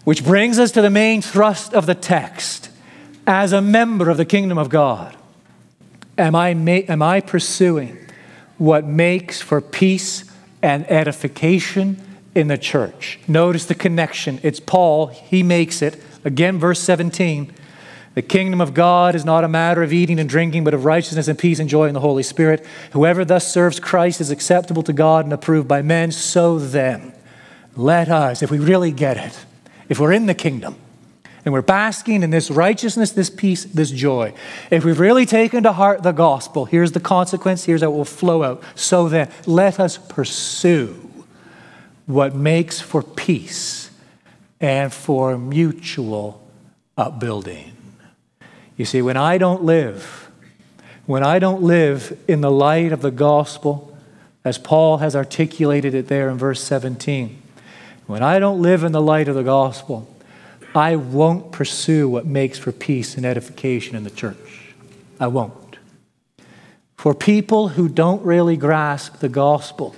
which 0.05 0.23
brings 0.23 0.57
us 0.57 0.71
to 0.71 0.81
the 0.81 0.89
main 0.89 1.21
thrust 1.21 1.73
of 1.73 1.85
the 1.85 1.95
text. 1.95 2.69
As 3.27 3.51
a 3.51 3.61
member 3.61 4.09
of 4.09 4.15
the 4.15 4.25
kingdom 4.25 4.57
of 4.57 4.69
God, 4.69 5.17
am 6.17 6.33
I, 6.33 6.49
am 6.51 7.01
I 7.01 7.19
pursuing 7.19 7.97
what 8.57 8.85
makes 8.85 9.41
for 9.41 9.59
peace 9.59 10.23
and 10.61 10.89
edification 10.89 12.01
in 12.33 12.47
the 12.47 12.57
church. 12.57 13.19
Notice 13.27 13.65
the 13.65 13.75
connection. 13.75 14.39
It's 14.43 14.59
Paul, 14.59 15.07
he 15.07 15.43
makes 15.43 15.81
it. 15.81 16.01
Again, 16.23 16.59
verse 16.59 16.79
17. 16.79 17.53
The 18.13 18.21
kingdom 18.21 18.59
of 18.59 18.73
God 18.73 19.15
is 19.15 19.23
not 19.23 19.45
a 19.45 19.47
matter 19.47 19.83
of 19.83 19.93
eating 19.93 20.19
and 20.19 20.27
drinking, 20.27 20.65
but 20.65 20.73
of 20.73 20.83
righteousness 20.83 21.29
and 21.29 21.39
peace 21.39 21.59
and 21.59 21.69
joy 21.69 21.87
in 21.87 21.93
the 21.93 22.01
Holy 22.01 22.23
Spirit. 22.23 22.65
Whoever 22.91 23.23
thus 23.23 23.51
serves 23.51 23.79
Christ 23.79 24.19
is 24.19 24.31
acceptable 24.31 24.83
to 24.83 24.93
God 24.93 25.25
and 25.25 25.33
approved 25.33 25.67
by 25.67 25.81
men. 25.81 26.11
So 26.11 26.59
then, 26.59 27.13
let 27.75 28.09
us, 28.09 28.41
if 28.41 28.51
we 28.51 28.59
really 28.59 28.91
get 28.91 29.15
it, 29.15 29.45
if 29.87 29.99
we're 29.99 30.11
in 30.11 30.25
the 30.25 30.33
kingdom, 30.33 30.75
and 31.43 31.53
we're 31.53 31.61
basking 31.61 32.21
in 32.21 32.29
this 32.29 32.51
righteousness, 32.51 33.11
this 33.11 33.29
peace, 33.29 33.63
this 33.65 33.89
joy. 33.89 34.33
If 34.69 34.85
we've 34.85 34.99
really 34.99 35.25
taken 35.25 35.63
to 35.63 35.73
heart 35.73 36.03
the 36.03 36.11
gospel, 36.11 36.65
here's 36.65 36.91
the 36.91 36.99
consequence, 36.99 37.63
here's 37.63 37.81
how 37.81 37.91
it 37.91 37.95
will 37.95 38.05
flow 38.05 38.43
out. 38.43 38.63
So 38.75 39.09
then, 39.09 39.31
let 39.47 39.79
us 39.79 39.97
pursue 39.97 41.10
what 42.13 42.35
makes 42.35 42.79
for 42.79 43.01
peace 43.01 43.91
and 44.59 44.91
for 44.93 45.37
mutual 45.37 46.47
upbuilding. 46.97 47.71
You 48.77 48.85
see, 48.85 49.01
when 49.01 49.17
I 49.17 49.37
don't 49.37 49.63
live, 49.63 50.29
when 51.05 51.23
I 51.23 51.39
don't 51.39 51.61
live 51.61 52.17
in 52.27 52.41
the 52.41 52.51
light 52.51 52.91
of 52.91 53.01
the 53.01 53.11
gospel, 53.11 53.97
as 54.43 54.57
Paul 54.57 54.97
has 54.97 55.15
articulated 55.15 55.93
it 55.93 56.07
there 56.07 56.29
in 56.29 56.37
verse 56.37 56.61
17, 56.63 57.41
when 58.07 58.23
I 58.23 58.39
don't 58.39 58.61
live 58.61 58.83
in 58.83 58.91
the 58.91 59.01
light 59.01 59.27
of 59.27 59.35
the 59.35 59.43
gospel, 59.43 60.07
I 60.73 60.95
won't 60.95 61.51
pursue 61.51 62.07
what 62.09 62.25
makes 62.25 62.57
for 62.57 62.71
peace 62.71 63.17
and 63.17 63.25
edification 63.25 63.95
in 63.95 64.03
the 64.03 64.09
church. 64.09 64.73
I 65.19 65.27
won't. 65.27 65.77
For 66.95 67.13
people 67.13 67.69
who 67.69 67.89
don't 67.89 68.23
really 68.23 68.57
grasp 68.57 69.19
the 69.19 69.29
gospel, 69.29 69.95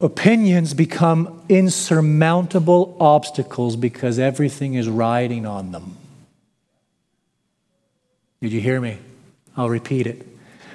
opinions 0.00 0.74
become 0.74 1.42
insurmountable 1.48 2.96
obstacles 3.00 3.76
because 3.76 4.18
everything 4.18 4.74
is 4.74 4.88
riding 4.88 5.46
on 5.46 5.72
them. 5.72 5.96
Did 8.40 8.52
you 8.52 8.60
hear 8.60 8.80
me? 8.80 8.98
I'll 9.56 9.70
repeat 9.70 10.06
it. 10.06 10.26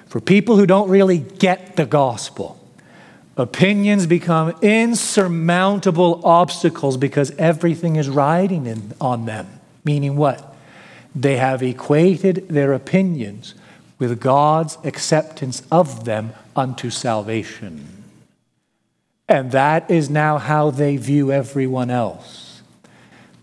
For 0.07 0.19
people 0.19 0.57
who 0.57 0.65
don't 0.65 0.89
really 0.89 1.19
get 1.19 1.75
the 1.75 1.85
gospel, 1.85 2.61
Opinions 3.37 4.07
become 4.07 4.53
insurmountable 4.61 6.21
obstacles 6.25 6.97
because 6.97 7.31
everything 7.31 7.95
is 7.95 8.09
riding 8.09 8.67
in, 8.67 8.93
on 8.99 9.25
them. 9.25 9.47
Meaning 9.85 10.17
what? 10.17 10.55
They 11.15 11.37
have 11.37 11.63
equated 11.63 12.49
their 12.49 12.73
opinions 12.73 13.55
with 13.99 14.19
God's 14.19 14.77
acceptance 14.83 15.63
of 15.71 16.05
them 16.05 16.33
unto 16.55 16.89
salvation. 16.89 17.87
And 19.31 19.53
that 19.53 19.89
is 19.89 20.09
now 20.09 20.39
how 20.39 20.71
they 20.71 20.97
view 20.97 21.31
everyone 21.31 21.89
else. 21.89 22.61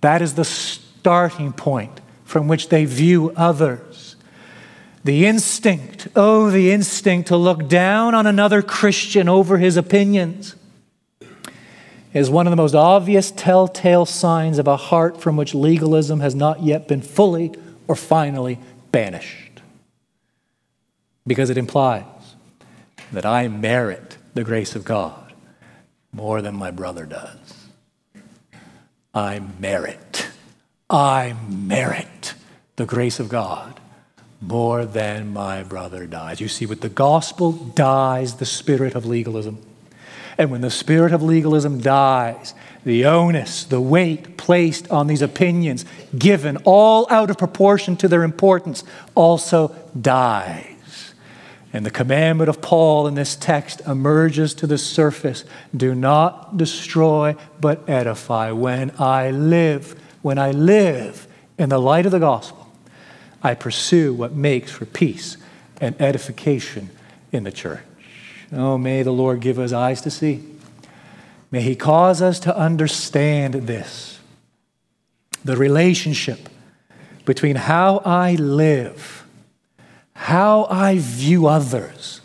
That 0.03 0.21
is 0.21 0.35
the 0.35 0.45
starting 0.45 1.55
point 1.55 2.03
from 2.25 2.47
which 2.47 2.69
they 2.69 2.85
view 2.85 3.33
others. 3.35 4.15
The 5.03 5.25
instinct, 5.25 6.09
oh, 6.15 6.51
the 6.51 6.73
instinct 6.73 7.29
to 7.29 7.39
look 7.39 7.71
down 7.71 8.15
on 8.15 8.27
another 8.27 8.61
Christian 8.61 9.31
over 9.31 9.57
his 9.57 9.79
opinions 9.79 10.57
is 12.13 12.29
one 12.29 12.47
of 12.47 12.51
the 12.51 12.57
most 12.57 12.75
obvious 12.75 13.31
telltale 13.31 14.05
signs 14.05 14.59
of 14.59 14.69
a 14.69 14.77
heart 14.77 15.19
from 15.19 15.39
which 15.39 15.55
legalism 15.55 16.21
has 16.21 16.35
not 16.35 16.63
yet 16.63 16.87
been 16.87 17.01
fully 17.01 17.55
or 17.87 17.95
finally 17.97 18.59
banished. 18.93 19.63
Because 21.27 21.49
it 21.49 21.57
implies 21.57 22.05
that 23.11 23.25
I 23.25 23.49
merit 23.49 24.19
the 24.35 24.45
grace 24.45 24.77
of 24.77 24.85
God 24.85 25.28
more 26.13 26.43
than 26.43 26.55
my 26.55 26.71
brother 26.71 27.07
does. 27.07 27.67
I 29.15 29.41
merit, 29.59 30.29
I 30.89 31.35
merit 31.49 32.35
the 32.77 32.87
grace 32.87 33.19
of 33.19 33.29
God 33.29 33.81
more 34.41 34.85
than 34.85 35.33
my 35.33 35.63
brother 35.63 36.07
dies. 36.07 36.41
You 36.41 36.49
see, 36.49 36.67
with 36.67 36.81
the 36.81 36.89
gospel 36.89 37.53
dies 37.53 38.37
the 38.37 38.47
spirit 38.47 38.95
of 38.95 39.05
legalism. 39.05 39.59
And 40.37 40.53
when 40.53 40.61
the 40.61 40.71
spirit 40.71 41.13
of 41.13 41.23
legalism 41.23 41.81
dies, 41.81 42.55
the 42.85 43.05
onus, 43.07 43.65
the 43.65 43.81
weight 43.81 44.37
placed 44.37 44.89
on 44.89 45.09
these 45.09 45.23
opinions, 45.23 45.85
given 46.17 46.59
all 46.59 47.09
out 47.11 47.31
of 47.31 47.39
proportion 47.39 47.97
to 47.97 48.09
their 48.09 48.23
importance, 48.23 48.85
also 49.17 49.75
dies. 50.01 50.78
And 51.73 51.85
the 51.85 51.91
commandment 51.91 52.49
of 52.49 52.63
Paul 52.63 53.07
in 53.07 53.15
this 53.15 53.37
text 53.37 53.83
emerges 53.87 54.55
to 54.55 54.67
the 54.67 54.79
surface 54.79 55.45
do 55.77 55.95
not 55.95 56.57
destroy, 56.57 57.37
but 57.61 57.87
edify. 57.89 58.53
When 58.53 58.93
I 58.99 59.31
live, 59.31 60.01
when 60.23 60.39
I 60.39 60.51
live 60.51 61.27
in 61.59 61.69
the 61.69 61.79
light 61.79 62.07
of 62.07 62.13
the 62.13 62.19
gospel, 62.19 62.73
I 63.43 63.55
pursue 63.55 64.15
what 64.15 64.33
makes 64.33 64.73
for 64.73 64.87
peace 64.87 65.37
and 65.81 66.01
edification 66.01 66.91
in 67.33 67.45
the 67.45 67.53
church. 67.53 67.81
Oh, 68.53 68.79
may 68.79 69.03
the 69.03 69.13
Lord 69.13 69.41
give 69.41 69.59
us 69.59 69.73
eyes 69.73 70.01
to 70.03 70.11
see. 70.11 70.45
May 71.51 71.61
He 71.61 71.77
cause 71.77 72.23
us 72.23 72.41
to 72.41 72.57
understand 72.57 73.55
this 73.55 74.19
the 75.45 75.57
relationship 75.57 76.49
between 77.25 77.57
how 77.57 77.99
I 77.99 78.35
live, 78.35 79.25
how 80.19 80.67
I 80.69 80.99
view 80.99 81.47
others, 81.47 82.21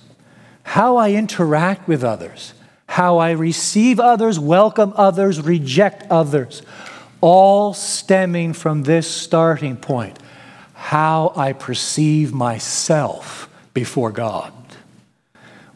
how 0.64 0.98
I 0.98 1.12
interact 1.12 1.88
with 1.88 2.04
others, 2.04 2.56
how 2.88 3.20
I 3.20 3.32
receive 3.32 4.00
others, 4.00 4.40
welcome 4.40 4.94
others, 4.96 5.40
reject 5.40 6.10
others, 6.10 6.64
all 7.22 7.74
stemming 7.74 8.54
from 8.54 8.84
this 8.84 9.08
starting 9.08 9.78
point 9.78 10.18
how 10.74 11.32
I 11.38 11.54
perceive 11.54 12.34
myself 12.34 13.48
before 13.74 14.12
God. 14.12 14.52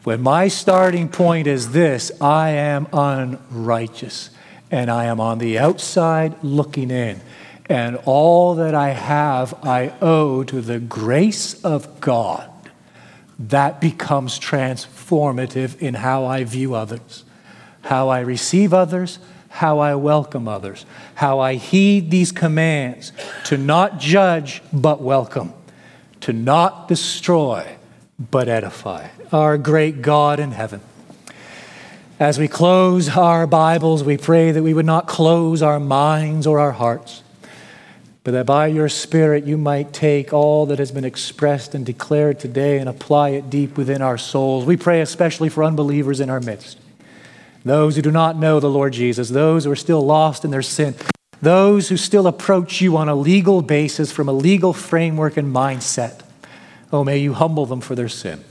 When 0.02 0.20
my 0.20 0.48
starting 0.48 1.08
point 1.08 1.46
is 1.46 1.70
this, 1.72 2.12
I 2.20 2.50
am 2.50 2.88
unrighteous 2.92 4.30
and 4.70 4.90
I 4.90 5.04
am 5.04 5.18
on 5.18 5.38
the 5.38 5.58
outside 5.58 6.34
looking 6.42 6.90
in. 6.90 7.20
And 7.68 7.96
all 8.04 8.54
that 8.54 8.74
I 8.74 8.90
have, 8.90 9.54
I 9.62 9.92
owe 10.00 10.42
to 10.44 10.60
the 10.60 10.78
grace 10.78 11.62
of 11.62 12.00
God. 12.00 12.50
That 13.38 13.80
becomes 13.80 14.40
transformative 14.40 15.78
in 15.78 15.94
how 15.94 16.24
I 16.24 16.44
view 16.44 16.74
others, 16.74 17.24
how 17.82 18.08
I 18.08 18.20
receive 18.20 18.72
others, 18.72 19.18
how 19.48 19.78
I 19.80 19.94
welcome 19.94 20.48
others, 20.48 20.86
how 21.14 21.40
I 21.40 21.54
heed 21.54 22.10
these 22.10 22.32
commands 22.32 23.12
to 23.44 23.56
not 23.56 23.98
judge 23.98 24.62
but 24.72 25.00
welcome, 25.02 25.52
to 26.20 26.32
not 26.32 26.88
destroy 26.88 27.76
but 28.18 28.48
edify. 28.48 29.08
Our 29.32 29.58
great 29.58 30.02
God 30.02 30.40
in 30.40 30.52
heaven. 30.52 30.80
As 32.18 32.38
we 32.38 32.48
close 32.48 33.10
our 33.10 33.46
Bibles, 33.46 34.02
we 34.02 34.16
pray 34.16 34.50
that 34.50 34.62
we 34.62 34.74
would 34.74 34.86
not 34.86 35.06
close 35.06 35.62
our 35.62 35.78
minds 35.78 36.46
or 36.46 36.58
our 36.58 36.72
hearts, 36.72 37.22
but 38.24 38.32
that 38.32 38.46
by 38.46 38.66
your 38.66 38.88
Spirit 38.88 39.44
you 39.44 39.56
might 39.56 39.92
take 39.92 40.32
all 40.32 40.66
that 40.66 40.78
has 40.78 40.90
been 40.90 41.04
expressed 41.04 41.74
and 41.74 41.86
declared 41.86 42.38
today 42.38 42.78
and 42.78 42.88
apply 42.88 43.30
it 43.30 43.48
deep 43.48 43.76
within 43.76 44.02
our 44.02 44.18
souls. 44.18 44.64
We 44.64 44.76
pray 44.76 45.00
especially 45.00 45.48
for 45.48 45.64
unbelievers 45.64 46.20
in 46.20 46.30
our 46.30 46.40
midst 46.40 46.78
those 47.64 47.96
who 47.96 48.02
do 48.02 48.10
not 48.10 48.36
know 48.36 48.60
the 48.60 48.70
Lord 48.70 48.94
Jesus, 48.94 49.28
those 49.28 49.64
who 49.64 49.70
are 49.70 49.76
still 49.76 50.00
lost 50.00 50.44
in 50.44 50.50
their 50.50 50.62
sin, 50.62 50.94
those 51.42 51.88
who 51.88 51.96
still 51.96 52.26
approach 52.26 52.80
you 52.80 52.96
on 52.96 53.08
a 53.08 53.14
legal 53.14 53.62
basis 53.62 54.10
from 54.10 54.28
a 54.28 54.32
legal 54.32 54.72
framework 54.72 55.36
and 55.36 55.54
mindset. 55.54 56.20
Oh, 56.92 57.04
may 57.04 57.18
you 57.18 57.34
humble 57.34 57.66
them 57.66 57.80
for 57.80 57.94
their 57.94 58.08
sin 58.08 58.42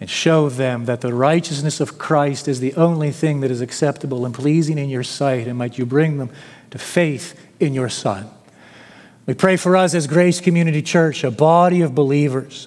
and 0.00 0.08
show 0.08 0.48
them 0.48 0.84
that 0.84 1.00
the 1.00 1.12
righteousness 1.12 1.80
of 1.80 1.98
Christ 1.98 2.48
is 2.48 2.60
the 2.60 2.74
only 2.74 3.10
thing 3.10 3.40
that 3.40 3.50
is 3.50 3.60
acceptable 3.60 4.24
and 4.24 4.34
pleasing 4.34 4.78
in 4.78 4.88
your 4.88 5.02
sight, 5.02 5.46
and 5.46 5.58
might 5.58 5.76
you 5.76 5.84
bring 5.84 6.18
them 6.18 6.30
to 6.70 6.78
faith 6.78 7.38
in 7.58 7.74
your 7.74 7.88
Son. 7.88 8.30
We 9.28 9.34
pray 9.34 9.56
for 9.56 9.76
us 9.76 9.94
as 9.94 10.08
Grace 10.08 10.40
Community 10.40 10.82
Church, 10.82 11.22
a 11.22 11.30
body 11.30 11.82
of 11.82 11.94
believers 11.94 12.66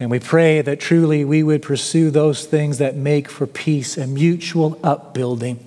and 0.00 0.10
we 0.10 0.18
pray 0.18 0.60
that 0.60 0.80
truly 0.80 1.24
we 1.24 1.42
would 1.42 1.62
pursue 1.62 2.10
those 2.10 2.44
things 2.44 2.78
that 2.78 2.96
make 2.96 3.28
for 3.28 3.46
peace 3.46 3.96
and 3.96 4.12
mutual 4.12 4.78
upbuilding, 4.82 5.64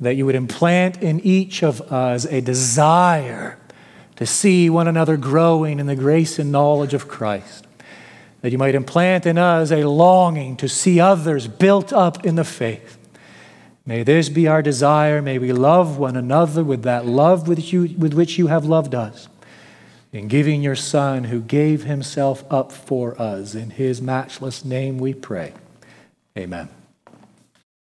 that 0.00 0.16
you 0.16 0.26
would 0.26 0.34
implant 0.34 1.00
in 1.02 1.20
each 1.20 1.62
of 1.62 1.80
us 1.92 2.24
a 2.26 2.40
desire 2.40 3.58
to 4.16 4.26
see 4.26 4.68
one 4.68 4.88
another 4.88 5.16
growing 5.16 5.78
in 5.78 5.86
the 5.86 5.96
grace 5.96 6.38
and 6.38 6.52
knowledge 6.52 6.92
of 6.92 7.08
Christ, 7.08 7.66
that 8.42 8.52
you 8.52 8.58
might 8.58 8.74
implant 8.74 9.24
in 9.24 9.38
us 9.38 9.70
a 9.70 9.88
longing 9.88 10.56
to 10.56 10.68
see 10.68 11.00
others 11.00 11.46
built 11.46 11.92
up 11.92 12.26
in 12.26 12.34
the 12.34 12.44
faith. 12.44 12.98
May 13.90 14.04
this 14.04 14.28
be 14.28 14.46
our 14.46 14.62
desire. 14.62 15.20
May 15.20 15.40
we 15.40 15.52
love 15.52 15.98
one 15.98 16.14
another 16.14 16.62
with 16.62 16.84
that 16.84 17.06
love 17.06 17.48
with, 17.48 17.72
you, 17.72 17.92
with 17.98 18.14
which 18.14 18.38
you 18.38 18.46
have 18.46 18.64
loved 18.64 18.94
us 18.94 19.28
in 20.12 20.28
giving 20.28 20.62
your 20.62 20.76
Son 20.76 21.24
who 21.24 21.40
gave 21.40 21.82
himself 21.82 22.44
up 22.52 22.70
for 22.70 23.20
us. 23.20 23.56
In 23.56 23.70
his 23.70 24.00
matchless 24.00 24.64
name 24.64 24.98
we 24.98 25.12
pray. 25.12 25.54
Amen. 26.38 26.68